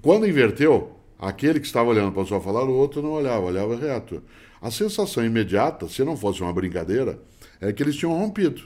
Quando 0.01 0.27
inverteu, 0.27 0.97
aquele 1.19 1.59
que 1.59 1.67
estava 1.67 1.89
olhando 1.89 2.11
para 2.11 2.21
o 2.21 2.23
pessoal 2.23 2.41
falar, 2.41 2.63
o 2.63 2.73
outro 2.73 3.01
não 3.01 3.11
olhava, 3.11 3.41
olhava 3.41 3.75
reto. 3.75 4.23
A 4.62 4.70
sensação 4.70 5.26
imediata, 5.26 5.88
se 5.89 6.03
não 6.03 6.16
fosse 6.16 6.41
uma 6.41 6.53
brincadeira, 6.53 7.20
é 7.59 7.72
que 7.74 7.82
eles 7.82 7.95
tinham 7.95 8.14
rompido. 8.18 8.62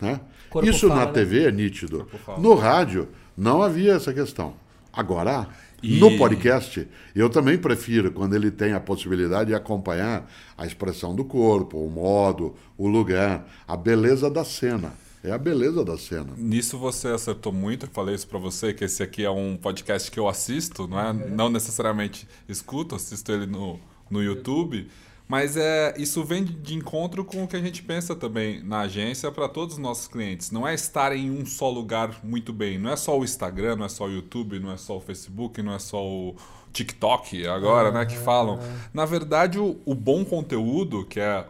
Né? 0.00 0.20
Corpo 0.50 0.68
Isso 0.68 0.88
fala, 0.88 1.00
na 1.00 1.06
né? 1.06 1.12
TV 1.12 1.44
é 1.44 1.52
nítido. 1.52 2.08
No 2.38 2.54
rádio, 2.54 3.08
não 3.36 3.62
havia 3.62 3.92
essa 3.94 4.12
questão. 4.12 4.54
Agora. 4.92 5.48
E- 5.82 5.98
no 6.00 6.16
podcast, 6.16 6.88
eu 7.14 7.28
também 7.28 7.58
prefiro 7.58 8.10
quando 8.10 8.34
ele 8.34 8.50
tem 8.50 8.72
a 8.72 8.80
possibilidade 8.80 9.50
de 9.50 9.54
acompanhar 9.54 10.30
a 10.56 10.64
expressão 10.66 11.14
do 11.14 11.26
corpo, 11.26 11.76
o 11.76 11.90
modo, 11.90 12.54
o 12.78 12.88
lugar, 12.88 13.46
a 13.68 13.76
beleza 13.76 14.30
da 14.30 14.44
cena. 14.44 14.94
É 15.22 15.30
a 15.30 15.36
beleza 15.38 15.84
da 15.84 15.98
cena. 15.98 16.32
Nisso 16.38 16.78
você 16.78 17.08
acertou 17.08 17.52
muito, 17.52 17.84
eu 17.84 17.90
falei 17.92 18.14
isso 18.14 18.26
pra 18.26 18.38
você, 18.38 18.72
que 18.72 18.84
esse 18.84 19.02
aqui 19.02 19.24
é 19.24 19.30
um 19.30 19.56
podcast 19.58 20.10
que 20.10 20.18
eu 20.18 20.26
assisto, 20.28 20.86
não 20.88 20.98
é? 20.98 21.12
Não 21.12 21.50
necessariamente 21.50 22.26
escuto, 22.48 22.94
assisto 22.94 23.30
ele 23.32 23.44
no, 23.46 23.78
no 24.14 24.22
YouTube, 24.22 24.88
mas 25.26 25.56
é 25.56 25.94
isso 25.98 26.22
vem 26.22 26.44
de 26.44 26.74
encontro 26.74 27.24
com 27.24 27.42
o 27.42 27.48
que 27.48 27.56
a 27.56 27.60
gente 27.60 27.82
pensa 27.82 28.14
também 28.14 28.62
na 28.62 28.80
agência 28.80 29.30
para 29.32 29.48
todos 29.48 29.74
os 29.74 29.80
nossos 29.80 30.06
clientes. 30.06 30.50
Não 30.50 30.66
é 30.66 30.74
estar 30.74 31.14
em 31.14 31.30
um 31.30 31.44
só 31.44 31.68
lugar 31.68 32.20
muito 32.22 32.52
bem, 32.52 32.78
não 32.78 32.90
é 32.90 32.96
só 32.96 33.18
o 33.18 33.24
Instagram, 33.24 33.76
não 33.76 33.86
é 33.86 33.88
só 33.88 34.06
o 34.06 34.12
YouTube, 34.12 34.60
não 34.60 34.70
é 34.70 34.76
só 34.76 34.96
o 34.96 35.00
Facebook, 35.00 35.60
não 35.62 35.74
é 35.74 35.78
só 35.78 36.04
o 36.04 36.36
TikTok 36.72 37.46
agora, 37.46 37.90
né, 37.90 38.06
que 38.06 38.16
falam. 38.16 38.58
Na 38.92 39.04
verdade, 39.04 39.58
o, 39.58 39.80
o 39.84 39.94
bom 39.94 40.24
conteúdo, 40.24 41.04
que 41.04 41.18
é 41.18 41.46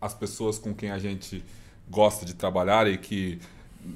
as 0.00 0.14
pessoas 0.14 0.58
com 0.58 0.74
quem 0.74 0.90
a 0.90 0.98
gente 0.98 1.44
gosta 1.90 2.24
de 2.24 2.34
trabalhar 2.34 2.86
e 2.86 2.96
que 2.96 3.40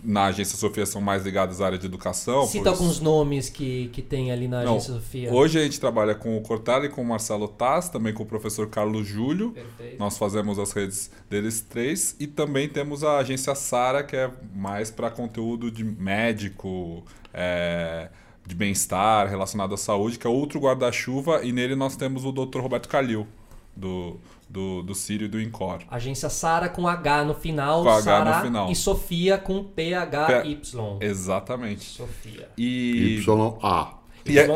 na 0.04 0.26
agência 0.26 0.56
Sofia 0.56 0.86
são 0.86 1.00
mais 1.00 1.24
ligadas 1.24 1.60
à 1.60 1.66
área 1.66 1.78
de 1.78 1.86
educação. 1.86 2.46
Cita 2.46 2.64
por- 2.64 2.70
alguns 2.70 3.00
nomes 3.00 3.50
que, 3.50 3.88
que 3.92 4.00
tem 4.00 4.30
ali 4.32 4.48
na 4.48 4.62
Não, 4.64 4.76
agência 4.76 4.94
Sofia. 4.94 5.32
Hoje 5.32 5.58
a 5.58 5.62
gente 5.62 5.78
trabalha 5.78 6.14
com 6.14 6.36
o 6.36 6.40
Cortella 6.40 6.86
e 6.86 6.88
com 6.88 7.02
o 7.02 7.04
Marcelo 7.04 7.46
Taz, 7.48 7.88
também 7.88 8.14
com 8.14 8.22
o 8.22 8.26
professor 8.26 8.68
Carlos 8.68 9.06
Júlio. 9.06 9.50
Perfeito. 9.50 9.98
Nós 9.98 10.16
fazemos 10.16 10.58
as 10.58 10.72
redes 10.72 11.10
deles 11.28 11.60
três 11.60 12.16
e 12.18 12.26
também 12.26 12.68
temos 12.68 13.04
a 13.04 13.18
agência 13.18 13.54
Sara, 13.54 14.02
que 14.02 14.16
é 14.16 14.30
mais 14.54 14.90
para 14.90 15.10
conteúdo 15.10 15.70
de 15.70 15.84
médico, 15.84 17.04
é, 17.34 18.08
de 18.46 18.54
bem-estar 18.54 19.28
relacionado 19.28 19.74
à 19.74 19.76
saúde, 19.76 20.18
que 20.18 20.26
é 20.26 20.30
outro 20.30 20.58
guarda-chuva, 20.58 21.44
e 21.44 21.52
nele 21.52 21.74
nós 21.74 21.96
temos 21.96 22.24
o 22.24 22.32
Dr. 22.32 22.60
Roberto 22.60 22.88
Calil, 22.88 23.26
do, 23.74 24.20
do, 24.48 24.82
do 24.82 24.94
Sírio 24.94 25.24
e 25.24 25.28
do 25.28 25.40
Incor. 25.40 25.80
Agência 25.90 26.28
Sara 26.28 26.68
com 26.68 26.86
H 26.86 27.24
no 27.24 27.34
final, 27.34 27.82
Com 27.82 27.88
H 27.90 27.98
no 27.98 28.02
Sara 28.04 28.42
final. 28.42 28.70
e 28.70 28.76
Sofia 28.76 29.38
com 29.38 29.64
P-H-Y. 29.64 30.98
Exatamente. 31.00 31.84
Sofia. 31.84 32.48
E, 32.56 33.22
YA. 33.26 33.88
e, 34.26 34.38
é, 34.38 34.46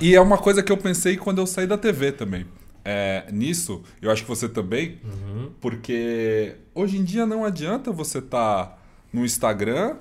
e 0.00 0.14
é 0.14 0.20
uma 0.20 0.38
coisa 0.38 0.62
que 0.62 0.70
eu 0.70 0.76
pensei 0.76 1.16
quando 1.16 1.38
eu 1.38 1.46
saí 1.46 1.66
da 1.66 1.76
TV 1.76 2.12
também. 2.12 2.46
É, 2.84 3.26
nisso, 3.30 3.82
eu 4.00 4.10
acho 4.10 4.22
que 4.22 4.28
você 4.28 4.48
também, 4.48 4.98
porque 5.60 6.56
hoje 6.74 6.96
em 6.96 7.04
dia 7.04 7.26
não 7.26 7.44
adianta 7.44 7.92
você 7.92 8.18
estar 8.18 8.82
no 9.12 9.24
Instagram 9.24 9.96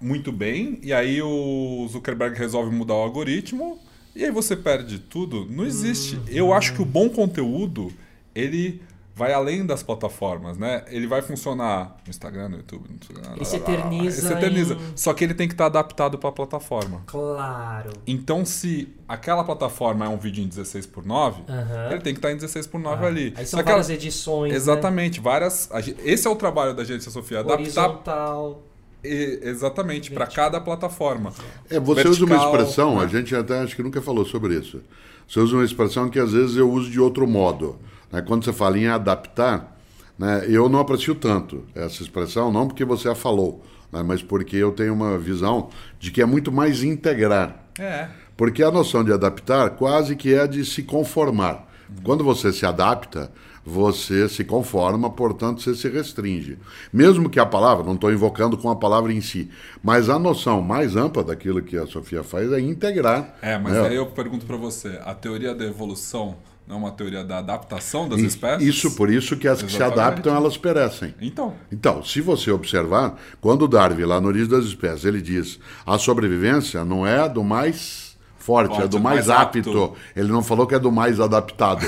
muito 0.00 0.32
bem, 0.32 0.80
e 0.82 0.92
aí 0.92 1.22
o 1.22 1.86
Zuckerberg 1.88 2.36
resolve 2.36 2.74
mudar 2.74 2.94
o 2.94 3.02
algoritmo, 3.02 3.78
e 4.14 4.24
aí 4.24 4.30
você 4.30 4.56
perde 4.56 4.98
tudo. 4.98 5.46
Não 5.50 5.64
existe. 5.64 6.20
Eu 6.28 6.52
acho 6.52 6.74
que 6.74 6.82
o 6.82 6.84
bom 6.84 7.08
conteúdo, 7.08 7.92
ele 8.34 8.82
vai 9.14 9.32
além 9.34 9.64
das 9.66 9.82
plataformas, 9.82 10.56
né? 10.56 10.84
Ele 10.88 11.06
vai 11.06 11.20
funcionar 11.20 11.98
no 12.04 12.08
Instagram, 12.10 12.48
no 12.48 12.56
YouTube, 12.56 12.88
no 12.88 12.94
Instagram, 12.96 13.36
Ele 13.36 13.44
se 13.44 13.56
eterniza 13.56 14.18
Ele 14.20 14.26
se 14.26 14.32
eterniza. 14.32 14.74
em- 14.74 14.78
Só 14.96 15.12
que 15.12 15.22
ele 15.22 15.34
tem 15.34 15.46
que 15.46 15.52
estar 15.52 15.66
adaptado 15.66 16.16
para 16.18 16.30
a 16.30 16.32
plataforma. 16.32 17.02
Claro. 17.06 17.90
Então, 18.06 18.42
se 18.46 18.88
aquela 19.06 19.44
plataforma 19.44 20.06
é 20.06 20.08
um 20.08 20.16
vídeo 20.16 20.42
em 20.42 20.48
16 20.48 20.86
por 20.86 21.04
9, 21.04 21.42
Aham. 21.46 21.90
ele 21.90 22.00
tem 22.00 22.14
que 22.14 22.18
estar 22.18 22.32
em 22.32 22.36
16 22.36 22.66
por 22.66 22.80
9 22.80 23.04
ali. 23.04 23.34
Ah, 23.36 23.40
Aí 23.40 23.44
Só 23.46 23.50
são 23.50 23.60
ela- 23.60 23.68
várias 23.70 23.90
edições. 23.90 24.50
né? 24.50 24.56
Exatamente, 24.56 25.20
várias. 25.20 25.70
a 25.70 25.80
gen- 25.82 25.94
Esse 26.04 26.26
é 26.26 26.30
o 26.30 26.34
trabalho 26.36 26.74
da 26.74 26.80
agência 26.82 27.10
Sofia, 27.10 27.40
adaptar 27.40 27.60
Horizontal. 27.60 28.62
E- 29.04 29.40
exatamente 29.42 30.10
para 30.10 30.26
cada 30.26 30.60
plataforma. 30.60 31.32
É, 31.70 31.78
você 31.80 32.06
usa 32.08 32.24
uma 32.24 32.36
Vertical, 32.36 32.54
expressão, 32.56 32.96
né? 32.98 33.04
a 33.04 33.06
gente 33.06 33.34
até 33.34 33.60
acho 33.60 33.74
que 33.76 33.82
nunca 33.82 34.00
falou 34.02 34.24
sobre 34.24 34.54
isso. 34.54 34.80
Você 35.28 35.40
usa 35.40 35.54
uma 35.56 35.64
expressão 35.64 36.08
que 36.08 36.18
às 36.18 36.32
vezes 36.32 36.56
eu 36.56 36.70
uso 36.70 36.90
de 36.90 37.00
outro 37.00 37.26
modo. 37.26 37.78
né? 38.10 38.22
Quando 38.22 38.44
você 38.44 38.52
fala 38.52 38.78
em 38.78 38.86
adaptar, 38.88 39.76
né, 40.18 40.44
eu 40.48 40.68
não 40.68 40.78
aprecio 40.80 41.14
tanto 41.14 41.64
essa 41.74 42.02
expressão, 42.02 42.52
não 42.52 42.66
porque 42.68 42.84
você 42.84 43.08
a 43.08 43.14
falou, 43.14 43.64
né, 43.90 44.02
mas 44.02 44.22
porque 44.22 44.56
eu 44.56 44.70
tenho 44.72 44.92
uma 44.92 45.18
visão 45.18 45.70
de 45.98 46.10
que 46.10 46.20
é 46.20 46.26
muito 46.26 46.52
mais 46.52 46.82
integrar. 46.82 47.64
É. 47.78 48.08
Porque 48.36 48.62
a 48.62 48.70
noção 48.70 49.02
de 49.04 49.12
adaptar 49.12 49.70
quase 49.70 50.14
que 50.16 50.34
é 50.34 50.46
de 50.46 50.64
se 50.64 50.82
conformar. 50.82 51.66
Quando 52.02 52.24
você 52.24 52.52
se 52.52 52.64
adapta, 52.66 53.30
você 53.64 54.28
se 54.28 54.44
conforma, 54.44 55.08
portanto, 55.10 55.62
você 55.62 55.74
se 55.74 55.88
restringe. 55.88 56.58
Mesmo 56.92 57.30
que 57.30 57.38
a 57.38 57.46
palavra, 57.46 57.84
não 57.84 57.94
estou 57.94 58.12
invocando 58.12 58.58
com 58.58 58.70
a 58.70 58.76
palavra 58.76 59.12
em 59.12 59.20
si, 59.20 59.48
mas 59.82 60.08
a 60.08 60.18
noção 60.18 60.60
mais 60.60 60.96
ampla 60.96 61.22
daquilo 61.22 61.62
que 61.62 61.76
a 61.76 61.86
Sofia 61.86 62.22
faz 62.22 62.52
é 62.52 62.60
integrar. 62.60 63.36
É, 63.40 63.58
mas 63.58 63.74
né? 63.74 63.88
aí 63.88 63.96
eu 63.96 64.06
pergunto 64.06 64.44
para 64.46 64.56
você, 64.56 64.98
a 65.04 65.14
teoria 65.14 65.54
da 65.54 65.64
evolução 65.64 66.36
não 66.66 66.76
é 66.76 66.78
uma 66.78 66.92
teoria 66.92 67.24
da 67.24 67.38
adaptação 67.38 68.08
das 68.08 68.20
espécies? 68.20 68.66
Isso, 68.66 68.94
por 68.96 69.10
isso 69.10 69.36
que 69.36 69.48
as 69.48 69.62
que 69.62 69.70
se 69.70 69.76
Exatamente. 69.76 70.00
adaptam, 70.00 70.34
elas 70.34 70.56
perecem. 70.56 71.14
Então, 71.20 71.54
Então, 71.70 72.04
se 72.04 72.20
você 72.20 72.50
observar, 72.50 73.18
quando 73.40 73.66
Darwin, 73.66 74.04
lá 74.04 74.20
no 74.20 74.28
Origem 74.28 74.48
das 74.48 74.64
Espécies, 74.64 75.04
ele 75.04 75.20
diz 75.20 75.58
a 75.84 75.98
sobrevivência 75.98 76.84
não 76.84 77.06
é 77.06 77.28
do 77.28 77.42
mais 77.42 78.01
forte, 78.42 78.68
Forte, 78.70 78.84
é 78.84 78.88
do 78.88 79.00
mais, 79.00 79.30
apto. 79.30 79.58
apto. 79.58 79.92
Ele 80.16 80.28
não 80.28 80.42
falou 80.42 80.66
que 80.66 80.74
é 80.74 80.78
do 80.78 80.90
mais 80.90 81.20
adaptado. 81.20 81.84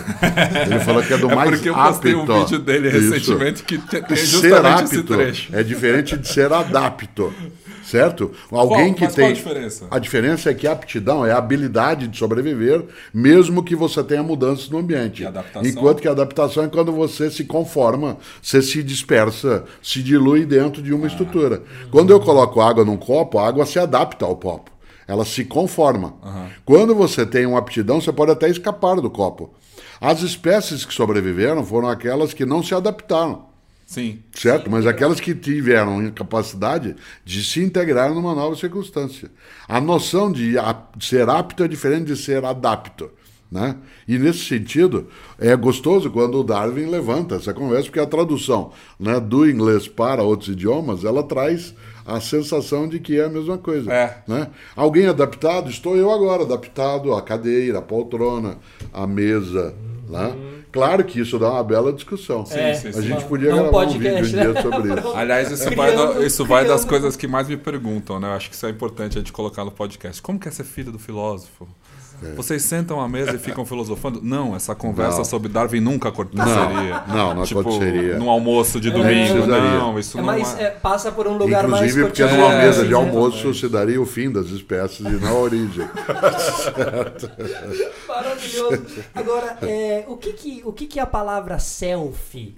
ele 0.70 0.78
falou 0.80 1.02
que 1.02 1.12
é 1.12 1.18
do 1.18 1.28
é 1.30 1.34
mais 1.34 1.50
porque 1.50 1.68
eu 1.68 1.74
apto. 1.74 1.92
postei 1.92 2.14
um 2.14 2.24
vídeo 2.26 2.59
dele 2.61 2.88
Isso. 2.88 3.11
recentemente 3.12 3.62
que 3.64 3.78
te- 3.78 4.00
tem 4.02 4.16
Ser 4.16 4.26
justamente 4.26 4.84
esse 4.84 4.96
apto 4.98 5.14
trecho. 5.14 5.55
é 5.57 5.62
diferente 5.62 6.16
de 6.16 6.28
ser 6.28 6.52
adapto. 6.52 7.32
Certo? 7.84 8.32
Alguém 8.50 8.94
Qual- 8.94 9.11
que 9.11 9.14
tem. 9.14 9.24
qual 9.24 9.30
a 9.30 9.32
diferença? 9.34 9.86
A 9.90 9.98
diferença 9.98 10.50
é 10.50 10.55
que 10.55 10.66
a 10.66 10.72
aptidão 10.72 11.24
é 11.26 11.32
a 11.32 11.36
habilidade 11.36 12.09
de 12.09 12.16
sobreviver, 12.18 12.82
mesmo 13.12 13.62
que 13.62 13.76
você 13.76 14.02
tenha 14.02 14.22
mudanças 14.22 14.70
no 14.70 14.78
ambiente. 14.78 15.22
Enquanto 15.62 16.00
que 16.00 16.09
a 16.09 16.12
adaptação 16.12 16.64
é 16.64 16.68
quando 16.68 16.90
você 16.92 17.30
se 17.30 17.44
conforma, 17.44 18.16
você 18.40 18.62
se 18.62 18.82
dispersa, 18.82 19.64
se 19.82 20.02
dilui 20.02 20.46
dentro 20.46 20.80
de 20.80 20.92
Ah. 20.92 20.96
uma 20.96 21.07
estrutura. 21.07 21.62
Quando 21.90 22.11
eu 22.11 22.18
coloco 22.20 22.61
água 22.62 22.84
num 22.86 22.96
copo, 22.96 23.38
a 23.38 23.46
água 23.46 23.66
se 23.66 23.78
adapta 23.78 24.24
ao 24.24 24.34
copo. 24.36 24.70
Ela 25.07 25.24
se 25.24 25.44
conforma. 25.44 26.14
Quando 26.64 26.94
você 26.94 27.26
tem 27.26 27.46
uma 27.46 27.59
aptidão, 27.59 28.00
você 28.00 28.12
pode 28.12 28.32
até 28.32 28.48
escapar 28.48 29.00
do 29.00 29.11
copo. 29.11 29.55
As 30.00 30.22
espécies 30.22 30.84
que 30.84 30.92
sobreviveram 30.92 31.64
foram 31.64 31.88
aquelas 31.88 32.34
que 32.34 32.44
não 32.44 32.62
se 32.62 32.74
adaptaram. 32.74 33.46
sim. 33.86 34.18
Certo? 34.34 34.70
Mas 34.70 34.86
aquelas 34.86 35.20
que 35.20 35.34
tiveram 35.34 36.11
capacidade 36.11 36.96
de 37.24 37.44
se 37.44 37.62
integrar 37.62 38.12
numa 38.12 38.34
nova 38.34 38.57
circunstância. 38.57 39.30
A 39.68 39.80
noção 39.80 40.32
de 40.32 40.55
ser 41.00 41.28
apto 41.28 41.62
é 41.62 41.68
diferente 41.68 42.07
de 42.07 42.16
ser 42.16 42.44
adapto. 42.44 43.11
Né? 43.50 43.76
E 44.09 44.18
nesse 44.18 44.40
sentido, 44.40 45.09
é 45.38 45.55
gostoso 45.55 46.11
quando 46.11 46.40
o 46.40 46.42
Darwin 46.42 46.86
levanta 46.86 47.36
essa 47.36 47.55
conversa, 47.55 47.84
porque 47.84 48.00
a 48.00 48.07
tradução 48.07 48.72
né, 48.98 49.20
do 49.20 49.48
inglês 49.48 49.86
para 49.86 50.24
outros 50.24 50.48
idiomas, 50.48 51.05
ela 51.05 51.22
traz 51.22 51.72
a 52.07 52.20
sensação 52.20 52.88
de 52.88 52.98
que 52.98 53.18
é 53.18 53.24
a 53.24 53.28
mesma 53.28 53.59
coisa. 53.59 53.92
É. 53.92 54.18
Né? 54.26 54.48
Alguém 54.76 55.07
adaptado? 55.07 55.70
Estou 55.70 55.96
eu 55.96 56.11
agora, 56.11 56.42
adaptado 56.42 57.14
à 57.14 57.22
cadeira, 57.22 57.78
à 57.78 57.82
poltrona, 57.82 58.59
à 58.92 59.07
mesa. 59.07 59.74
Né? 60.09 60.34
Claro 60.70 61.05
que 61.05 61.20
isso 61.20 61.38
dá 61.38 61.50
uma 61.52 61.64
bela 61.64 61.92
discussão. 61.92 62.44
É, 62.50 62.74
sim, 62.74 62.88
a 62.88 62.92
sim. 62.92 63.02
gente 63.02 63.24
podia 63.24 63.52
um 63.52 63.55
gravar 63.55 63.68
um 63.68 63.72
podcast, 63.72 64.22
vídeo 64.22 64.38
um 64.38 64.42
dia 64.42 64.52
né? 64.52 64.62
sobre 64.62 64.94
isso. 65.00 65.09
Aliás, 65.16 65.50
isso, 65.50 65.66
Criando- 65.70 65.76
vai, 65.76 66.14
da- 66.14 66.26
isso 66.26 66.44
vai 66.44 66.64
das 66.66 66.84
coisas 66.84 67.16
que 67.16 67.26
mais 67.26 67.48
me 67.48 67.57
perguntam, 67.57 68.18
né? 68.20 68.28
Eu 68.28 68.32
acho 68.32 68.50
que 68.50 68.57
isso 68.57 68.66
é 68.66 68.70
importante 68.70 69.16
a 69.16 69.20
gente 69.20 69.32
colocar 69.32 69.64
no 69.64 69.70
podcast. 69.70 70.20
Como 70.20 70.38
que 70.38 70.48
é 70.48 70.50
ser 70.50 70.64
filho 70.64 70.92
do 70.92 70.98
filósofo? 70.98 71.66
Vocês 72.37 72.62
sentam 72.62 73.01
à 73.01 73.09
mesa 73.09 73.33
e 73.33 73.39
ficam 73.39 73.65
filosofando? 73.67 74.21
Não, 74.23 74.55
essa 74.57 74.75
conversa 74.75 75.19
Não. 75.19 75.25
sobre 75.25 75.49
Darwin 75.49 75.81
nunca 75.81 76.09
aconteceria. 76.09 77.03
Não, 77.09 77.35
não 77.35 77.45
tipo, 77.45 77.61
aconteceria. 77.61 78.19
Num 78.19 78.31
almoço 78.31 78.81
de 78.81 78.91
domingo. 78.91 79.33
precisaria. 79.33 79.79
não, 79.79 79.99
isso 79.99 80.17
É, 80.17 80.21
não 80.21 80.27
mas 80.27 80.59
é. 80.59 80.65
é, 80.65 80.71
passa 80.71 81.12
por 81.12 81.27
um 81.27 81.37
lugar 81.37 81.67
mais 81.69 81.83
Inclusive 81.85 82.07
porque 82.07 82.23
cotidiano, 82.23 82.49
numa 82.49 82.62
mesa 82.62 82.87
de 82.87 82.95
almoço 82.95 83.53
se 83.55 83.69
daria 83.69 84.01
o 84.01 84.07
fim 84.07 84.31
das 84.31 84.47
espécies 84.47 85.01
e 85.01 85.11
não 85.11 85.29
a 85.29 85.41
origem. 85.41 85.89
Maravilhoso. 88.09 88.83
Agora, 89.15 89.59
é, 89.62 90.05
o, 90.09 90.17
que, 90.17 90.33
que, 90.33 90.62
o 90.65 90.73
que, 90.73 90.87
que 90.87 91.01
a 91.01 91.07
palavra 91.07 91.59
selfie 91.59 92.57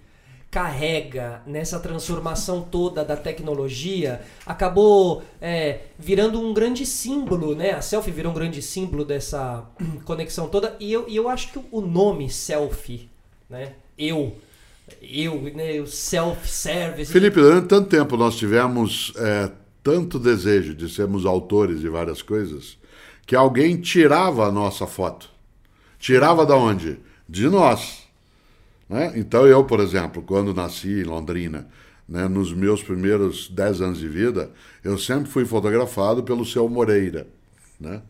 carrega 0.57 1.43
nessa 1.47 1.79
transformação 1.79 2.63
toda 2.63 3.05
da 3.05 3.15
tecnologia? 3.15 4.23
Acabou 4.47 5.23
é, 5.39 5.81
virando 5.99 6.41
um 6.41 6.55
grande 6.55 6.87
símbolo, 6.87 7.55
né? 7.55 7.73
A 7.73 7.83
selfie 7.83 8.11
virou 8.11 8.33
um 8.33 8.35
grande 8.35 8.63
símbolo 8.63 9.05
dessa 9.05 9.67
conexão 10.07 10.49
toda. 10.49 10.75
E 10.81 10.91
eu, 10.91 11.05
e 11.07 11.15
eu 11.15 11.29
acho 11.29 11.53
que 11.53 11.61
o 11.71 11.83
nome 11.83 12.31
selfie, 12.31 13.11
né? 13.51 13.75
Eu. 13.99 14.35
Eu, 15.03 15.43
né? 15.55 15.79
O 15.79 15.87
self-service. 15.87 17.13
Felipe, 17.13 17.39
durante 17.39 17.69
tanto 17.69 17.91
tempo 17.91 18.17
nós 18.17 18.35
tivemos 18.35 19.13
é, 19.17 19.53
tanto 19.83 20.19
desejo 20.19 20.75
de 20.75 20.89
sermos 20.89 21.27
autores 21.27 21.81
de 21.81 21.89
várias 21.91 22.23
coisas 22.23 22.79
que 23.27 23.37
alguém 23.37 23.79
tirava 23.79 24.47
a 24.47 24.51
nossa 24.51 24.87
foto. 24.87 25.29
Tirava 25.99 26.47
da 26.47 26.57
onde? 26.57 26.99
De 27.29 27.47
nós. 27.47 28.06
Né? 28.89 29.13
Então 29.17 29.47
eu, 29.47 29.65
por 29.65 29.81
exemplo, 29.81 30.23
quando 30.23 30.55
nasci 30.55 31.01
em 31.01 31.05
Londrina, 31.05 31.67
né, 32.09 32.29
nos 32.29 32.53
meus 32.53 32.83
primeiros 32.83 33.49
10 33.49 33.81
anos 33.81 33.99
de 33.99 34.09
vida, 34.09 34.51
eu 34.85 34.97
sempre 34.97 35.31
fui 35.31 35.45
fotografado 35.45 36.23
pelo 36.23 36.45
seu 36.45 36.69
Moreira. 36.69 37.27
Né? 37.81 38.01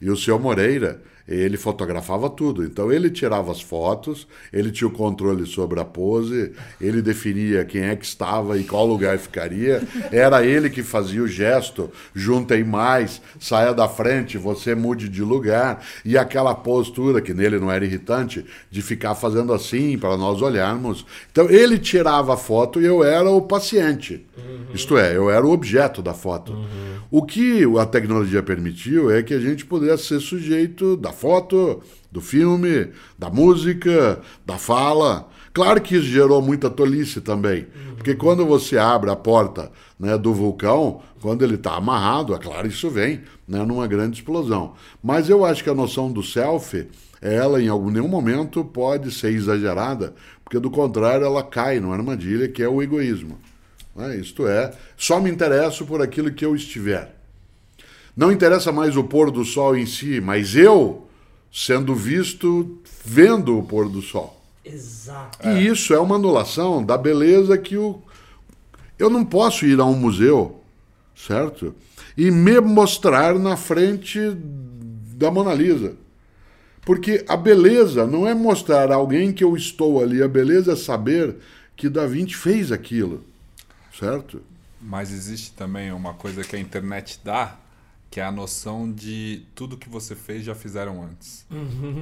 E 0.00 0.10
o 0.10 0.16
seu 0.16 0.38
Moreira, 0.38 1.02
ele 1.28 1.56
fotografava 1.56 2.30
tudo. 2.30 2.64
Então 2.64 2.92
ele 2.92 3.10
tirava 3.10 3.50
as 3.50 3.60
fotos, 3.60 4.26
ele 4.52 4.70
tinha 4.70 4.88
o 4.88 4.92
controle 4.92 5.46
sobre 5.46 5.80
a 5.80 5.84
pose, 5.84 6.52
ele 6.80 7.02
definia 7.02 7.64
quem 7.64 7.82
é 7.82 7.96
que 7.96 8.04
estava 8.04 8.58
e 8.58 8.64
qual 8.64 8.86
lugar 8.86 9.18
ficaria. 9.18 9.82
Era 10.12 10.44
ele 10.44 10.70
que 10.70 10.82
fazia 10.82 11.22
o 11.22 11.28
gesto, 11.28 11.90
juntem 12.14 12.62
mais, 12.62 13.20
saia 13.40 13.72
da 13.74 13.88
frente, 13.88 14.38
você 14.38 14.74
mude 14.74 15.08
de 15.08 15.22
lugar. 15.22 15.84
E 16.04 16.16
aquela 16.16 16.54
postura, 16.54 17.20
que 17.20 17.34
nele 17.34 17.58
não 17.58 17.70
era 17.70 17.84
irritante, 17.84 18.44
de 18.70 18.82
ficar 18.82 19.14
fazendo 19.14 19.52
assim 19.52 19.98
para 19.98 20.16
nós 20.16 20.40
olharmos. 20.40 21.04
Então 21.30 21.50
ele 21.50 21.78
tirava 21.78 22.34
a 22.34 22.36
foto 22.36 22.80
e 22.80 22.84
eu 22.84 23.02
era 23.02 23.28
o 23.30 23.42
paciente. 23.42 24.24
Isto 24.72 24.98
é, 24.98 25.16
eu 25.16 25.30
era 25.30 25.44
o 25.46 25.50
objeto 25.50 26.02
da 26.02 26.14
foto. 26.14 26.56
O 27.10 27.22
que 27.22 27.62
a 27.78 27.86
tecnologia 27.86 28.42
permitiu 28.42 29.10
é 29.10 29.22
que 29.22 29.32
a 29.32 29.38
gente 29.38 29.64
pudesse 29.64 30.04
ser 30.04 30.20
sujeito 30.20 30.96
da 30.96 31.12
foto, 31.16 31.82
do 32.12 32.20
filme, 32.20 32.88
da 33.18 33.28
música, 33.28 34.20
da 34.44 34.56
fala. 34.56 35.28
Claro 35.52 35.80
que 35.80 35.96
isso 35.96 36.06
gerou 36.06 36.40
muita 36.42 36.68
tolice 36.68 37.20
também, 37.20 37.66
porque 37.96 38.14
quando 38.14 38.44
você 38.44 38.76
abre 38.76 39.10
a 39.10 39.16
porta 39.16 39.72
né, 39.98 40.16
do 40.18 40.32
vulcão, 40.34 41.00
quando 41.20 41.42
ele 41.42 41.54
está 41.54 41.76
amarrado, 41.76 42.34
é 42.34 42.38
claro, 42.38 42.66
isso 42.66 42.90
vem 42.90 43.22
né, 43.48 43.64
numa 43.64 43.86
grande 43.86 44.18
explosão. 44.18 44.74
Mas 45.02 45.28
eu 45.28 45.44
acho 45.44 45.64
que 45.64 45.70
a 45.70 45.74
noção 45.74 46.12
do 46.12 46.22
selfie, 46.22 46.88
ela 47.22 47.60
em 47.60 47.68
algum 47.68 47.90
nenhum 47.90 48.08
momento 48.08 48.64
pode 48.64 49.10
ser 49.10 49.32
exagerada, 49.32 50.14
porque 50.44 50.58
do 50.58 50.70
contrário 50.70 51.24
ela 51.24 51.42
cai 51.42 51.80
numa 51.80 51.94
armadilha 51.94 52.48
que 52.48 52.62
é 52.62 52.68
o 52.68 52.82
egoísmo. 52.82 53.38
né? 53.94 54.16
Isto 54.16 54.46
é, 54.46 54.72
só 54.96 55.18
me 55.20 55.30
interesso 55.30 55.86
por 55.86 56.02
aquilo 56.02 56.30
que 56.30 56.44
eu 56.44 56.54
estiver. 56.54 57.16
Não 58.14 58.30
interessa 58.30 58.70
mais 58.70 58.96
o 58.96 59.04
pôr 59.04 59.30
do 59.30 59.44
sol 59.44 59.76
em 59.76 59.86
si, 59.86 60.20
mas 60.20 60.54
eu 60.54 61.05
sendo 61.52 61.94
visto 61.94 62.78
vendo 63.04 63.58
o 63.58 63.62
pôr 63.62 63.88
do 63.88 64.02
sol. 64.02 64.42
Exato. 64.64 65.48
E 65.48 65.66
isso 65.66 65.94
é 65.94 66.00
uma 66.00 66.16
anulação 66.16 66.84
da 66.84 66.98
beleza 66.98 67.56
que 67.56 67.76
o. 67.76 68.02
Eu 68.98 69.08
não 69.08 69.24
posso 69.24 69.64
ir 69.64 69.78
a 69.78 69.84
um 69.84 69.94
museu, 69.94 70.60
certo? 71.14 71.74
E 72.16 72.30
me 72.30 72.60
mostrar 72.60 73.38
na 73.38 73.56
frente 73.56 74.18
da 75.16 75.30
Mona 75.30 75.54
Lisa. 75.54 75.94
Porque 76.84 77.24
a 77.28 77.36
beleza 77.36 78.06
não 78.06 78.26
é 78.26 78.34
mostrar 78.34 78.92
a 78.92 78.94
alguém 78.94 79.32
que 79.32 79.42
eu 79.42 79.56
estou 79.56 80.00
ali, 80.00 80.22
a 80.22 80.28
beleza 80.28 80.72
é 80.72 80.76
saber 80.76 81.36
que 81.76 81.88
Da 81.88 82.06
Vinci 82.06 82.34
fez 82.34 82.70
aquilo, 82.70 83.24
certo? 83.98 84.40
Mas 84.80 85.12
existe 85.12 85.52
também 85.52 85.90
uma 85.92 86.14
coisa 86.14 86.44
que 86.44 86.54
a 86.54 86.58
internet 86.60 87.20
dá, 87.24 87.56
que 88.10 88.20
é 88.20 88.24
a 88.24 88.32
noção 88.32 88.90
de 88.90 89.42
tudo 89.54 89.76
que 89.76 89.88
você 89.88 90.14
fez 90.14 90.44
já 90.44 90.54
fizeram 90.54 91.02
antes. 91.02 91.46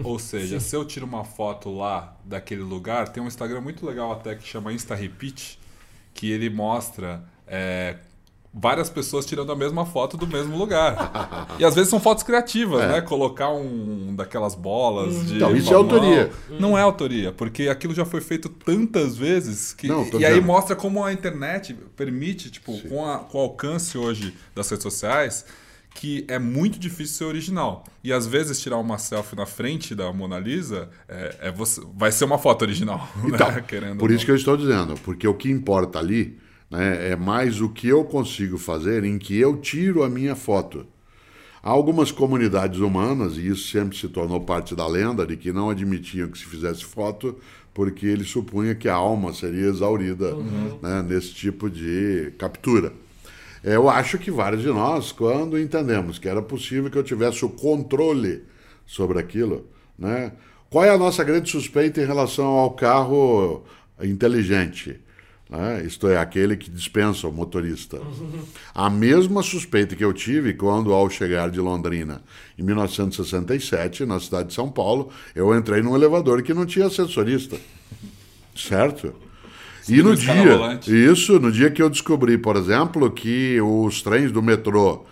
Ou 0.05 0.18
seja, 0.18 0.61
se 0.61 0.76
eu 0.76 0.84
tiro 0.84 1.07
uma 1.07 1.24
foto 1.24 1.74
lá 1.74 2.16
daquele 2.24 2.62
lugar, 2.62 3.09
tem 3.09 3.22
um 3.22 3.26
Instagram 3.26 3.61
muito 3.61 3.84
legal 3.84 4.12
até 4.12 4.34
que 4.34 4.46
chama 4.46 4.72
Insta 4.72 4.94
Repeat, 4.94 5.59
que 6.12 6.30
ele 6.30 6.48
mostra 6.50 7.24
é, 7.46 7.96
várias 8.52 8.88
pessoas 8.88 9.26
tirando 9.26 9.50
a 9.50 9.57
mesma 9.57 9.84
foto 9.84 10.16
do 10.16 10.26
mesmo 10.28 10.57
lugar. 10.57 11.48
e 11.59 11.64
às 11.64 11.74
vezes 11.74 11.90
são 11.90 11.98
fotos 11.98 12.22
criativas, 12.22 12.86
né? 12.86 13.00
Colocar 13.00 13.50
um 13.50 14.14
daquelas 14.14 14.55
bolas 14.55 15.26
de. 15.26 15.36
Então, 15.36 15.57
isso 15.57 15.70
é 15.70 15.72
mamão. 15.76 15.90
autoria. 15.94 16.32
Não 16.61 16.78
é 16.78 16.82
autoria, 16.82 17.32
porque 17.32 17.66
aquilo 17.68 17.92
já 17.92 18.05
foi 18.05 18.20
feito 18.20 18.48
tantas 18.48 19.16
vezes 19.16 19.72
que. 19.72 19.88
Não, 19.88 20.09
tô 20.09 20.20
e 20.20 20.24
aí 20.24 20.40
mostra 20.40 20.76
como 20.76 21.02
a 21.02 21.12
internet 21.12 21.74
permite, 21.96 22.50
tipo, 22.50 22.78
com, 22.88 23.05
a- 23.05 23.18
com 23.18 23.38
o 23.38 23.40
alcance 23.40 23.98
hoje 23.98 24.32
das 24.55 24.68
redes 24.70 24.84
sociais, 24.84 25.44
que 25.95 26.24
é 26.28 26.38
muito 26.38 26.78
difícil 26.78 27.16
ser 27.16 27.24
original. 27.24 27.84
E 28.03 28.12
às 28.12 28.26
vezes 28.26 28.61
tirar 28.61 28.78
uma 28.78 28.99
selfie 28.99 29.36
na 29.36 29.47
frente 29.47 29.95
da 29.95 30.12
Mona 30.12 30.38
Lisa 30.38 30.90
é, 31.09 31.36
é 31.42 31.53
você, 31.53 31.80
vai 31.95 32.11
ser 32.11 32.24
uma 32.24 32.38
foto 32.38 32.62
original. 32.62 33.09
Então, 33.24 33.51
né? 33.51 33.64
Querendo 33.66 33.99
por 33.99 34.11
isso 34.11 34.20
não. 34.20 34.24
que 34.26 34.30
eu 34.32 34.36
estou 34.36 34.57
dizendo, 34.57 34.95
porque 35.05 35.26
o 35.26 35.34
que 35.34 35.51
importa 35.51 35.99
ali 35.99 36.38
né, 36.70 37.11
é 37.12 37.16
mais 37.16 37.61
o 37.61 37.68
que 37.68 37.88
eu 37.88 38.05
consigo 38.05 38.59
fazer 38.59 39.05
em 39.05 39.18
que 39.18 39.38
eu 39.38 39.57
tiro 39.57 40.03
a 40.03 40.11
minha 40.11 40.34
foto. 40.34 40.86
Há 41.62 41.70
algumas 41.70 42.12
comunidades 42.12 42.80
humanas, 42.80 43.38
e 43.38 43.49
isso 43.49 43.70
sempre 43.70 43.97
se 43.97 44.09
tornou 44.09 44.38
parte 44.40 44.74
da 44.76 44.86
lenda, 44.86 45.26
de 45.26 45.34
que 45.34 45.51
não 45.51 45.70
admitiam 45.70 46.28
que 46.28 46.36
se 46.36 46.45
fizesse 46.45 46.84
foto 46.84 47.38
porque 47.72 48.07
ele 48.07 48.22
supunha 48.22 48.74
que 48.74 48.88
a 48.88 48.95
alma 48.95 49.32
seria 49.32 49.66
exaurida 49.66 50.34
né, 50.80 51.03
nesse 51.03 51.34
tipo 51.34 51.68
de 51.68 52.32
captura. 52.38 52.92
Eu 53.64 53.88
acho 53.88 54.18
que 54.18 54.30
vários 54.30 54.60
de 54.60 54.68
nós, 54.68 55.10
quando 55.10 55.58
entendemos 55.58 56.18
que 56.18 56.28
era 56.28 56.42
possível 56.42 56.90
que 56.90 56.98
eu 56.98 57.02
tivesse 57.02 57.46
o 57.46 57.48
controle 57.48 58.44
sobre 58.84 59.18
aquilo, 59.18 59.66
né? 59.98 60.32
Qual 60.68 60.84
é 60.84 60.90
a 60.90 60.98
nossa 60.98 61.24
grande 61.24 61.50
suspeita 61.50 62.02
em 62.02 62.04
relação 62.04 62.44
ao 62.44 62.72
carro 62.72 63.64
inteligente? 64.02 65.00
Né? 65.48 65.84
Isto 65.86 66.08
é, 66.08 66.18
aquele 66.18 66.56
que 66.56 66.68
dispensa 66.68 67.28
o 67.28 67.32
motorista. 67.32 68.00
A 68.74 68.90
mesma 68.90 69.42
suspeita 69.42 69.94
que 69.94 70.04
eu 70.04 70.12
tive 70.12 70.52
quando, 70.52 70.92
ao 70.92 71.08
chegar 71.08 71.48
de 71.48 71.60
Londrina, 71.60 72.22
em 72.58 72.62
1967, 72.62 74.04
na 74.04 74.18
cidade 74.18 74.48
de 74.48 74.54
São 74.54 74.68
Paulo, 74.68 75.10
eu 75.34 75.56
entrei 75.56 75.80
num 75.80 75.94
elevador 75.94 76.42
que 76.42 76.52
não 76.52 76.66
tinha 76.66 76.86
assessorista. 76.86 77.56
Certo? 78.56 79.14
E 79.89 80.03
no 80.03 80.16
dia, 80.16 80.80
isso, 80.87 81.39
no 81.39 81.53
dia 81.53 81.70
que 81.70 81.82
eu 81.82 81.91
descobri, 81.91 82.39
por 82.39 82.57
exemplo, 82.57 83.11
que 83.11 83.61
os 83.61 84.03
trens 84.03 84.32
do 84.32 84.43
metrô 84.43 85.05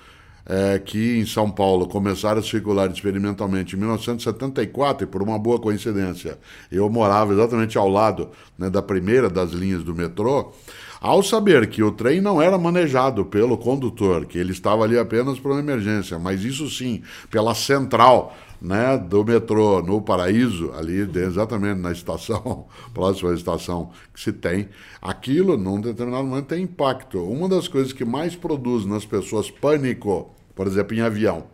é, 0.46 0.78
que 0.78 1.18
em 1.18 1.26
São 1.26 1.50
Paulo 1.50 1.86
começaram 1.86 2.40
a 2.40 2.42
circular 2.42 2.90
experimentalmente 2.90 3.76
em 3.76 3.78
1974, 3.78 5.04
e 5.04 5.06
por 5.06 5.22
uma 5.22 5.38
boa 5.38 5.58
coincidência, 5.58 6.38
eu 6.70 6.88
morava 6.90 7.32
exatamente 7.32 7.78
ao 7.78 7.88
lado 7.88 8.30
né, 8.58 8.68
da 8.68 8.82
primeira 8.82 9.28
das 9.30 9.52
linhas 9.52 9.82
do 9.82 9.94
metrô. 9.94 10.52
Ao 11.00 11.20
saber 11.22 11.68
que 11.68 11.82
o 11.82 11.90
trem 11.90 12.20
não 12.20 12.40
era 12.40 12.56
manejado 12.56 13.24
pelo 13.24 13.58
condutor, 13.58 14.24
que 14.24 14.38
ele 14.38 14.52
estava 14.52 14.84
ali 14.84 14.96
apenas 14.96 15.38
para 15.38 15.52
uma 15.52 15.60
emergência, 15.60 16.16
mas 16.18 16.44
isso 16.44 16.70
sim, 16.70 17.02
pela 17.28 17.54
central 17.54 18.36
né, 18.62 18.96
do 18.96 19.24
metrô 19.24 19.82
no 19.82 20.00
Paraíso, 20.00 20.70
ali 20.78 21.04
de- 21.04 21.18
exatamente 21.18 21.80
na 21.80 21.90
estação, 21.90 22.66
próxima 22.94 23.32
à 23.32 23.34
estação 23.34 23.90
que 24.14 24.20
se 24.20 24.32
tem, 24.32 24.68
aquilo 25.00 25.56
num 25.56 25.80
determinado 25.80 26.24
momento 26.24 26.46
tem 26.46 26.62
impacto. 26.62 27.18
Uma 27.24 27.48
das 27.48 27.66
coisas 27.66 27.92
que 27.92 28.04
mais 28.04 28.36
produz 28.36 28.86
nas 28.86 29.04
pessoas 29.04 29.50
pânico, 29.50 30.30
por 30.54 30.66
exemplo, 30.66 30.94
em 30.96 31.00
avião, 31.00 31.44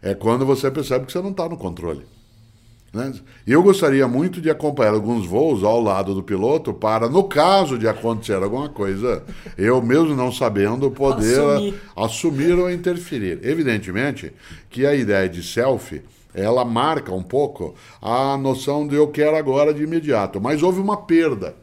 é 0.00 0.14
quando 0.14 0.46
você 0.46 0.70
percebe 0.70 1.06
que 1.06 1.12
você 1.12 1.20
não 1.20 1.30
está 1.30 1.48
no 1.48 1.56
controle. 1.56 2.02
né? 2.94 3.12
Eu 3.44 3.60
gostaria 3.64 4.06
muito 4.06 4.40
de 4.40 4.48
acompanhar 4.48 4.94
alguns 4.94 5.26
voos 5.26 5.64
ao 5.64 5.80
lado 5.82 6.14
do 6.14 6.22
piloto 6.22 6.72
para, 6.72 7.08
no 7.08 7.24
caso 7.24 7.76
de 7.76 7.88
acontecer 7.88 8.34
alguma 8.40 8.68
coisa, 8.68 9.24
eu 9.56 9.82
mesmo 9.82 10.14
não 10.14 10.30
sabendo, 10.30 10.88
poder 10.90 11.40
Assumir. 11.40 11.74
assumir 11.96 12.52
ou 12.58 12.70
interferir. 12.70 13.40
Evidentemente 13.42 14.32
que 14.70 14.86
a 14.86 14.94
ideia 14.94 15.28
de 15.28 15.42
selfie 15.42 16.00
ela 16.34 16.64
marca 16.64 17.12
um 17.12 17.22
pouco 17.22 17.74
a 18.00 18.36
noção 18.36 18.86
de 18.86 18.94
eu 18.94 19.08
quero 19.08 19.36
agora 19.36 19.72
de 19.72 19.82
imediato, 19.82 20.40
mas 20.40 20.62
houve 20.62 20.80
uma 20.80 20.96
perda 20.96 21.54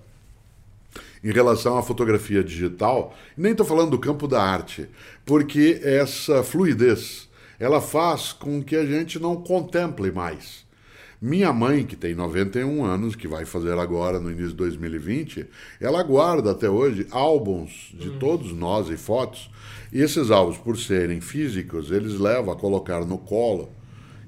em 1.24 1.32
relação 1.32 1.78
à 1.78 1.82
fotografia 1.82 2.44
digital, 2.44 3.16
nem 3.36 3.52
estou 3.52 3.66
falando 3.66 3.92
do 3.92 4.00
campo 4.00 4.28
da 4.28 4.44
arte, 4.44 4.88
porque 5.26 5.80
essa 5.84 6.44
fluidez 6.44 7.28
ela 7.60 7.82
faz 7.82 8.32
com 8.32 8.62
que 8.62 8.76
a 8.76 8.86
gente 8.86 9.18
não 9.18 9.36
contemple 9.38 10.12
mais. 10.12 10.66
Minha 11.22 11.52
mãe, 11.54 11.86
que 11.86 11.96
tem 11.96 12.14
91 12.14 12.86
anos, 12.86 13.16
que 13.16 13.28
vai 13.28 13.46
fazer 13.46 13.80
agora 13.80 14.20
no 14.20 14.30
início 14.30 14.50
de 14.50 14.56
2020, 14.56 15.48
ela 15.80 16.04
guarda 16.04 16.52
até 16.52 16.70
hoje 16.70 17.08
álbuns 17.10 17.92
de 17.94 18.12
todos 18.20 18.52
nós 18.52 18.90
e 18.90 18.98
fotos. 18.98 19.50
E 19.92 20.02
esses 20.02 20.30
álbuns, 20.30 20.58
por 20.58 20.78
serem 20.78 21.22
físicos, 21.22 21.90
eles 21.90 22.20
levam 22.20 22.54
a 22.54 22.56
colocar 22.56 23.06
no 23.06 23.18
colo 23.18 23.70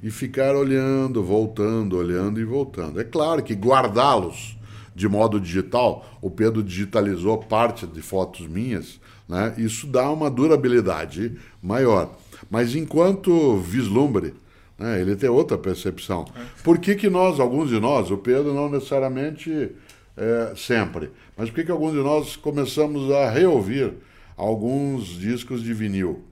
e 0.02 0.12
ficar 0.12 0.56
olhando, 0.56 1.24
voltando, 1.24 1.98
olhando 1.98 2.40
e 2.40 2.46
voltando. 2.46 3.00
É 3.00 3.04
claro 3.04 3.44
que 3.44 3.54
guardá-los 3.54 4.58
de 4.98 5.08
modo 5.08 5.40
digital, 5.40 6.04
o 6.20 6.32
Pedro 6.32 6.64
digitalizou 6.64 7.38
parte 7.38 7.86
de 7.86 8.02
fotos 8.02 8.48
minhas, 8.48 9.00
né? 9.30 9.54
Isso 9.56 9.86
dá 9.86 10.10
uma 10.10 10.28
durabilidade 10.28 11.38
maior. 11.62 12.18
Mas 12.50 12.74
enquanto 12.74 13.58
vislumbre, 13.58 14.34
né, 14.76 15.00
ele 15.00 15.16
tem 15.16 15.30
outra 15.30 15.56
percepção. 15.56 16.26
Por 16.64 16.80
que, 16.80 16.96
que 16.96 17.12
nós, 17.12 17.40
alguns 17.40 17.70
de 17.70 17.80
nós, 17.80 18.10
o 18.10 18.18
Pedro 18.18 18.56
não 18.56 18.72
necessariamente 18.72 19.70
é, 20.18 20.54
sempre, 20.56 21.12
mas 21.38 21.50
por 21.50 21.58
que, 21.58 21.66
que 21.66 21.72
alguns 21.72 21.92
de 21.92 22.00
nós 22.00 22.36
começamos 22.36 23.12
a 23.12 23.30
reouvir 23.30 23.94
alguns 24.36 25.10
discos 25.20 25.62
de 25.62 25.76
vinil? 25.76 26.24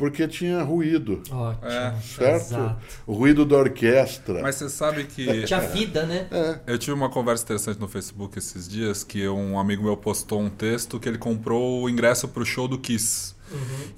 Porque 0.00 0.26
tinha 0.26 0.62
ruído, 0.62 1.22
Ótimo. 1.30 1.68
É, 1.70 1.94
certo? 2.00 2.36
Exato. 2.42 2.76
O 3.06 3.12
ruído 3.12 3.44
da 3.44 3.58
orquestra. 3.58 4.40
Mas 4.40 4.54
você 4.54 4.70
sabe 4.70 5.04
que. 5.04 5.42
Tinha 5.44 5.60
vida, 5.60 6.06
né? 6.06 6.26
Eu 6.66 6.78
tive 6.78 6.94
uma 6.94 7.10
conversa 7.10 7.44
interessante 7.44 7.78
no 7.78 7.86
Facebook 7.86 8.38
esses 8.38 8.66
dias 8.66 9.04
que 9.04 9.28
um 9.28 9.58
amigo 9.58 9.82
meu 9.84 9.98
postou 9.98 10.40
um 10.40 10.48
texto 10.48 10.98
que 10.98 11.06
ele 11.06 11.18
comprou 11.18 11.82
o 11.82 11.90
ingresso 11.90 12.26
pro 12.28 12.46
show 12.46 12.66
do 12.66 12.78
Kiss. 12.78 13.34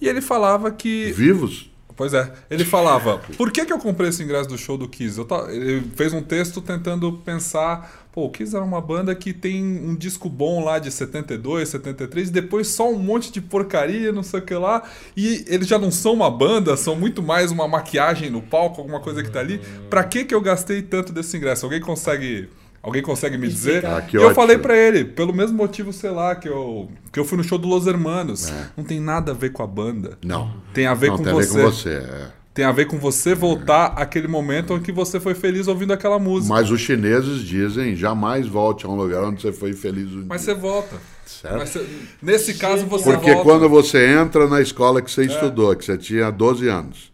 E 0.00 0.08
ele 0.08 0.20
falava 0.20 0.72
que. 0.72 1.12
Vivos? 1.12 1.70
Pois 1.94 2.14
é, 2.14 2.32
ele 2.50 2.64
falava, 2.64 3.18
por 3.36 3.52
que, 3.52 3.64
que 3.66 3.72
eu 3.72 3.78
comprei 3.78 4.08
esse 4.08 4.22
ingresso 4.24 4.48
do 4.48 4.56
show 4.58 4.76
do 4.78 4.88
Kiss? 4.88 5.16
Eu 5.18 5.24
ta- 5.26 5.46
Ele 5.52 5.82
fez 5.94 6.12
um 6.12 6.22
texto 6.22 6.60
tentando 6.60 7.12
pensar, 7.18 8.01
pô, 8.12 8.26
o 8.26 8.30
Kiss 8.30 8.54
era 8.54 8.64
uma 8.64 8.80
banda 8.80 9.14
que 9.14 9.32
tem 9.32 9.64
um 9.64 9.96
disco 9.96 10.28
bom 10.28 10.62
lá 10.62 10.78
de 10.78 10.90
72, 10.90 11.70
73, 11.70 12.28
e 12.28 12.30
depois 12.30 12.68
só 12.68 12.90
um 12.90 12.98
monte 12.98 13.32
de 13.32 13.40
porcaria, 13.40 14.12
não 14.12 14.22
sei 14.22 14.40
o 14.40 14.42
que 14.42 14.54
lá, 14.54 14.82
e 15.16 15.44
eles 15.48 15.66
já 15.66 15.78
não 15.78 15.90
são 15.90 16.12
uma 16.12 16.30
banda, 16.30 16.76
são 16.76 16.94
muito 16.94 17.22
mais 17.22 17.50
uma 17.50 17.66
maquiagem 17.66 18.30
no 18.30 18.42
palco, 18.42 18.80
alguma 18.80 19.00
coisa 19.00 19.22
que 19.22 19.30
tá 19.30 19.40
ali. 19.40 19.60
Pra 19.88 20.04
que 20.04 20.24
que 20.26 20.34
eu 20.34 20.40
gastei 20.42 20.82
tanto 20.82 21.12
desse 21.12 21.36
ingresso? 21.36 21.64
Alguém 21.64 21.80
consegue... 21.80 22.48
Alguém 22.82 23.00
consegue 23.00 23.38
me 23.38 23.46
dizer? 23.46 23.86
Ah, 23.86 24.02
que 24.02 24.16
e 24.16 24.18
eu 24.18 24.22
ótimo. 24.22 24.34
falei 24.34 24.58
pra 24.58 24.76
ele, 24.76 25.04
pelo 25.04 25.32
mesmo 25.32 25.56
motivo, 25.56 25.92
sei 25.92 26.10
lá, 26.10 26.34
que 26.34 26.48
eu, 26.48 26.90
que 27.12 27.20
eu 27.20 27.24
fui 27.24 27.38
no 27.38 27.44
show 27.44 27.56
do 27.56 27.68
Los 27.68 27.86
Hermanos. 27.86 28.50
É. 28.50 28.70
Não 28.76 28.82
tem 28.82 28.98
nada 28.98 29.30
a 29.30 29.34
ver 29.34 29.52
com 29.52 29.62
a 29.62 29.66
banda. 29.68 30.18
Não. 30.20 30.52
Tem 30.74 30.86
a 30.86 30.92
ver 30.92 31.10
não, 31.10 31.18
com 31.18 31.22
tem 31.22 31.32
você. 31.32 31.48
a 31.48 31.62
ver 31.62 31.62
com 31.62 31.70
você. 31.70 31.90
é. 31.90 32.41
Tem 32.54 32.66
a 32.66 32.72
ver 32.72 32.84
com 32.86 32.98
você 32.98 33.34
voltar 33.34 33.86
àquele 33.96 34.28
momento 34.28 34.74
em 34.74 34.80
que 34.82 34.92
você 34.92 35.18
foi 35.18 35.34
feliz 35.34 35.68
ouvindo 35.68 35.92
aquela 35.92 36.18
música. 36.18 36.52
Mas 36.52 36.70
os 36.70 36.80
chineses 36.82 37.40
dizem 37.42 37.96
jamais 37.96 38.46
volte 38.46 38.84
a 38.84 38.88
um 38.90 38.94
lugar 38.94 39.24
onde 39.24 39.40
você 39.40 39.52
foi 39.52 39.72
feliz 39.72 40.12
um 40.12 40.26
Mas 40.28 40.44
dia. 40.44 40.54
você 40.54 40.60
volta. 40.60 40.96
Você- 41.26 41.86
nesse 42.20 42.54
caso 42.54 42.84
você 42.86 43.10
Porque 43.10 43.30
volta. 43.32 43.42
quando 43.42 43.68
você 43.70 44.06
entra 44.06 44.46
na 44.46 44.60
escola 44.60 45.00
que 45.00 45.10
você 45.10 45.24
estudou, 45.24 45.74
que 45.74 45.84
você 45.84 45.96
tinha 45.96 46.30
12 46.30 46.68
anos, 46.68 47.10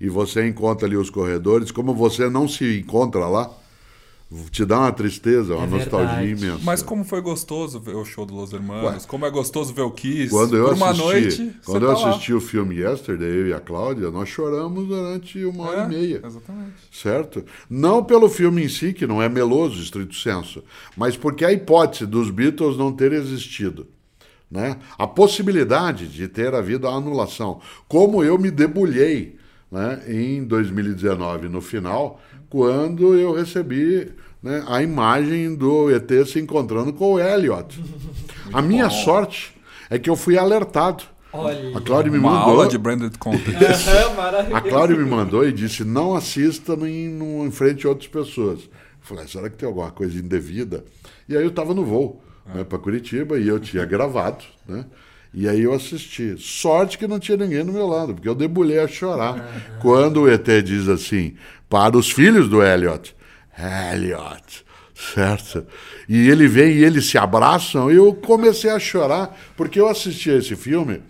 e 0.00 0.08
você 0.08 0.46
encontra 0.48 0.86
ali 0.86 0.96
os 0.96 1.10
corredores, 1.10 1.70
como 1.70 1.94
você 1.94 2.30
não 2.30 2.48
se 2.48 2.78
encontra 2.80 3.26
lá, 3.26 3.50
te 4.50 4.64
dá 4.64 4.78
uma 4.78 4.92
tristeza, 4.92 5.56
uma 5.56 5.64
É 5.64 5.66
nostalgia 5.66 6.24
imensa. 6.24 6.60
Mas 6.62 6.82
como 6.82 7.04
foi 7.04 7.20
gostoso 7.20 7.80
ver 7.80 7.96
o 7.96 8.04
show 8.04 8.24
do 8.24 8.34
Los 8.34 8.52
Hermanos, 8.52 9.04
como 9.04 9.26
é 9.26 9.30
gostoso 9.30 9.74
ver 9.74 9.82
o 9.82 9.90
Kiss. 9.90 10.30
Quando 10.30 10.56
eu 10.56 10.66
Por 10.66 10.74
uma 10.74 10.90
assisti, 10.90 11.04
noite, 11.42 11.54
quando 11.64 11.86
eu 11.86 11.94
tá 11.94 12.00
lá. 12.00 12.10
assisti 12.10 12.32
o 12.32 12.40
filme 12.40 12.76
Yesterday, 12.76 13.28
eu 13.28 13.48
e 13.48 13.52
a 13.52 13.58
Cláudia, 13.58 14.10
nós 14.10 14.28
choramos 14.28 14.86
durante 14.86 15.44
uma 15.44 15.64
hora 15.64 15.82
É, 15.82 15.84
e 15.86 15.88
meia. 15.88 16.22
Exatamente. 16.24 16.72
certo? 16.92 17.44
Não 17.68 18.04
pelo 18.04 18.28
filme 18.28 18.62
em 18.64 18.68
si, 18.68 18.92
que 18.92 19.06
não 19.06 19.20
é 19.20 19.28
meloso, 19.28 19.82
estrito 19.82 20.14
senso, 20.14 20.62
mas 20.96 21.16
porque 21.16 21.44
a 21.44 21.52
hipótese 21.52 22.06
dos 22.06 22.30
Beatles 22.30 22.76
não 22.76 22.92
ter 22.92 23.12
existido. 23.12 23.88
Né? 24.50 24.76
A 24.98 25.06
possibilidade 25.06 26.08
de 26.08 26.26
ter 26.28 26.54
havido 26.54 26.86
a 26.88 26.92
anulação. 26.94 27.60
Como 27.88 28.22
eu 28.24 28.36
me 28.38 28.50
debulhei 28.50 29.36
né, 29.70 30.02
em 30.08 30.42
2019, 30.44 31.48
no 31.48 31.60
final, 31.60 32.20
quando 32.50 33.14
eu 33.14 33.32
recebi 33.32 34.10
né, 34.42 34.62
a 34.68 34.82
imagem 34.82 35.54
do 35.54 35.88
ET 35.94 36.10
se 36.26 36.38
encontrando 36.38 36.92
com 36.92 37.14
o 37.14 37.18
Elliot. 37.18 37.80
A 38.52 38.60
minha 38.60 38.90
sorte 38.90 39.54
é 39.88 39.98
que 39.98 40.10
eu 40.10 40.16
fui 40.16 40.36
alertado. 40.36 41.04
Olha. 41.32 41.78
A 41.78 41.80
Cláudia 41.80 42.10
me 42.10 42.18
Uma 42.18 42.32
mandou. 42.32 42.50
aula 42.50 42.66
de 42.68 42.76
branded 42.76 43.16
content. 43.18 43.54
É 43.86 44.14
maravilhoso. 44.14 44.56
A 44.56 44.60
Cláudia 44.60 44.96
me 44.96 45.04
mandou 45.08 45.46
e 45.46 45.52
disse: 45.52 45.84
não 45.84 46.14
assista 46.16 46.72
em, 46.74 47.08
no- 47.08 47.46
em 47.46 47.50
frente 47.52 47.86
a 47.86 47.90
outras 47.90 48.08
pessoas. 48.08 48.58
Eu 48.64 48.68
falei: 49.02 49.28
será 49.28 49.48
que 49.48 49.56
tem 49.56 49.68
alguma 49.68 49.92
coisa 49.92 50.18
indevida? 50.18 50.84
E 51.28 51.36
aí 51.36 51.42
eu 51.44 51.50
estava 51.50 51.72
no 51.72 51.84
voo 51.84 52.20
né, 52.52 52.64
para 52.64 52.78
Curitiba 52.78 53.38
e 53.38 53.46
eu 53.46 53.60
tinha 53.60 53.84
gravado, 53.84 54.42
né? 54.66 54.84
E 55.32 55.48
aí 55.48 55.62
eu 55.62 55.72
assisti. 55.72 56.36
Sorte 56.38 56.98
que 56.98 57.06
não 57.06 57.18
tinha 57.18 57.36
ninguém 57.36 57.64
do 57.64 57.72
meu 57.72 57.86
lado, 57.86 58.14
porque 58.14 58.28
eu 58.28 58.34
debulhei 58.34 58.80
a 58.80 58.88
chorar. 58.88 59.78
Quando 59.80 60.22
o 60.22 60.28
ET 60.28 60.46
diz 60.64 60.88
assim, 60.88 61.34
para 61.68 61.96
os 61.96 62.10
filhos 62.10 62.48
do 62.48 62.62
Elliot, 62.62 63.14
Elliot, 63.92 64.64
certo? 64.94 65.64
E 66.08 66.28
ele 66.28 66.48
vem 66.48 66.72
e 66.72 66.84
eles 66.84 67.06
se 67.06 67.16
abraçam, 67.16 67.90
e 67.92 67.96
eu 67.96 68.12
comecei 68.12 68.70
a 68.70 68.78
chorar, 68.78 69.38
porque 69.56 69.78
eu 69.78 69.88
assisti 69.88 70.30
a 70.30 70.36
esse 70.36 70.56
filme, 70.56 71.00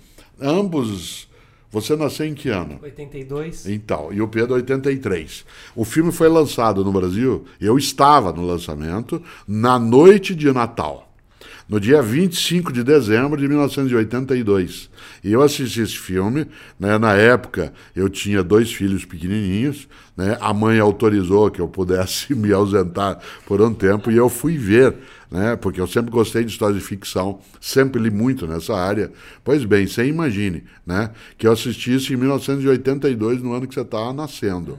ambos. 0.40 1.28
Você 1.72 1.94
nasceu 1.94 2.26
em 2.26 2.34
que 2.34 2.48
ano? 2.48 2.80
82. 2.82 3.68
Então, 3.68 4.12
e 4.12 4.20
o 4.20 4.26
Pedro 4.26 4.54
83. 4.54 5.44
O 5.76 5.84
filme 5.84 6.10
foi 6.10 6.28
lançado 6.28 6.84
no 6.84 6.92
Brasil, 6.92 7.44
eu 7.60 7.78
estava 7.78 8.32
no 8.32 8.44
lançamento, 8.44 9.22
na 9.46 9.78
noite 9.78 10.34
de 10.34 10.52
Natal. 10.52 11.09
No 11.70 11.78
dia 11.78 12.02
25 12.02 12.72
de 12.72 12.82
dezembro 12.82 13.40
de 13.40 13.46
1982. 13.46 14.90
E 15.22 15.30
eu 15.30 15.40
assisti 15.40 15.80
esse 15.80 15.96
filme, 15.96 16.48
né, 16.78 16.98
na 16.98 17.14
época 17.14 17.72
eu 17.94 18.08
tinha 18.08 18.42
dois 18.42 18.72
filhos 18.72 19.04
pequenininhos, 19.04 19.88
né, 20.16 20.36
a 20.40 20.52
mãe 20.52 20.80
autorizou 20.80 21.48
que 21.48 21.60
eu 21.60 21.68
pudesse 21.68 22.34
me 22.34 22.52
ausentar 22.52 23.20
por 23.46 23.62
um 23.62 23.72
tempo 23.72 24.10
e 24.10 24.16
eu 24.16 24.28
fui 24.28 24.58
ver, 24.58 24.96
né, 25.30 25.54
porque 25.54 25.80
eu 25.80 25.86
sempre 25.86 26.10
gostei 26.10 26.42
de 26.42 26.50
história 26.50 26.74
de 26.74 26.80
ficção, 26.80 27.38
sempre 27.60 28.02
li 28.02 28.10
muito 28.10 28.48
nessa 28.48 28.74
área. 28.74 29.12
Pois 29.44 29.64
bem, 29.64 29.86
você 29.86 30.04
imagine 30.04 30.64
né, 30.84 31.12
que 31.38 31.46
eu 31.46 31.52
assisti 31.52 31.94
isso 31.94 32.12
em 32.12 32.16
1982, 32.16 33.42
no 33.42 33.52
ano 33.52 33.68
que 33.68 33.74
você 33.74 33.82
estava 33.82 34.12
nascendo. 34.12 34.76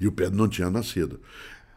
E 0.00 0.08
o 0.08 0.12
Pedro 0.12 0.36
não 0.36 0.48
tinha 0.48 0.68
nascido. 0.68 1.20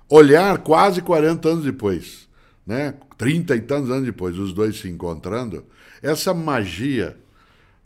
Olhar 0.10 0.57
quase 0.57 0.99
40 0.99 1.47
anos 1.47 1.64
depois 1.64 2.28
né? 2.70 2.93
Trinta 3.17 3.55
e 3.55 3.61
tantos 3.61 3.89
anos 3.89 4.05
depois, 4.05 4.38
os 4.38 4.53
dois 4.53 4.78
se 4.78 4.88
encontrando, 4.88 5.65
essa 6.03 6.36
magia, 6.36 7.17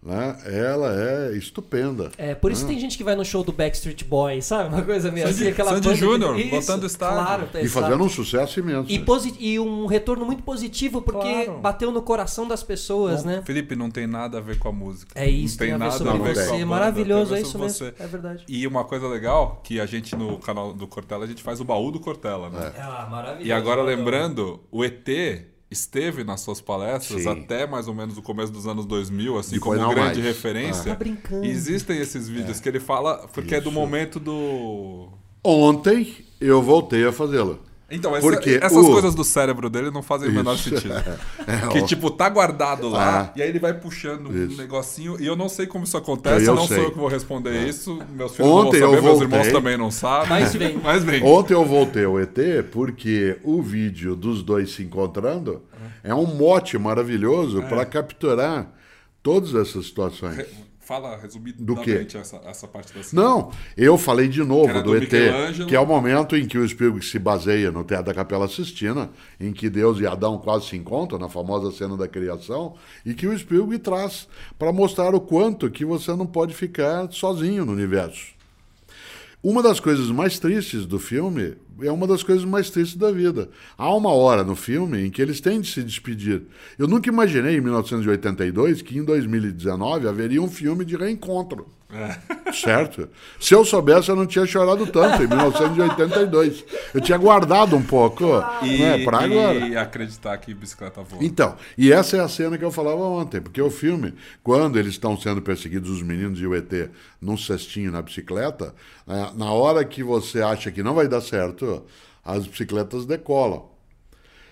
né? 0.06 0.38
Ela 0.45 0.93
é 0.93 1.38
estupenda. 1.38 2.12
É, 2.18 2.36
por 2.36 2.51
isso 2.51 2.64
né? 2.64 2.70
tem 2.70 2.80
gente 2.80 2.97
que 2.97 3.04
vai 3.04 3.16
no 3.16 3.24
show 3.24 3.43
do 3.43 3.51
Backstreet 3.51 4.04
Boys, 4.04 4.45
sabe? 4.45 4.70
Uma 4.74 4.82
coisa 4.82 5.12
meio 5.12 5.28
Sandy- 5.28 5.41
assim, 5.43 5.51
aquela 5.51 5.70
Sandy 5.72 5.95
Júnior, 5.95 6.38
Isso, 6.39 6.49
botando 6.49 6.86
estádio. 6.86 7.24
Claro, 7.24 7.49
E 7.54 7.58
exato. 7.60 7.86
fazendo 7.86 8.04
um 8.04 8.10
sucesso 8.10 8.60
imenso. 8.60 8.91
E, 8.91 8.99
posi- 8.99 9.36
e 9.39 9.60
um 9.60 9.86
retorno 9.86 10.26
muito 10.26 10.43
positivo, 10.43 11.01
porque 11.01 11.45
Claro. 11.45 11.60
bateu 11.60 11.91
no 11.91 12.01
coração 12.01 12.47
das 12.47 12.62
pessoas, 12.64 13.24
Bom, 13.24 13.30
né? 13.30 13.41
Felipe, 13.45 13.76
não 13.76 13.89
tem 13.89 14.06
nada 14.08 14.38
a 14.38 14.41
ver 14.41 14.58
com 14.60 14.68
a 14.68 14.72
música. 14.72 15.12
É 15.16 15.30
isso, 15.30 15.54
não 15.56 15.58
tem 15.60 15.68
tem 15.68 15.74
a 15.76 15.78
ver 15.78 15.84
nada 15.86 15.97
sobre 15.97 16.10
a 16.10 16.16
ver 16.16 16.24
tem. 16.24 16.34
com 16.34 16.39
a 16.39 16.43
você. 16.43 16.51
banda, 16.51 16.66
Maravilhoso, 16.66 17.36
é 17.36 17.41
isso 17.41 17.51
sobre 17.51 17.68
mesmo. 17.68 17.78
você. 17.88 17.93
É 18.04 18.08
verdade. 18.08 18.43
E 18.47 18.68
uma 18.68 18.84
coisa 18.84 19.08
legal, 19.08 19.62
que 19.64 19.80
a 19.80 19.86
gente 19.86 20.16
no 20.16 20.38
canal 20.39 20.74
do 20.74 20.86
Cortella, 20.88 21.24
a 21.24 21.28
gente 21.28 21.41
faz 21.41 21.60
o 21.62 21.64
baú 21.64 21.91
do 21.91 21.99
Cortella, 21.99 22.49
né? 22.49 22.72
Ah, 22.78 23.08
maravilhoso. 23.10 23.47
E 23.47 23.51
agora 23.51 23.82
lembrando, 23.82 24.60
o 24.72 24.84
ET 24.84 25.08
esteve 25.74 26.24
nas 26.24 26.40
suas 26.42 26.62
palestras 26.62 27.24
Sim. 27.24 27.30
até 27.30 27.68
mais 27.68 27.88
ou 27.88 27.94
menos 27.94 28.18
o 28.18 28.22
começo 28.22 28.52
dos 28.52 28.66
anos 28.66 28.86
2000, 28.86 29.38
assim 29.38 29.56
Depois 29.56 29.80
como 29.80 29.94
grande 29.94 30.22
mais. 30.22 30.26
referência. 30.26 30.92
Tá 30.92 30.96
brincando. 30.96 31.46
Existem 31.46 32.00
esses 32.00 32.30
vídeos 32.30 32.60
que 32.60 32.70
ele 32.70 32.80
fala, 32.80 33.28
porque 33.34 33.56
é 33.56 33.60
do 33.62 33.70
Isso. 33.70 33.80
momento 33.80 34.20
do... 34.20 35.10
Ontem 35.44 36.16
eu 36.40 36.62
voltei 36.62 37.06
a 37.06 37.12
fazê-lo. 37.12 37.60
Então, 37.96 38.16
essa- 38.16 38.22
Porque 38.28 38.60
essas 38.62 38.86
o- 38.86 38.91
coisas 38.91 39.14
do 39.16 39.24
cérebro 39.24 39.70
dele 39.70 39.91
não 39.91 40.02
fazem 40.02 40.30
o 40.30 40.32
menor 40.34 40.56
Isso. 40.56 40.70
sentido. 40.70 40.94
É, 41.46 41.68
que 41.68 41.80
ó. 41.80 41.86
tipo, 41.86 42.10
tá 42.10 42.28
guardado 42.30 42.88
lá, 42.89 43.30
Ah. 43.30 43.34
e 43.36 43.41
aí 43.41 43.50
ele 43.50 43.60
vai 43.60 43.74
puxando 43.74 44.30
um 44.30 44.46
Isso. 44.48 44.58
negocinho, 44.58 45.18
e 45.20 45.26
eu 45.28 45.36
não 45.36 45.50
sei 45.50 45.68
como 45.68 45.84
isso 45.84 45.98
acontece, 45.98 46.46
Eu 46.46 46.56
não 46.56 46.66
sei. 46.68 46.78
sou 46.78 46.86
eu 46.86 46.91
que 46.91 46.98
vou 46.98 47.08
responder 47.10 47.68
isso, 47.68 48.00
meus 48.16 48.36
filhos 48.36 48.50
Ontem 48.50 48.80
não 48.80 48.94
eu 48.94 49.02
vão 49.02 49.14
saber, 49.16 49.28
meus 49.28 49.44
irmãos 49.44 49.52
também 49.52 49.78
não 49.78 49.91
sabem. 49.91 50.30
Mas 50.30 50.54
vem. 50.56 50.78
Mas 50.84 51.04
vem. 51.04 51.24
Ontem 51.24 51.54
eu 51.54 51.66
voltei 51.66 52.06
ao 52.06 52.20
ET 52.20 52.38
porque 52.72 53.38
o 53.44 53.62
vídeo 53.62 54.16
dos 54.16 54.41
dois 54.41 54.72
se 54.72 54.84
encontrando 54.84 55.62
é 56.04 56.16
um 56.16 56.26
mote 56.26 56.78
maravilhoso 56.78 57.62
para 57.64 57.86
capturar 57.86 58.72
todas 59.22 59.54
essas 59.54 59.86
situações. 59.86 60.46
Fala 60.86 61.16
resumidamente 61.16 62.18
essa, 62.18 62.42
essa 62.46 62.68
parte 62.68 62.94
da 62.94 63.00
Não, 63.14 63.52
eu 63.78 63.98
falei 63.98 64.28
de 64.28 64.44
novo 64.44 64.84
do, 64.84 64.92
do 64.92 64.98
ET, 64.98 65.10
que 65.66 65.76
é 65.76 65.80
o 65.80 65.86
momento 65.86 66.36
em 66.36 66.46
que 66.46 66.58
o 66.58 66.68
Spielberg 66.68 67.06
se 67.06 67.18
baseia 67.18 67.72
no 67.72 67.86
Teatro 67.86 68.08
da 68.08 68.14
Capela 68.14 68.50
Sistina, 68.50 69.10
em 69.40 69.54
que 69.54 69.70
Deus 69.70 70.00
e 70.02 70.06
Adão 70.06 70.38
quase 70.38 70.68
se 70.68 70.76
encontram, 70.76 71.18
na 71.18 71.30
famosa 71.30 71.72
cena 71.72 71.96
da 71.96 72.06
criação, 72.06 72.76
e 73.06 73.14
que 73.14 73.26
o 73.26 73.38
Spielberg 73.38 73.82
traz 73.82 74.28
para 74.60 74.74
mostrar 74.74 75.16
o 75.16 75.22
quanto 75.22 75.72
que 75.72 75.86
você 75.86 76.14
não 76.16 76.26
pode 76.26 76.54
ficar 76.54 77.10
sozinho 77.12 77.66
no 77.66 77.72
universo. 77.72 78.34
Uma 79.42 79.64
das 79.64 79.80
coisas 79.80 80.10
mais 80.10 80.38
tristes 80.38 80.86
do 80.86 81.00
filme 81.00 81.56
é 81.82 81.92
uma 81.92 82.06
das 82.08 82.24
coisas 82.24 82.46
mais 82.46 82.70
tristes 82.70 82.98
da 82.98 83.12
vida. 83.12 83.50
Há 83.78 83.94
uma 83.94 84.12
hora 84.12 84.44
no 84.44 84.56
filme 84.56 85.06
em 85.06 85.10
que 85.10 85.22
eles 85.22 85.40
têm 85.42 85.62
de 85.62 85.72
se 85.72 85.84
despedir. 85.84 86.44
Eu 86.78 86.88
nunca 86.88 87.10
imaginei 87.10 87.58
em 87.58 87.62
1982 87.62 88.82
que 88.82 88.98
em 88.98 89.04
2019 89.04 90.08
haveria 90.08 90.42
um 90.42 90.50
filme 90.50 90.86
de 90.86 90.96
reencontro. 90.96 91.68
Certo? 92.52 93.08
Se 93.40 93.54
eu 93.54 93.64
soubesse, 93.64 94.10
eu 94.10 94.16
não 94.16 94.26
tinha 94.26 94.46
chorado 94.46 94.88
tanto 94.88 95.24
em 95.24 95.28
1982. 95.28 96.66
Eu 96.94 97.02
tinha 97.02 97.18
guardado 97.18 97.76
um 97.76 97.84
pouco 97.84 98.26
E, 98.64 98.80
né, 98.80 99.04
para 99.04 99.20
agora. 99.20 99.60
e 99.60 99.78
acreditar 99.78 100.36
que 100.38 100.54
bicicleta 100.54 101.02
voa. 101.02 101.24
Então, 101.24 101.56
e 101.78 101.92
essa 101.92 102.18
é 102.18 102.20
a 102.20 102.28
cena 102.28 102.58
que 102.58 102.66
eu 102.66 102.72
falava 102.72 103.02
ontem, 103.02 103.42
porque 103.42 103.62
o 103.62 103.70
filme, 103.70 104.14
quando 104.44 104.80
eles 104.80 104.94
estão 104.94 105.16
sendo 105.20 105.42
perseguidos, 105.42 105.90
os 105.90 106.02
meninos 106.02 106.40
e 106.40 106.48
o 106.48 106.56
ET, 106.56 106.90
num 107.22 107.38
cestinho 107.38 107.92
na 107.92 108.02
bicicleta, 108.02 108.74
né, 109.06 109.32
na 109.36 109.52
hora 109.52 109.84
que 109.86 110.04
você 110.04 110.42
acha 110.42 110.72
que 110.72 110.82
não 110.82 110.96
vai 110.96 111.08
dar 111.08 111.22
certo, 111.22 111.62
as 112.24 112.47
bicicletas 112.47 113.05
decolam. 113.05 113.72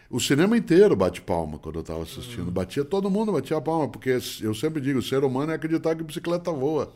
O 0.10 0.20
cinema 0.20 0.58
inteiro 0.58 0.96
bate 0.96 1.22
palma 1.22 1.58
quando 1.58 1.76
eu 1.76 1.82
estava 1.82 2.04
assistindo. 2.04 2.52
Batia, 2.52 2.84
todo 2.84 3.10
mundo 3.10 3.32
batia 3.32 3.62
palma, 3.62 3.88
porque 3.88 4.18
eu 4.42 4.54
sempre 4.54 4.82
digo, 4.82 5.00
o 5.00 5.02
ser 5.02 5.24
humano 5.24 5.54
é 5.54 5.56
acreditar 5.56 5.96
que 5.96 6.04
bicicleta 6.04 6.52
voa. 6.52 6.94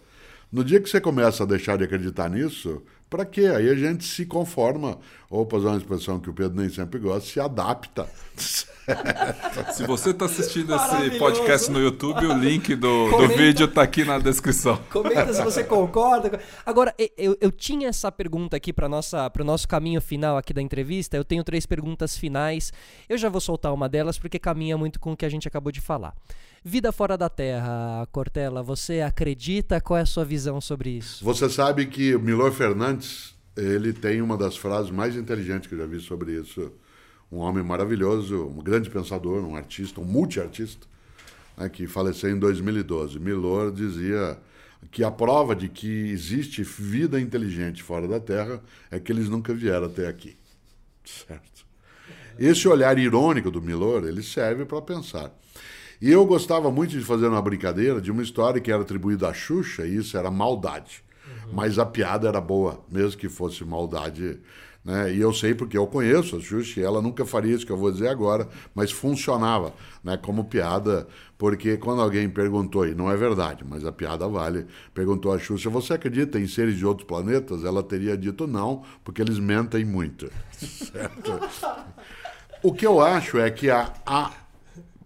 No 0.52 0.64
dia 0.64 0.82
que 0.82 0.90
você 0.90 1.00
começa 1.00 1.44
a 1.44 1.46
deixar 1.46 1.78
de 1.78 1.86
acreditar 1.86 2.30
nisso, 2.30 2.82
para 3.10 3.26
quê? 3.26 3.46
Aí 3.46 3.70
a 3.70 3.76
gente 3.76 4.04
se 4.04 4.26
conforma, 4.26 4.98
ou 5.30 5.46
para 5.46 5.60
usar 5.60 5.70
uma 5.70 5.78
expressão 5.78 6.20
que 6.20 6.30
o 6.30 6.34
Pedro 6.34 6.60
nem 6.60 6.70
sempre 6.70 7.00
gosta, 7.00 7.30
se 7.30 7.40
adapta. 7.40 8.08
Se 9.74 9.84
você 9.88 10.14
tá 10.14 10.26
assistindo 10.26 10.76
esse 10.76 11.18
podcast 11.18 11.72
no 11.72 11.80
YouTube, 11.80 12.28
o 12.28 12.38
link 12.38 12.76
do, 12.76 13.10
do 13.18 13.28
vídeo 13.30 13.68
tá 13.68 13.82
aqui 13.82 14.06
na 14.06 14.20
descrição. 14.20 14.80
Comenta 14.92 15.34
se 15.34 15.44
você 15.44 15.64
concorda. 15.66 16.40
Agora, 16.64 16.94
eu, 17.18 17.36
eu 17.42 17.52
tinha 17.52 17.90
essa 17.90 18.12
pergunta 18.12 18.56
aqui 18.56 18.72
para 18.72 18.86
o 18.86 19.44
nosso 19.44 19.68
caminho 19.68 20.00
final 20.00 20.38
aqui 20.38 20.54
da 20.54 20.62
entrevista. 20.62 21.18
Eu 21.18 21.26
tenho 21.26 21.44
três 21.44 21.66
perguntas 21.66 22.16
finais. 22.16 22.72
Eu 23.10 23.18
já 23.18 23.28
vou 23.28 23.42
soltar 23.42 23.74
uma 23.74 23.90
delas 23.90 24.20
porque 24.20 24.38
caminha 24.38 24.78
muito 24.78 25.00
com 25.00 25.14
o 25.14 25.18
que 25.18 25.26
a 25.26 25.30
gente 25.30 25.48
acabou 25.48 25.72
de 25.72 25.82
falar. 25.82 26.14
Vida 26.68 26.92
fora 26.92 27.16
da 27.16 27.30
Terra, 27.30 28.08
Cortella, 28.12 28.64
você 28.64 29.02
acredita? 29.02 29.80
Qual 29.80 30.00
é 30.00 30.02
a 30.02 30.06
sua 30.06 30.26
visão 30.26 30.60
sobre 30.60 30.90
isso? 30.90 31.24
Você 31.24 31.48
sabe 31.48 31.86
que 31.86 32.18
Milor 32.18 32.52
Fernandes, 32.52 33.36
ele 33.56 33.94
tem 33.94 34.20
uma 34.20 34.36
das 34.36 34.58
frases 34.58 34.90
mais 34.90 35.16
inteligentes 35.16 35.70
que 35.70 35.76
eu 35.76 35.78
já 35.78 35.86
vi 35.86 36.00
sobre 36.00 36.32
isso. 36.32 36.72
Um 37.32 37.38
homem 37.38 37.64
maravilhoso, 37.64 38.48
um 38.48 38.64
grande 38.64 38.90
pensador, 38.90 39.46
um 39.46 39.56
artista, 39.56 40.02
um 40.02 40.06
multiartista, 40.06 40.88
né, 41.56 41.70
que 41.70 41.86
faleceu 41.86 42.32
em 42.32 42.40
2012. 42.40 43.20
Milor 43.20 43.72
dizia 43.72 44.36
que 44.90 45.04
a 45.04 45.12
prova 45.12 45.56
de 45.56 45.70
que 45.70 46.10
existe 46.10 46.64
vida 46.64 47.22
inteligente 47.22 47.84
fora 47.84 48.08
da 48.08 48.20
Terra 48.20 48.60
é 48.90 49.00
que 49.00 49.12
eles 49.12 49.30
nunca 49.30 49.54
vieram 49.54 49.86
até 49.86 50.08
aqui. 50.08 50.36
Certo? 51.06 51.64
Esse 52.40 52.68
olhar 52.68 52.98
irônico 52.98 53.52
do 53.52 53.62
Milor, 53.62 54.08
ele 54.08 54.24
serve 54.24 54.66
para 54.66 54.82
pensar. 54.82 55.32
E 56.06 56.12
eu 56.12 56.24
gostava 56.24 56.70
muito 56.70 56.92
de 56.92 57.04
fazer 57.04 57.26
uma 57.26 57.42
brincadeira 57.42 58.00
de 58.00 58.12
uma 58.12 58.22
história 58.22 58.62
que 58.62 58.72
era 58.72 58.84
atribuída 58.84 59.28
à 59.28 59.34
Xuxa, 59.34 59.88
e 59.88 59.96
isso 59.98 60.16
era 60.16 60.30
maldade. 60.30 61.04
Mas 61.52 61.80
a 61.80 61.86
piada 61.86 62.28
era 62.28 62.40
boa, 62.40 62.80
mesmo 62.92 63.20
que 63.20 63.28
fosse 63.28 63.66
maldade. 63.66 64.40
Né? 64.84 65.16
E 65.16 65.20
eu 65.20 65.34
sei 65.34 65.56
porque 65.56 65.76
eu 65.76 65.88
conheço 65.88 66.36
a 66.36 66.40
Xuxa, 66.40 66.80
e 66.80 66.84
ela 66.84 67.02
nunca 67.02 67.26
faria 67.26 67.56
isso 67.56 67.66
que 67.66 67.72
eu 67.72 67.78
vou 67.78 67.92
dizer 67.92 68.10
agora, 68.10 68.48
mas 68.76 68.92
funcionava 68.92 69.74
né, 70.04 70.16
como 70.16 70.46
piada, 70.46 71.08
porque 71.40 71.76
quando 71.76 72.04
alguém 72.04 72.30
perguntou, 72.30 72.86
e 72.86 72.94
não 72.94 73.10
é 73.10 73.18
verdade, 73.18 73.66
mas 73.68 73.84
a 73.84 73.92
piada 73.92 74.28
vale, 74.28 74.68
perguntou 74.94 75.34
a 75.34 75.40
Xuxa, 75.40 75.72
você 75.72 75.94
acredita 75.94 76.40
em 76.40 76.46
seres 76.46 76.78
de 76.78 76.86
outros 76.86 77.08
planetas? 77.08 77.64
Ela 77.64 77.82
teria 77.82 78.16
dito 78.16 78.46
não, 78.46 78.84
porque 79.04 79.24
eles 79.24 79.40
mentem 79.40 79.84
muito. 79.84 80.32
Certo? 80.54 81.40
O 82.62 82.72
que 82.72 82.86
eu 82.86 83.02
acho 83.02 83.40
é 83.40 83.50
que 83.50 83.72
a, 83.72 83.92
a 84.06 84.45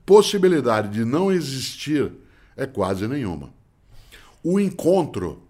possibilidade 0.10 0.89
de 0.89 1.05
não 1.05 1.32
existir 1.32 2.12
é 2.57 2.66
quase 2.66 3.07
nenhuma. 3.07 3.53
O 4.43 4.60
encontro 4.60 5.43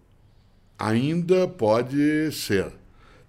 ainda 0.78 1.47
pode 1.47 2.30
ser. 2.34 2.74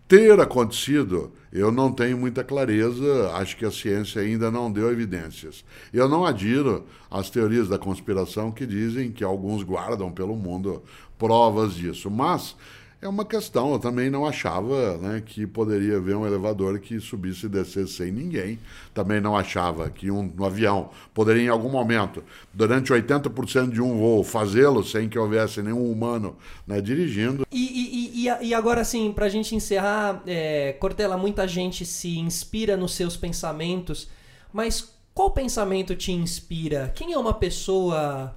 Ter 0.09 0.41
acontecido, 0.41 1.31
eu 1.53 1.71
não 1.71 1.93
tenho 1.93 2.19
muita 2.19 2.43
clareza, 2.43 3.31
acho 3.35 3.57
que 3.57 3.65
a 3.65 3.71
ciência 3.71 4.21
ainda 4.21 4.51
não 4.51 4.73
deu 4.73 4.91
evidências. 4.91 5.65
Eu 5.93 6.09
não 6.09 6.27
adiro 6.27 6.85
às 7.09 7.31
teorias 7.31 7.69
da 7.69 7.79
conspiração 7.79 8.51
que 8.51 8.67
dizem 8.67 9.13
que 9.13 9.23
alguns 9.23 9.63
guardam 9.63 10.11
pelo 10.11 10.35
mundo 10.35 10.83
provas 11.17 11.75
disso, 11.75 12.11
mas 12.11 12.57
é 13.03 13.09
uma 13.09 13.25
questão, 13.25 13.73
eu 13.73 13.79
também 13.79 14.11
não 14.11 14.27
achava 14.27 14.99
né, 14.99 15.23
que 15.25 15.47
poderia 15.47 15.97
haver 15.97 16.15
um 16.17 16.27
elevador 16.27 16.79
que 16.79 17.01
subisse 17.01 17.47
e 17.47 17.49
descesse 17.49 17.95
sem 17.95 18.13
ninguém. 18.13 18.59
Também 18.93 19.21
não 19.21 19.37
achava 19.37 19.89
que 19.89 20.11
um, 20.11 20.31
um 20.39 20.45
avião 20.45 20.91
poderia, 21.15 21.43
em 21.45 21.49
algum 21.49 21.71
momento, 21.71 22.23
durante 22.53 22.93
80% 22.93 23.71
de 23.71 23.81
um 23.81 23.97
voo, 23.99 24.23
fazê-lo 24.23 24.85
sem 24.85 25.09
que 25.09 25.19
houvesse 25.19 25.63
nenhum 25.63 25.91
humano 25.91 26.37
né, 26.67 26.81
dirigindo. 26.81 27.47
E, 27.51 27.59
e- 27.59 28.27
e- 28.29 28.47
e 28.49 28.55
agora, 28.55 28.83
assim, 28.83 29.13
pra 29.13 29.29
gente 29.29 29.55
encerrar, 29.55 30.23
é, 30.27 30.73
Cortella, 30.79 31.17
muita 31.17 31.49
gente 31.49 31.87
se 31.87 32.19
inspira 32.19 32.77
nos 32.77 32.95
seus 32.95 33.17
pensamentos, 33.17 34.09
mas 34.53 34.93
qual 35.15 35.31
pensamento 35.31 35.97
te 35.97 36.13
inspira? 36.13 36.93
Quem 36.95 37.13
é 37.13 37.19
uma 37.19 37.35
pessoa. 37.35 38.35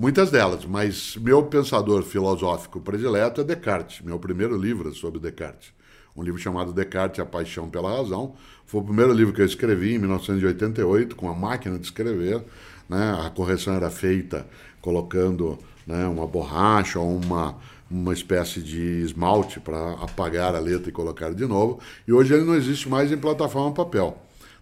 Muitas 0.00 0.30
delas, 0.30 0.64
mas 0.64 1.16
meu 1.16 1.42
pensador 1.42 2.04
filosófico 2.04 2.80
predileto 2.80 3.40
é 3.40 3.44
Descartes. 3.44 4.00
Meu 4.00 4.16
primeiro 4.16 4.56
livro 4.56 4.94
sobre 4.94 5.18
Descartes. 5.18 5.72
um 6.16 6.22
livro 6.22 6.40
chamado 6.40 6.72
Descartes, 6.72 7.18
A 7.18 7.26
Paixão 7.26 7.68
pela 7.68 7.96
Razão. 7.96 8.36
Foi 8.64 8.80
o 8.80 8.84
primeiro 8.84 9.12
livro 9.12 9.34
que 9.34 9.40
eu 9.40 9.44
escrevi 9.44 9.94
em 9.94 9.98
1988, 9.98 11.16
com 11.16 11.28
a 11.28 11.34
máquina 11.34 11.76
de 11.76 11.86
escrever. 11.86 12.44
Né? 12.88 13.26
A 13.26 13.28
correção 13.30 13.74
era 13.74 13.90
feita 13.90 14.46
colocando 14.80 15.58
né, 15.84 16.06
uma 16.06 16.28
borracha 16.28 17.00
ou 17.00 17.18
uma, 17.18 17.56
uma 17.90 18.12
espécie 18.12 18.60
de 18.60 19.02
esmalte 19.02 19.58
para 19.58 19.94
apagar 19.94 20.54
a 20.54 20.60
letra 20.60 20.90
e 20.90 20.92
colocar 20.92 21.34
de 21.34 21.44
novo. 21.44 21.80
E 22.06 22.12
hoje 22.12 22.34
ele 22.34 22.44
não 22.44 22.54
existe 22.54 22.88
mais 22.88 23.10
em 23.10 23.18
plataforma 23.18 23.74
papel. 23.74 24.16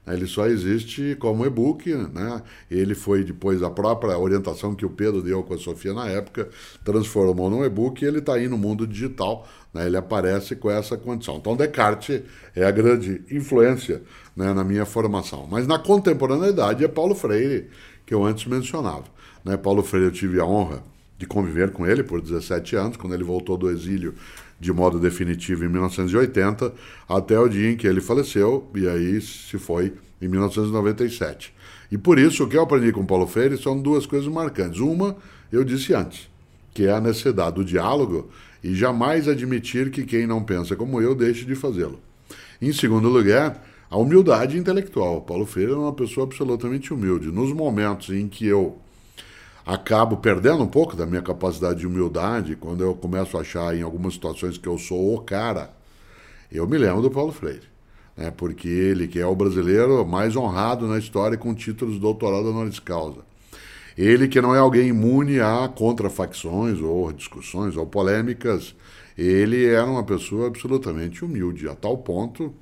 Ele 0.07 0.27
só 0.27 0.47
existe 0.47 1.17
como 1.19 1.45
e-book, 1.45 1.93
né? 1.93 2.43
Ele 2.71 2.95
foi 2.95 3.25
depois 3.25 3.63
a 3.63 3.71
própria 3.71 4.17
orientação 4.17 4.75
que 4.75 4.87
o 4.87 4.91
Pedro 4.91 5.21
deu 5.21 5.43
com 5.43 5.55
a 5.55 5.59
Sofia 5.59 5.93
na 5.93 6.07
época, 6.07 6.49
transformou 6.85 7.51
num 7.51 7.65
e-book 7.65 8.03
e 8.03 8.07
ele 8.07 8.19
está 8.19 8.35
aí 8.35 8.49
no 8.49 8.57
mundo 8.57 8.87
digital, 8.87 9.49
né? 9.75 9.87
Ele 9.87 9.97
aparece 9.97 10.55
com 10.55 10.71
essa 10.71 10.97
condição. 10.97 11.39
Então 11.39 11.57
Descartes 11.57 12.23
é 12.55 12.65
a 12.65 12.71
grande 12.71 13.23
influência 13.31 14.03
né, 14.37 14.53
na 14.53 14.63
minha 14.63 14.87
formação. 14.87 15.49
Mas 15.51 15.67
na 15.67 15.79
contemporaneidade 15.79 16.85
é 16.85 16.89
Paulo 16.89 17.15
Freire, 17.15 17.69
que 18.05 18.15
eu 18.15 18.25
antes 18.25 18.47
mencionava. 18.47 19.05
Né? 19.45 19.57
Paulo 19.57 19.83
Freire 19.83 20.07
eu 20.07 20.13
tive 20.13 20.39
a 20.39 20.45
honra 20.45 20.85
de 21.19 21.27
conviver 21.27 21.73
com 21.73 21.87
ele 21.87 22.03
por 22.03 22.21
17 22.21 22.77
anos, 22.77 22.97
quando 22.97 23.15
ele 23.15 23.25
voltou 23.25 23.57
do 23.57 23.71
exílio 23.71 24.15
de 24.59 24.73
modo 24.73 24.99
definitivo 24.99 25.65
em 25.65 25.69
1980, 25.69 26.73
até 27.09 27.39
o 27.39 27.49
dia 27.49 27.71
em 27.71 27.77
que 27.77 27.87
ele 27.87 28.01
faleceu, 28.01 28.69
e 28.75 28.89
aí 28.89 29.21
se 29.21 29.59
foi 29.59 29.93
em 30.21 30.29
1997. 30.29 31.55
E 31.91 31.99
por 31.99 32.19
isso, 32.19 32.45
o 32.45 32.49
que 32.49 32.57
eu 32.57 32.63
aprendi 32.63 32.91
com 32.93 33.05
Paulo 33.05 33.27
Freire 33.27 33.59
são 33.59 33.81
duas 33.81 34.07
coisas 34.07 34.29
marcantes. 34.29 34.81
Uma, 34.81 35.17
eu 35.53 35.63
disse 35.63 35.95
antes, 35.95 36.29
que 36.75 36.87
é 36.87 36.93
a 36.93 37.01
necessidade 37.01 37.57
do 37.57 37.65
diálogo 37.65 38.29
e 38.65 38.75
jamais 38.75 39.29
admitir 39.29 39.91
que 39.91 40.05
quem 40.05 40.27
não 40.27 40.43
pensa 40.43 40.75
como 40.75 41.01
eu 41.01 41.15
deixe 41.15 41.45
de 41.45 41.55
fazê-lo. 41.55 42.01
Em 42.61 42.73
segundo 42.73 43.09
lugar, 43.09 43.63
a 43.89 43.97
humildade 43.97 44.59
intelectual. 44.59 45.21
Paulo 45.21 45.47
Freire 45.47 45.73
é 45.73 45.77
uma 45.77 45.93
pessoa 45.93 46.27
absolutamente 46.27 46.93
humilde. 46.93 47.31
Nos 47.31 47.53
momentos 47.53 48.11
em 48.11 48.27
que 48.27 48.47
eu 48.47 48.79
acabo 49.67 50.19
perdendo 50.19 50.63
um 50.63 50.69
pouco 50.69 50.95
da 50.95 51.05
minha 51.05 51.21
capacidade 51.21 51.81
de 51.81 51.87
humildade 51.89 52.55
quando 52.55 52.85
eu 52.85 52.95
começo 52.95 53.37
a 53.37 53.41
achar 53.41 53.77
em 53.77 53.83
algumas 53.83 54.15
situações 54.15 54.57
que 54.57 54.69
eu 54.69 54.79
sou 54.79 55.17
o 55.17 55.21
cara. 55.21 55.73
Eu 56.53 56.69
me 56.69 56.79
lembro 56.79 57.03
do 57.03 57.11
Paulo 57.11 57.33
Freire, 57.33 57.67
né? 58.17 58.31
porque 58.31 58.69
ele 58.69 59.09
que 59.09 59.19
é 59.19 59.27
o 59.27 59.35
brasileiro 59.35 60.07
mais 60.07 60.37
honrado 60.37 60.87
na 60.87 60.99
história 60.99 61.37
com 61.37 61.53
títulos 61.53 61.95
de 61.95 62.01
doutorado 62.01 62.51
honoris 62.51 62.79
causa. 62.79 63.27
Ele 63.99 64.29
que 64.29 64.41
não 64.41 64.55
é 64.55 64.59
alguém 64.59 64.89
imune 64.89 65.41
a 65.41 65.69
contrafacções 65.69 66.81
ou 66.81 67.13
discussões 67.13 67.77
ou 67.77 67.87
polêmicas, 67.87 68.75
ele 69.19 69.65
era 69.65 69.87
uma 69.87 70.05
pessoa 70.05 70.47
absolutamente 70.47 71.25
humilde, 71.25 71.69
a 71.69 71.75
tal 71.75 71.99
ponto 71.99 72.55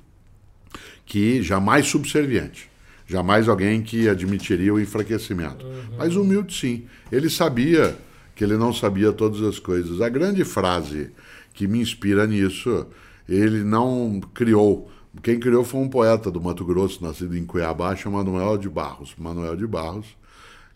que 1.05 1.43
jamais 1.43 1.85
subserviente. 1.85 2.69
Jamais 3.07 3.47
alguém 3.47 3.81
que 3.81 4.09
admitiria 4.09 4.73
o 4.73 4.79
enfraquecimento. 4.79 5.65
Uhum. 5.65 5.97
Mas 5.97 6.15
humilde, 6.15 6.53
sim. 6.53 6.85
Ele 7.11 7.29
sabia 7.29 7.95
que 8.35 8.43
ele 8.43 8.57
não 8.57 8.73
sabia 8.73 9.11
todas 9.13 9.41
as 9.41 9.59
coisas. 9.59 10.01
A 10.01 10.09
grande 10.09 10.43
frase 10.43 11.11
que 11.53 11.67
me 11.67 11.79
inspira 11.79 12.27
nisso, 12.27 12.87
ele 13.27 13.63
não 13.63 14.19
criou. 14.33 14.91
Quem 15.23 15.39
criou 15.39 15.63
foi 15.63 15.79
um 15.79 15.87
poeta 15.87 16.29
do 16.29 16.41
Mato 16.41 16.65
Grosso, 16.65 17.03
nascido 17.03 17.37
em 17.37 17.45
Cuiabá, 17.45 17.95
chamado 17.95 18.31
Manuel 18.31 18.57
de 18.57 18.69
Barros. 18.69 19.13
Manuel 19.17 19.55
de 19.55 19.65
Barros, 19.65 20.07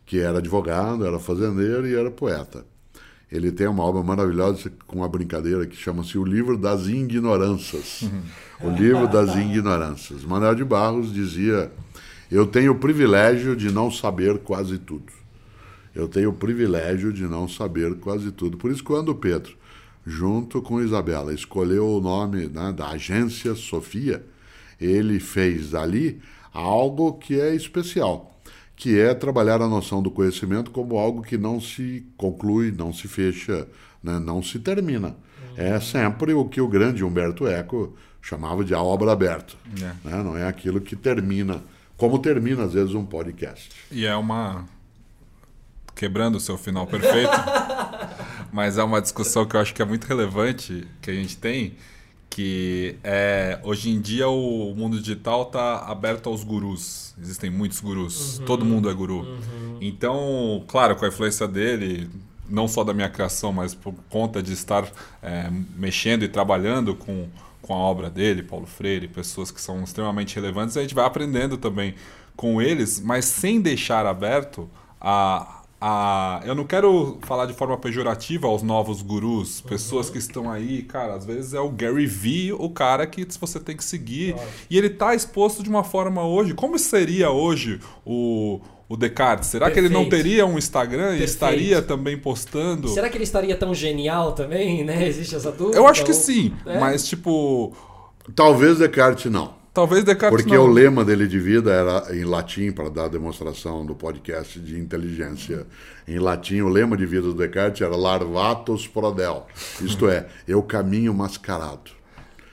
que 0.05 0.19
era 0.19 0.37
advogado, 0.37 1.05
era 1.05 1.19
fazendeiro 1.19 1.87
e 1.87 1.95
era 1.95 2.09
poeta. 2.09 2.65
Ele 3.31 3.51
tem 3.51 3.67
uma 3.67 3.83
obra 3.83 4.01
maravilhosa 4.01 4.71
com 4.87 4.99
uma 4.99 5.09
brincadeira 5.09 5.67
que 5.67 5.75
chama-se 5.75 6.17
O 6.17 6.23
Livro 6.23 6.57
das 6.57 6.87
Ignorâncias. 6.87 8.01
Uhum. 8.01 8.21
O 8.61 8.75
Livro 8.75 9.07
das 9.07 9.35
Ignorâncias. 9.35 10.23
Manuel 10.23 10.55
de 10.55 10.63
Barros 10.63 11.13
dizia 11.13 11.71
eu 12.31 12.45
tenho 12.45 12.73
o 12.73 12.75
privilégio 12.75 13.55
de 13.55 13.71
não 13.71 13.89
saber 13.89 14.39
quase 14.39 14.77
tudo. 14.77 15.11
Eu 15.93 16.07
tenho 16.07 16.29
o 16.29 16.33
privilégio 16.33 17.11
de 17.11 17.23
não 17.23 17.47
saber 17.47 17.95
quase 17.95 18.31
tudo. 18.31 18.57
Por 18.57 18.71
isso, 18.71 18.83
quando 18.83 19.09
o 19.09 19.15
Pedro, 19.15 19.53
junto 20.05 20.61
com 20.61 20.81
Isabela, 20.81 21.33
escolheu 21.33 21.87
o 21.87 22.01
nome 22.01 22.47
né, 22.47 22.71
da 22.71 22.89
agência 22.89 23.55
Sofia, 23.55 24.23
ele 24.79 25.19
fez 25.19 25.73
ali 25.73 26.21
algo 26.53 27.13
que 27.13 27.39
é 27.39 27.53
especial, 27.55 28.39
que 28.75 28.99
é 28.99 29.13
trabalhar 29.13 29.61
a 29.61 29.67
noção 29.67 30.01
do 30.01 30.11
conhecimento 30.11 30.71
como 30.71 30.97
algo 30.97 31.21
que 31.21 31.37
não 31.37 31.59
se 31.59 32.05
conclui, 32.15 32.71
não 32.71 32.93
se 32.93 33.07
fecha, 33.07 33.67
né, 34.03 34.19
não 34.19 34.41
se 34.41 34.59
termina. 34.59 35.15
É 35.57 35.79
sempre 35.79 36.33
o 36.33 36.45
que 36.45 36.61
o 36.61 36.67
grande 36.67 37.03
Humberto 37.03 37.45
Eco 37.45 37.93
chamava 38.21 38.63
de 38.63 38.73
a 38.73 38.81
obra 38.81 39.11
aberta. 39.11 39.55
É. 39.81 40.07
Né? 40.07 40.23
Não 40.23 40.37
é 40.37 40.47
aquilo 40.47 40.79
que 40.79 40.95
termina 40.95 41.61
como 41.99 42.17
termina 42.17 42.63
às 42.63 42.73
vezes 42.73 42.95
um 42.95 43.05
podcast. 43.05 43.69
E 43.91 44.05
é 44.05 44.15
uma 44.15 44.65
quebrando 45.93 46.35
o 46.35 46.39
seu 46.39 46.57
final 46.57 46.87
perfeito, 46.87 47.29
mas 48.53 48.77
é 48.77 48.83
uma 48.83 49.01
discussão 49.01 49.45
que 49.45 49.57
eu 49.57 49.59
acho 49.59 49.73
que 49.73 49.81
é 49.81 49.85
muito 49.85 50.05
relevante 50.05 50.87
que 51.01 51.11
a 51.11 51.13
gente 51.13 51.35
tem, 51.35 51.75
que 52.29 52.95
é 53.03 53.59
hoje 53.63 53.89
em 53.89 53.99
dia 53.99 54.29
o 54.29 54.73
mundo 54.73 54.97
digital 54.97 55.43
está 55.43 55.79
aberto 55.79 56.29
aos 56.29 56.41
gurus. 56.41 57.13
Existem 57.21 57.49
muitos 57.49 57.81
gurus, 57.81 58.39
uhum. 58.39 58.45
todo 58.45 58.63
mundo 58.63 58.89
é 58.89 58.93
guru. 58.93 59.23
Uhum. 59.23 59.77
Então, 59.81 60.63
claro, 60.69 60.95
com 60.95 61.03
a 61.03 61.09
influência 61.09 61.49
dele, 61.49 62.09
não 62.47 62.65
só 62.65 62.81
da 62.85 62.93
minha 62.93 63.09
criação, 63.09 63.51
mas 63.51 63.75
por 63.75 63.93
conta 64.09 64.41
de 64.41 64.53
estar 64.53 64.89
é, 65.21 65.51
mexendo 65.75 66.23
e 66.23 66.29
trabalhando 66.29 66.95
com 66.95 67.27
com 67.69 67.75
a 67.75 67.77
obra 67.77 68.09
dele, 68.09 68.41
Paulo 68.41 68.65
Freire, 68.65 69.07
pessoas 69.07 69.51
que 69.51 69.61
são 69.61 69.83
extremamente 69.83 70.35
relevantes, 70.35 70.75
a 70.75 70.81
gente 70.81 70.95
vai 70.95 71.05
aprendendo 71.05 71.55
também 71.55 71.93
com 72.35 72.59
eles, 72.59 72.99
mas 72.99 73.25
sem 73.25 73.61
deixar 73.61 74.07
aberto 74.07 74.67
a, 74.99 75.61
a. 75.79 76.41
Eu 76.45 76.55
não 76.55 76.63
quero 76.63 77.19
falar 77.21 77.45
de 77.45 77.53
forma 77.53 77.77
pejorativa 77.77 78.47
aos 78.47 78.63
novos 78.63 79.03
gurus, 79.03 79.61
pessoas 79.61 80.09
que 80.09 80.17
estão 80.17 80.49
aí, 80.49 80.81
cara, 80.81 81.13
às 81.13 81.27
vezes 81.27 81.53
é 81.53 81.59
o 81.59 81.69
Gary 81.69 82.07
Vee, 82.07 82.53
o 82.53 82.71
cara 82.71 83.05
que 83.05 83.23
você 83.39 83.59
tem 83.59 83.77
que 83.77 83.83
seguir. 83.83 84.35
E 84.67 84.75
ele 84.75 84.87
está 84.87 85.13
exposto 85.13 85.61
de 85.61 85.69
uma 85.69 85.83
forma 85.83 86.25
hoje. 86.25 86.55
Como 86.55 86.79
seria 86.79 87.29
hoje 87.29 87.79
o 88.03 88.61
o 88.89 88.97
Descartes? 88.97 89.49
Será 89.49 89.67
Perfeito. 89.67 89.87
que 89.87 89.93
ele 89.93 90.03
não 90.03 90.09
teria 90.09 90.47
um 90.47 90.57
Instagram 90.57 91.15
e 91.15 91.23
estaria 91.23 91.79
também 91.79 92.17
postando? 92.17 92.89
Será 92.89 93.07
que 93.07 93.15
ele 93.15 93.23
estaria 93.23 93.55
tão 93.55 93.73
genial 93.73 94.31
também, 94.31 94.83
né? 94.83 95.07
Existe 95.07 95.35
essa 95.35 95.51
dúvida? 95.51 95.77
Eu 95.77 95.87
acho 95.87 96.03
que 96.03 96.13
sim, 96.13 96.53
é? 96.65 96.79
mas 96.79 97.07
tipo... 97.07 97.71
Talvez 98.35 98.79
Descartes 98.79 99.31
não. 99.31 99.53
Talvez 99.73 100.03
Descartes 100.03 100.41
Porque 100.41 100.57
não. 100.57 100.65
o 100.65 100.67
lema 100.67 101.05
dele 101.05 101.27
de 101.27 101.39
vida 101.39 101.71
era 101.71 102.15
em 102.15 102.23
latim, 102.23 102.71
para 102.71 102.89
dar 102.89 103.05
a 103.05 103.07
demonstração 103.07 103.85
do 103.85 103.93
podcast 103.93 104.59
de 104.59 104.77
inteligência. 104.79 105.67
Em 106.07 106.17
latim, 106.17 106.61
o 106.61 106.67
lema 106.67 106.97
de 106.97 107.05
vida 107.05 107.21
do 107.21 107.33
Descartes 107.35 107.81
era 107.81 107.95
larvatus 107.95 108.87
prodel. 108.87 109.45
Isto 109.81 110.09
é, 110.09 110.27
eu 110.47 110.61
caminho 110.63 111.13
mascarado. 111.13 111.98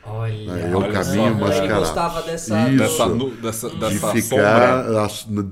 Olha, 0.08 0.52
né? 0.52 0.70
eu 0.72 0.80
caminho 0.92 1.34
mascarado. 1.34 1.66
Ele 1.66 1.78
gostava 1.78 2.22
dessa, 2.22 2.68
Isso, 2.70 3.18
dessa, 3.40 3.68
dessa, 3.70 3.90
de 3.90 4.22
ficar 4.22 4.84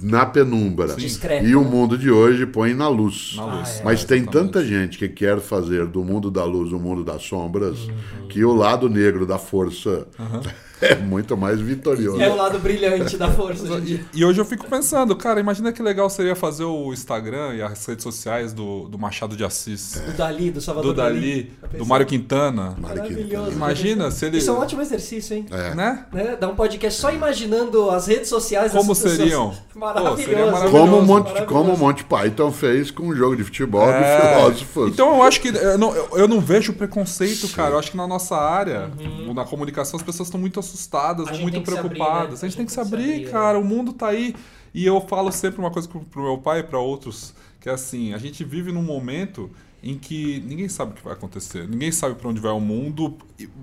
na 0.03 0.27
penumbra. 0.27 0.95
Discreto, 0.95 1.45
e 1.45 1.57
o 1.57 1.65
mundo 1.65 1.99
de 1.99 2.11
hoje 2.11 2.47
põe 2.47 2.73
na 2.73 2.89
luz. 2.89 3.35
Na 3.37 3.45
luz. 3.47 3.69
Ah, 3.77 3.81
é, 3.81 3.85
Mas 3.85 4.05
tem 4.05 4.25
tanta 4.25 4.65
gente 4.65 4.99
que 4.99 5.09
quer 5.09 5.41
fazer 5.41 5.87
do 5.87 6.05
mundo 6.05 6.31
da 6.31 6.45
luz 6.45 6.73
o 6.73 6.79
mundo 6.79 7.03
das 7.03 7.23
sombras 7.23 7.79
uhum. 7.81 8.29
que 8.29 8.45
o 8.45 8.55
lado 8.55 8.89
negro 8.89 9.27
da 9.27 9.39
força 9.39 10.07
uhum. 10.19 10.41
é 10.81 10.95
muito 10.95 11.37
mais 11.37 11.61
vitorioso. 11.61 12.21
É 12.21 12.29
o 12.29 12.37
lado 12.37 12.59
brilhante 12.59 13.17
da 13.17 13.31
força. 13.31 13.67
e, 13.85 14.05
e, 14.13 14.25
hoje 14.25 14.41
eu 14.41 14.45
fico 14.45 14.67
pensando, 14.67 15.15
cara, 15.17 15.41
imagina 15.41 15.73
que 15.73 15.83
legal 15.83 16.09
seria 16.11 16.35
fazer 16.35 16.65
o 16.65 16.93
Instagram 16.93 17.55
e 17.55 17.63
as 17.63 17.85
redes 17.87 18.03
sociais 18.03 18.53
do, 18.53 18.89
do 18.89 18.99
Machado 18.99 19.37
de 19.37 19.45
Assis. 19.45 19.97
É. 19.97 20.01
Do 20.01 20.13
Dali, 20.13 20.51
do 20.51 20.61
Salvador 20.61 20.93
do 20.93 20.97
Dali. 20.97 21.51
Dali 21.61 21.79
do 21.79 21.87
Mário 21.87 22.07
Quintana. 22.07 22.75
Maravilhoso. 22.79 23.53
Imagina 23.53 24.11
se 24.11 24.27
ele... 24.27 24.39
Isso 24.39 24.51
é 24.51 24.53
um 24.53 24.59
ótimo 24.59 24.83
exercício, 24.83 25.37
hein? 25.37 25.47
É. 25.51 25.75
Né? 25.75 26.07
né? 26.13 26.37
Dá 26.39 26.49
um 26.49 26.55
podcast 26.55 27.01
só 27.01 27.13
imaginando 27.13 27.91
as 27.91 28.07
redes 28.07 28.29
sociais 28.29 28.73
Como 28.73 28.95
seriam? 28.95 29.55
Maravilhoso. 29.75 30.17
Pô, 30.17 30.23
seria 30.23 30.51
maravilhoso. 30.51 30.71
Como 30.71 30.99
o 30.99 31.03
Monty, 31.03 31.47
como 31.47 31.75
o 31.75 31.79
Monty 31.79 32.05
Python 32.05 32.53
fez 32.53 32.91
com 32.91 33.05
um 33.05 33.15
jogo 33.15 33.37
de 33.37 33.45
futebol 33.45 33.89
é. 33.89 34.01
de 34.01 34.29
filósofos. 34.29 34.93
Então 34.93 35.15
eu 35.17 35.23
acho 35.23 35.41
que 35.41 35.49
eu 35.49 35.79
não, 35.79 35.95
eu 35.95 36.29
não 36.29 36.41
vejo 36.41 36.73
preconceito, 36.73 37.47
Sim. 37.47 37.55
cara. 37.55 37.75
Eu 37.75 37.79
acho 37.79 37.91
que 37.91 37.97
na 37.97 38.07
nossa 38.07 38.37
área, 38.37 38.91
uhum. 38.99 39.33
na 39.35 39.45
comunicação, 39.45 39.99
as 39.99 40.03
pessoas 40.03 40.29
estão 40.29 40.41
muito 40.41 40.61
assustadas, 40.65 41.39
muito 41.39 41.61
preocupadas. 41.63 42.09
Abrir, 42.11 42.29
né? 42.31 42.39
A 42.43 42.47
gente 42.47 42.57
tem 42.57 42.67
que 42.67 42.73
se 42.73 42.81
abrir, 42.81 43.15
abrir 43.15 43.31
cara. 43.31 43.59
O 43.59 43.65
mundo 43.65 43.93
tá 43.93 44.09
aí. 44.09 44.35
E 44.73 44.85
eu 44.85 45.01
falo 45.01 45.31
sempre 45.31 45.61
uma 45.61 45.71
coisa 45.71 45.89
pro 45.89 46.23
meu 46.23 46.39
pai 46.39 46.61
e 46.61 46.63
para 46.65 46.79
outros, 46.79 47.33
que 47.61 47.69
é 47.69 47.73
assim, 47.73 48.13
a 48.13 48.19
gente 48.19 48.43
vive 48.43 48.73
num 48.73 48.83
momento 48.83 49.51
em 49.85 49.99
que 49.99 50.43
ninguém 50.47 50.69
sabe 50.69 50.93
o 50.93 50.95
que 50.95 51.05
vai 51.05 51.13
acontecer, 51.13 51.69
ninguém 51.69 51.93
sabe 51.93 52.15
para 52.15 52.29
onde 52.29 52.41
vai 52.41 52.53
o 52.53 52.61
mundo, 52.61 53.15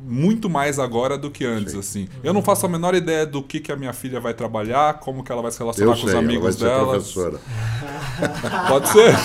muito 0.07 0.49
mais 0.49 0.77
agora 0.77 1.17
do 1.17 1.31
que 1.31 1.45
antes, 1.45 1.73
Sim. 1.73 1.79
assim. 1.79 2.07
Eu 2.23 2.33
não 2.33 2.41
faço 2.43 2.65
a 2.65 2.69
menor 2.69 2.93
ideia 2.93 3.25
do 3.25 3.41
que, 3.41 3.59
que 3.59 3.71
a 3.71 3.75
minha 3.75 3.93
filha 3.93 4.19
vai 4.19 4.33
trabalhar, 4.33 4.99
como 4.99 5.23
que 5.23 5.31
ela 5.31 5.41
vai 5.41 5.51
se 5.51 5.59
relacionar 5.59 5.91
Eu 5.91 5.95
com 5.95 6.01
sei, 6.07 6.09
os 6.09 6.15
amigos 6.15 6.55
dela. 6.57 6.99
Ser 6.99 7.13
professora. 7.15 7.39
Pode 8.69 8.89
ser. 8.89 9.11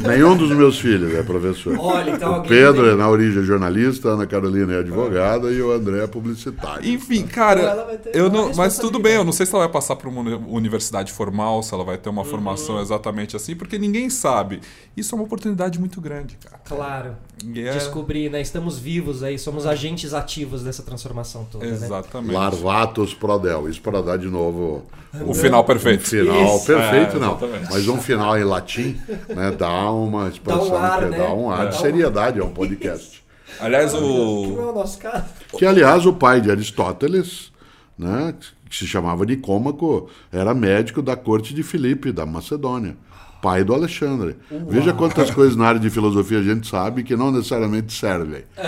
Nenhum 0.00 0.36
dos 0.36 0.50
meus 0.50 0.78
filhos 0.78 1.14
é 1.14 1.22
professor. 1.22 1.76
Olha, 1.78 2.10
então 2.10 2.38
o 2.38 2.42
Pedro 2.42 2.82
tem- 2.84 2.92
é 2.92 2.96
na 2.96 3.08
origem 3.08 3.42
jornalista, 3.42 4.10
a 4.10 4.12
Ana 4.12 4.26
Carolina 4.26 4.74
é 4.74 4.78
advogada 4.80 5.50
e 5.50 5.60
o 5.62 5.70
André 5.70 6.02
é 6.02 6.06
publicitário. 6.06 6.88
Enfim, 6.88 7.20
Ela 7.20 7.28
cara, 7.28 8.00
eu 8.12 8.30
não, 8.30 8.52
mas 8.54 8.78
tudo 8.78 8.98
bem, 8.98 9.14
eu 9.14 9.24
não 9.24 9.32
sei 9.32 9.46
se 9.46 9.54
ela 9.54 9.64
vai 9.64 9.72
passar 9.72 9.96
por 9.96 10.08
uma 10.08 10.20
uni- 10.20 10.44
universidade 10.48 11.12
formal, 11.12 11.62
se 11.62 11.72
ela 11.72 11.84
vai 11.84 11.96
ter 11.98 12.08
uma 12.08 12.22
Uhum. 12.22 12.28
formação 12.28 12.80
exatamente 12.80 13.36
assim, 13.36 13.54
porque 13.54 13.78
ninguém 13.78 14.10
sabe. 14.10 14.60
Isso 14.98 15.14
é 15.14 15.16
uma 15.16 15.24
oportunidade 15.24 15.78
muito 15.78 16.00
grande, 16.00 16.36
cara. 16.42 16.60
Claro. 16.64 17.16
É- 17.54 17.72
Descobrir, 17.72 18.30
né? 18.30 18.40
Estamos 18.40 18.78
vivos 18.78 19.22
aí, 19.22 19.38
somos 19.38 19.66
agentes 19.66 20.12
ativos 20.12 20.62
dessa 20.62 20.82
transformação 20.82 21.46
toda, 21.50 21.64
né? 21.64 21.72
Exatamente. 21.72 22.32
Larvatos 22.34 23.14
Prodel. 23.14 23.68
Isso 23.68 23.80
para 23.80 24.02
dar 24.02 24.16
de 24.18 24.26
novo 24.28 24.84
O 25.24 25.32
final 25.34 25.62
um 25.62 25.66
perfeito. 25.66 26.02
final 26.08 26.56
Isso. 26.56 26.66
perfeito, 26.66 27.16
É, 27.16 27.20
não. 27.20 27.36
exatamente. 27.36 27.70
Mas 27.70 27.88
um 27.88 27.98
final 27.98 28.38
em 28.38 28.44
latim, 28.44 28.98
né? 29.28 29.50
Dá 29.56 29.90
uma 29.92 30.28
expansão, 30.28 30.76
ar, 30.76 30.98
que 31.00 31.04
né? 31.10 31.18
dá 31.18 31.32
um 31.32 31.50
ar 31.50 31.68
de 31.68 31.76
É. 31.76 31.78
seriedade 31.80 32.40
a 32.40 32.44
um 32.44 32.50
podcast. 32.50 33.22
Aliás, 33.60 33.92
Que 33.92 34.00
não 34.00 34.06
é 34.08 34.72
o. 34.72 34.84
caso. 34.98 35.24
Que, 35.58 35.64
aliás, 35.64 36.06
o 36.06 36.12
pai 36.12 36.40
de 36.40 36.50
Aristóteles, 36.50 37.50
né, 37.98 38.34
que 38.68 38.76
se 38.76 38.86
chamava 38.86 39.24
Nicômaco, 39.24 40.08
era 40.30 40.54
médico 40.54 41.00
da 41.02 41.16
corte 41.16 41.54
de 41.54 41.62
Filipe, 41.62 42.12
da 42.12 42.24
Macedônia. 42.26 42.96
Pai 43.40 43.62
do 43.64 43.72
Alexandre. 43.74 44.36
Veja 44.68 44.92
quantas 44.92 45.30
coisas 45.30 45.54
na 45.56 45.66
área 45.66 45.80
de 45.80 45.88
filosofia 45.90 46.38
a 46.40 46.42
gente 46.42 46.68
sabe 46.68 47.02
que 47.02 47.16
não 47.16 47.30
necessariamente 47.30 47.92
servem. 47.92 48.44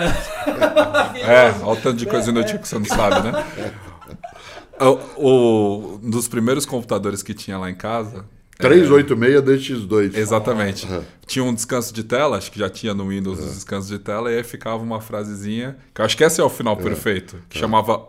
É, 1.23 1.53
olha 1.63 1.73
o 1.73 1.75
tanto 1.75 1.97
de 1.97 2.05
coisa 2.05 2.29
inútil 2.31 2.57
que 2.57 2.67
você 2.67 2.77
não 2.79 2.85
sabe, 2.85 3.31
né? 3.31 3.43
O, 4.79 4.97
o- 5.15 5.99
um 6.03 6.09
dos 6.09 6.27
primeiros 6.27 6.65
computadores 6.65 7.21
que 7.21 7.35
tinha 7.35 7.55
lá 7.57 7.69
em 7.69 7.75
casa. 7.75 8.25
386 8.57 9.41
DX2. 9.43 10.15
Exatamente. 10.17 10.87
Uhum. 10.87 11.01
Tinha 11.27 11.45
um 11.45 11.53
descanso 11.53 11.93
de 11.93 12.03
tela, 12.03 12.37
acho 12.37 12.51
que 12.51 12.57
já 12.57 12.67
tinha 12.67 12.91
no 12.93 13.09
Windows 13.09 13.37
os 13.39 13.53
descansos 13.53 13.89
de 13.91 13.99
tela, 13.99 14.31
e 14.31 14.37
aí 14.37 14.43
ficava 14.43 14.81
uma 14.81 14.99
frasezinha, 14.99 15.77
que 15.93 16.01
eu 16.01 16.05
acho 16.05 16.17
que 16.17 16.23
esse 16.23 16.41
é 16.41 16.43
o 16.43 16.49
final 16.49 16.75
perfeito, 16.77 17.37
que 17.47 17.59
chamava 17.59 18.01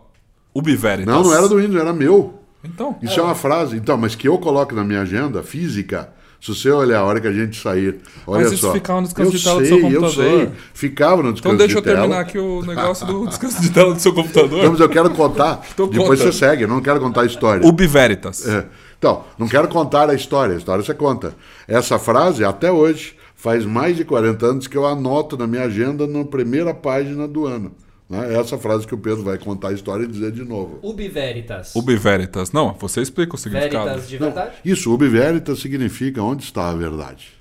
Ubi 0.53 0.75
Veritas. 0.75 1.13
Não, 1.13 1.21
não 1.23 1.33
era 1.35 1.47
do 1.47 1.57
Windows, 1.57 1.79
era 1.79 1.93
meu. 1.93 2.39
Então, 2.63 2.97
Isso 3.03 3.19
é. 3.19 3.23
uma 3.23 3.35
frase, 3.35 3.75
então, 3.77 3.95
mas 3.97 4.15
que 4.15 4.27
eu 4.27 4.37
coloco 4.39 4.73
na 4.73 4.83
minha 4.83 5.01
agenda 5.01 5.43
física. 5.43 6.11
Se 6.43 6.53
você 6.53 6.69
olhar 6.69 6.99
a 6.99 7.03
hora 7.05 7.21
que 7.21 7.27
a 7.27 7.31
gente 7.31 7.57
sair, 7.57 8.01
olha 8.27 8.43
Mas 8.43 8.51
isso 8.51 8.63
só. 8.63 8.73
ficava 8.73 8.99
no 8.99 9.07
descanso 9.07 9.31
eu 9.31 9.37
de 9.37 9.43
tela 9.45 9.59
do 9.61 9.65
sei, 9.65 9.67
seu 9.79 9.89
Eu 9.89 10.01
computador. 10.01 10.39
sei, 10.39 10.49
ficava 10.73 11.23
no 11.23 11.31
descanso 11.31 11.55
então 11.55 11.57
deixa 11.57 11.77
eu 11.77 11.81
de 11.81 11.85
tela. 11.87 11.99
terminar 11.99 12.19
aqui 12.19 12.37
o 12.37 12.61
negócio 12.67 13.07
do 13.07 13.27
descanso 13.27 13.61
de 13.61 13.69
tela 13.69 13.93
do 13.93 13.99
seu 14.01 14.13
computador. 14.13 14.59
Então, 14.59 14.71
mas 14.71 14.79
eu 14.81 14.89
quero 14.89 15.09
contar. 15.11 15.61
Então 15.73 15.87
Depois 15.87 16.19
conta. 16.19 16.31
você 16.33 16.37
segue, 16.37 16.63
eu 16.63 16.67
não 16.67 16.81
quero 16.81 16.99
contar 16.99 17.21
a 17.21 17.25
história. 17.25 17.65
Ubi 17.65 17.87
Veritas. 17.87 18.45
É. 18.45 18.65
Então, 18.99 19.23
não 19.37 19.47
quero 19.47 19.69
contar 19.69 20.09
a 20.09 20.13
história, 20.13 20.53
a 20.53 20.57
história 20.57 20.83
você 20.83 20.93
conta. 20.93 21.33
Essa 21.65 21.97
frase, 21.97 22.43
até 22.43 22.69
hoje, 22.69 23.15
faz 23.37 23.65
mais 23.65 23.95
de 23.95 24.03
40 24.03 24.45
anos 24.45 24.67
que 24.67 24.75
eu 24.77 24.85
anoto 24.85 25.37
na 25.37 25.47
minha 25.47 25.63
agenda 25.63 26.05
na 26.05 26.25
primeira 26.25 26.73
página 26.73 27.25
do 27.25 27.45
ano. 27.45 27.71
Né? 28.09 28.35
Essa 28.35 28.57
frase 28.57 28.85
que 28.85 28.93
o 28.93 28.97
Pedro 28.97 29.23
vai 29.23 29.37
contar 29.37 29.69
a 29.69 29.73
história 29.73 30.03
e 30.03 30.07
dizer 30.07 30.31
de 30.31 30.43
novo. 30.43 30.79
Ubi 30.81 31.07
Veritas. 31.07 31.75
Ubi 31.75 31.95
Veritas. 31.95 32.51
Não, 32.51 32.73
você 32.73 33.01
explica 33.01 33.35
o 33.35 33.37
significado. 33.37 33.85
Veritas 33.85 34.09
de 34.09 34.19
Não, 34.19 34.27
verdade? 34.27 34.55
isso, 34.63 34.93
ubi 34.93 35.07
veritas 35.07 35.59
significa 35.59 36.21
onde 36.21 36.43
está 36.43 36.69
a 36.69 36.75
verdade. 36.75 37.33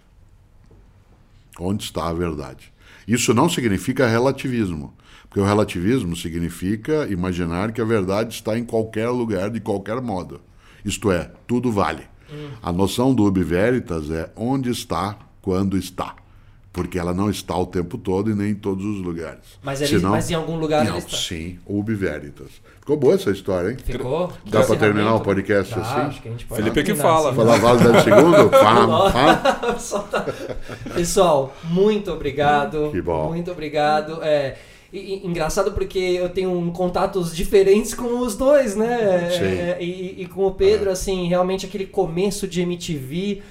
Onde 1.58 1.84
está 1.84 2.08
a 2.08 2.12
verdade. 2.12 2.72
Isso 3.06 3.34
não 3.34 3.48
significa 3.48 4.06
relativismo, 4.06 4.94
porque 5.28 5.40
o 5.40 5.44
relativismo 5.44 6.16
significa 6.16 7.06
imaginar 7.10 7.72
que 7.72 7.80
a 7.80 7.84
verdade 7.84 8.34
está 8.34 8.56
em 8.56 8.64
qualquer 8.64 9.08
lugar, 9.08 9.50
de 9.50 9.60
qualquer 9.60 10.00
modo. 10.00 10.40
Isto 10.84 11.10
é, 11.10 11.30
tudo 11.46 11.70
vale. 11.70 12.04
A 12.62 12.72
noção 12.72 13.14
do 13.14 13.24
ubi 13.24 13.42
veritas 13.42 14.10
é 14.10 14.30
onde 14.34 14.70
está, 14.70 15.18
quando 15.42 15.76
está. 15.76 16.14
Porque 16.72 16.98
ela 16.98 17.12
não 17.12 17.28
está 17.28 17.54
o 17.54 17.66
tempo 17.66 17.98
todo 17.98 18.30
e 18.30 18.34
nem 18.34 18.52
em 18.52 18.54
todos 18.54 18.82
os 18.84 19.04
lugares. 19.04 19.40
Mas 19.62 19.82
ele- 19.82 19.98
mas 19.98 20.30
em 20.30 20.34
algum 20.34 20.56
lugar 20.56 20.82
não, 20.84 20.92
ela 20.92 20.98
está. 21.00 21.16
Sim, 21.18 21.58
ubi 21.66 21.94
veritas. 21.94 22.48
Ficou 22.80 22.96
boa 22.96 23.14
essa 23.14 23.30
história, 23.30 23.70
hein? 23.72 23.76
Ficou? 23.84 24.32
Dá 24.46 24.62
pra 24.64 24.76
terminar 24.76 25.14
o 25.14 25.20
podcast 25.20 25.74
Tá, 25.74 25.80
assim? 25.82 26.00
acho 26.08 26.22
que 26.22 26.28
a 26.28 26.30
gente 26.30 26.46
pode 26.46 26.62
Felipe 26.62 26.80
é 26.80 26.82
que 26.82 26.94
fala. 26.94 27.28
assim. 27.28 27.36
Falar 27.36 27.58
Vale 27.58 27.92
10 27.92 28.04
segundos? 28.04 28.50
Pam, 28.50 30.02
tá- 30.10 30.26
Pessoal, 30.94 31.54
muito 31.64 32.10
obrigado. 32.10 32.88
Que 32.90 33.00
bom. 33.00 33.28
Muito 33.28 33.50
obrigado. 33.50 34.18
É, 34.22 34.56
e- 34.92 34.98
e- 35.22 35.26
engraçado 35.26 35.72
porque 35.72 35.98
eu 35.98 36.28
tenho 36.28 36.50
um 36.50 36.70
contatos 36.70 37.34
diferentes 37.34 37.94
com 37.94 38.18
os 38.20 38.34
dois, 38.34 38.74
né? 38.74 39.30
Sim. 39.30 39.44
É, 39.44 39.78
e, 39.80 40.22
e 40.22 40.26
com 40.26 40.46
o 40.46 40.50
Pedro, 40.52 40.90
assim, 40.90 41.28
realmente 41.28 41.66
aquele 41.66 41.86
começo 41.86 42.48
de 42.48 42.62
MTV. 42.62 43.42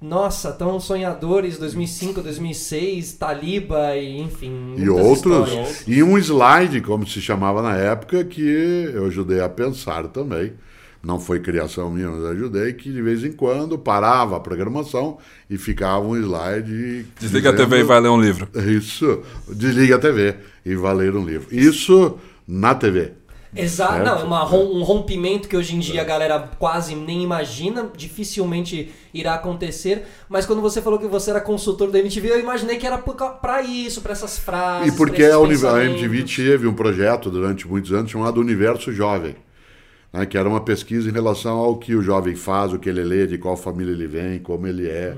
Nossa, 0.00 0.50
tão 0.52 0.80
sonhadores, 0.80 1.58
2005, 1.58 2.22
2006, 2.22 3.12
Taliba 3.14 3.94
e 3.96 4.18
enfim. 4.20 4.74
E 4.78 4.88
outros. 4.88 5.16
histórias. 5.48 5.84
E 5.86 6.02
um 6.02 6.16
slide, 6.16 6.80
como 6.80 7.06
se 7.06 7.20
chamava 7.20 7.60
na 7.60 7.76
época, 7.76 8.24
que 8.24 8.40
eu 8.42 9.06
ajudei 9.06 9.40
a 9.40 9.48
pensar 9.48 10.08
também. 10.08 10.54
Não 11.02 11.18
foi 11.18 11.40
criação 11.40 11.90
minha, 11.90 12.10
mas 12.10 12.24
ajudei, 12.32 12.74
que 12.74 12.92
de 12.92 13.00
vez 13.00 13.24
em 13.24 13.32
quando 13.32 13.78
parava 13.78 14.36
a 14.36 14.40
programação 14.40 15.16
e 15.48 15.56
ficava 15.56 16.04
um 16.04 16.14
slide. 16.16 17.06
Desliga 17.18 17.48
a 17.48 17.52
dizendo- 17.52 17.70
TV 17.70 17.80
e 17.80 17.84
vai 17.84 18.00
ler 18.00 18.08
um 18.10 18.20
livro. 18.20 18.48
Isso. 18.54 19.20
Desliga 19.48 19.96
a 19.96 19.98
TV 19.98 20.34
e 20.64 20.74
vai 20.74 20.94
ler 20.94 21.16
um 21.16 21.24
livro. 21.24 21.46
Isso 21.50 22.18
na 22.46 22.74
TV. 22.74 23.12
Exato, 23.54 23.94
Certo? 23.94 24.06
não, 24.06 24.20
é 24.20 24.24
uma 24.24 24.54
um 24.54 24.82
rompimento 24.82 25.48
que 25.48 25.56
hoje 25.56 25.74
em 25.74 25.80
dia 25.80 26.02
a 26.02 26.04
galera 26.04 26.50
quase 26.58 26.94
nem 26.94 27.22
imagina, 27.22 27.90
dificilmente 27.96 28.92
irá 29.12 29.34
acontecer. 29.34 30.06
Mas 30.28 30.46
quando 30.46 30.62
você 30.62 30.80
falou 30.80 30.98
que 30.98 31.06
você 31.06 31.30
era 31.30 31.40
consultor 31.40 31.90
da 31.90 31.98
MTV, 31.98 32.30
eu 32.30 32.40
imaginei 32.40 32.76
que 32.76 32.86
era 32.86 32.98
pra 32.98 33.62
isso, 33.62 34.00
pra 34.00 34.12
essas 34.12 34.38
frases. 34.38 34.92
E 34.92 34.96
porque 34.96 35.24
a, 35.24 35.36
a. 35.36 35.84
MTV 35.84 36.22
teve 36.24 36.66
um 36.66 36.74
projeto 36.74 37.30
durante 37.30 37.66
muitos 37.66 37.92
anos 37.92 38.10
chamado 38.10 38.40
Universo 38.40 38.92
Jovem, 38.92 39.34
né, 40.12 40.26
que 40.26 40.36
era 40.36 40.48
uma 40.48 40.60
pesquisa 40.60 41.08
em 41.08 41.12
relação 41.12 41.56
ao 41.56 41.76
que 41.76 41.94
o 41.94 42.02
jovem 42.02 42.34
faz, 42.34 42.72
o 42.72 42.78
que 42.78 42.88
ele 42.88 43.02
lê, 43.02 43.26
de 43.26 43.38
qual 43.38 43.56
família 43.56 43.92
ele 43.92 44.06
vem, 44.06 44.38
como 44.38 44.66
ele 44.66 44.88
é. 44.88 45.16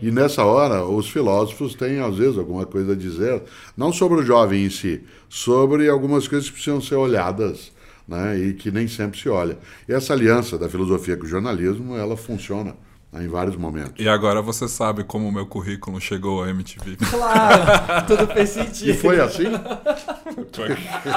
E 0.00 0.10
nessa 0.10 0.44
hora, 0.44 0.84
os 0.84 1.08
filósofos 1.08 1.74
têm, 1.74 2.00
às 2.00 2.16
vezes, 2.16 2.36
alguma 2.36 2.66
coisa 2.66 2.92
a 2.92 2.96
dizer, 2.96 3.42
não 3.76 3.92
sobre 3.92 4.20
o 4.20 4.24
jovem 4.24 4.64
em 4.64 4.70
si, 4.70 5.02
sobre 5.28 5.88
algumas 5.88 6.26
coisas 6.26 6.48
que 6.48 6.54
precisam 6.54 6.80
ser 6.80 6.96
olhadas. 6.96 7.70
Né, 8.06 8.36
e 8.36 8.52
que 8.52 8.72
nem 8.72 8.88
sempre 8.88 9.18
se 9.18 9.28
olha. 9.28 9.56
E 9.88 9.92
essa 9.92 10.12
aliança 10.12 10.58
da 10.58 10.68
filosofia 10.68 11.16
com 11.16 11.24
o 11.24 11.28
jornalismo, 11.28 11.96
ela 11.96 12.16
funciona 12.16 12.74
em 13.14 13.28
vários 13.28 13.56
momentos. 13.56 13.92
E 13.98 14.08
agora 14.08 14.40
você 14.40 14.66
sabe 14.66 15.04
como 15.04 15.28
o 15.28 15.32
meu 15.32 15.44
currículo 15.46 16.00
chegou 16.00 16.42
à 16.42 16.48
MTV. 16.50 16.96
Claro, 16.96 18.06
tudo 18.08 18.26
fez 18.32 18.50
sentido. 18.50 18.90
E 18.90 18.94
foi 18.94 19.20
assim? 19.20 19.44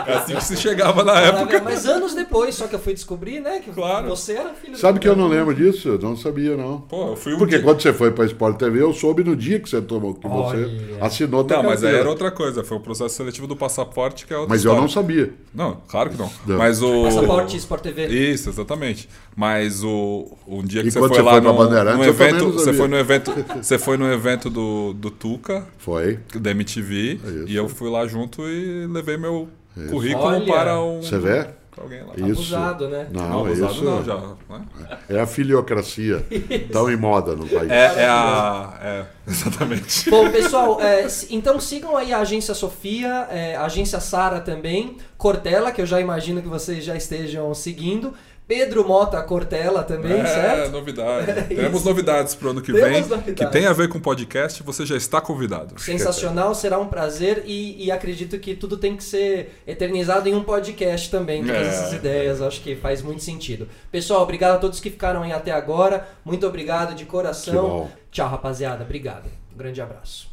É 0.08 0.14
assim 0.14 0.36
que 0.36 0.44
se 0.44 0.58
chegava 0.58 1.04
na 1.04 1.20
época. 1.20 1.62
Mas 1.64 1.86
anos 1.86 2.14
depois, 2.14 2.56
só 2.56 2.68
que 2.68 2.76
eu 2.76 2.80
fui 2.80 2.94
descobrir, 2.94 3.40
né? 3.40 3.60
Que 3.60 3.72
Claro. 3.72 4.10
você 4.10 4.34
era 4.34 4.54
filho 4.54 4.78
Sabe 4.78 5.00
do 5.00 5.02
que 5.02 5.08
eu 5.08 5.16
não 5.16 5.28
lembro 5.28 5.54
disso? 5.54 5.90
Eu 5.90 6.00
não 6.00 6.16
sabia, 6.18 6.56
não. 6.58 6.82
Pô, 6.82 7.10
eu 7.12 7.16
fui 7.16 7.34
um 7.34 7.38
Porque 7.38 7.56
dia- 7.56 7.64
quando 7.64 7.82
você 7.82 7.94
foi 7.94 8.12
para 8.12 8.26
Sport 8.26 8.58
TV, 8.58 8.82
eu 8.82 8.94
soube 8.94 9.24
no 9.24 9.36
dia 9.36 9.60
que 9.60 9.70
você 9.70 9.82
tomou, 9.82 10.14
que 10.14 10.28
você 10.28 10.58
Olha. 10.66 10.72
assinou 11.06 11.46
Não, 11.46 11.64
mas 11.64 11.84
aí 11.84 11.96
era 11.96 12.10
outra 12.10 12.32
coisa. 12.32 12.64
Foi 12.64 12.78
o 12.78 12.80
processo 12.80 13.16
seletivo 13.16 13.48
do 13.48 13.56
passaporte, 13.56 14.26
que 14.26 14.34
é 14.34 14.38
outra 14.38 14.50
Mas 14.54 14.64
eu 14.64 14.72
história. 14.72 14.82
não 14.82 14.90
sabia. 14.90 15.34
Não, 15.54 15.78
claro 15.88 16.10
que 16.10 16.18
não. 16.18 16.30
Não. 16.46 16.58
Mas 16.58 16.82
o. 16.82 17.04
Passaporte 17.04 17.58
Sport 17.58 17.82
TV. 17.84 18.08
Isso, 18.08 18.50
exatamente. 18.50 19.10
Mas 19.36 19.84
o 19.84 20.38
um 20.48 20.64
dia 20.64 20.82
que 20.82 20.88
E 20.90 20.92
você 20.92 21.00
quando 21.00 21.10
foi 21.14 21.18
você 21.20 21.24
lá 21.24 21.32
foi 21.34 21.42
pra 21.42 21.52
no, 21.52 21.58
Evento, 21.92 22.52
você 22.52 22.74
foi 22.74 22.88
no 22.88 22.98
evento, 22.98 23.32
você 23.62 23.78
foi 23.78 23.98
no 23.98 24.12
evento 24.12 24.50
do, 24.50 24.94
do 24.94 25.12
Tuca, 25.12 25.66
Foi. 25.78 26.20
da 26.36 26.52
MTV, 26.52 27.20
É 27.24 27.30
Isso. 27.30 27.46
e 27.48 27.56
eu 27.56 27.68
fui 27.70 27.90
lá 27.90 28.06
junto 28.08 28.42
e 28.48 28.88
levei 28.88 29.18
meu 29.18 29.48
currículo 29.90 30.26
Olha. 30.26 30.46
para 30.46 30.82
um 30.82 31.02
Você 31.02 31.18
vê? 31.20 31.48
alguém 31.78 32.02
lá. 32.04 32.14
Isso. 32.16 32.56
Abusado, 32.56 32.88
né? 32.88 33.08
Não, 33.12 33.30
Não, 33.30 33.46
abusado 33.46 33.74
isso 33.74 33.84
não, 33.84 34.04
já. 34.04 34.16
né? 34.18 34.98
é 35.10 35.20
a 35.20 35.28
filiocracia. 35.28 36.26
Tão 36.72 36.90
em 36.90 36.96
moda 36.96 37.36
no 37.36 37.46
país. 37.48 37.70
É, 37.70 38.04
é 38.04 38.06
a. 38.08 38.80
É, 38.82 39.06
exatamente. 39.30 40.10
Bom, 40.10 40.30
pessoal, 40.32 40.82
é, 40.82 41.06
então 41.30 41.60
sigam 41.60 41.98
aí 41.98 42.14
a 42.14 42.20
Agência 42.20 42.54
Sofia, 42.54 43.28
é, 43.30 43.56
a 43.56 43.66
Agência 43.66 44.00
Sara 44.00 44.40
também, 44.40 44.98
Cortella, 45.18 45.72
que 45.72 45.82
eu 45.82 45.86
já 45.86 46.00
imagino 46.00 46.42
que 46.42 46.48
vocês 46.48 46.84
já 46.84 46.96
estejam 46.96 47.54
seguindo, 47.54 48.14
Pedro 48.48 48.88
Mota 48.88 49.22
Cortella 49.24 49.82
também, 49.84 50.20
é, 50.20 50.26
certo? 50.26 50.72
novidade. 50.72 51.32
É 51.56 51.68
isso. 51.68 51.86
novidades 51.86 52.36
pro 52.36 52.52
ano 52.52 52.62
que 52.62 52.72
Temos 52.72 52.90
vem. 52.90 53.02
novidades. 53.02 53.34
Que 53.36 53.46
tem 53.52 53.66
a 53.66 53.74
ver 53.74 53.90
com 53.90 54.00
podcast, 54.00 54.62
você 54.62 54.86
já 54.86 54.96
está 54.96 55.20
convidado. 55.20 55.80
Sensacional, 55.82 56.54
será 56.54 56.78
um 56.78 56.88
prazer 56.88 57.44
e, 57.46 57.84
e 57.86 57.92
acredito 57.92 58.38
que 58.38 58.56
tudo 58.56 58.78
tem 58.78 58.96
que 58.96 59.04
ser 59.04 59.62
eternizado 59.66 60.30
em 60.30 60.36
um 60.36 60.44
podcast 60.44 61.10
também, 61.10 61.44
todas 61.44 61.62
É. 61.62 61.70
essas 61.70 61.94
ideias, 61.94 62.42
acho 62.42 62.62
que 62.62 62.76
faz 62.76 63.02
muito 63.02 63.24
sentido. 63.24 63.68
Pessoal, 63.92 64.22
obrigado 64.22 64.56
a 64.56 64.60
todos 64.60 64.80
que 64.80 64.92
ficaram 64.92 65.24
aí 65.24 65.32
até 65.32 65.52
agora, 65.52 66.08
muito 66.24 66.46
obrigado 66.46 66.94
de 66.94 67.06
coração. 67.06 67.90
Tchau, 68.12 68.30
rapaziada, 68.30 68.84
obrigado. 68.84 69.26
Um 69.54 69.58
grande 69.58 69.82
abraço. 69.82 70.30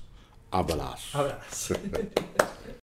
Abraço. 0.50 1.16
Abraço. 1.18 1.74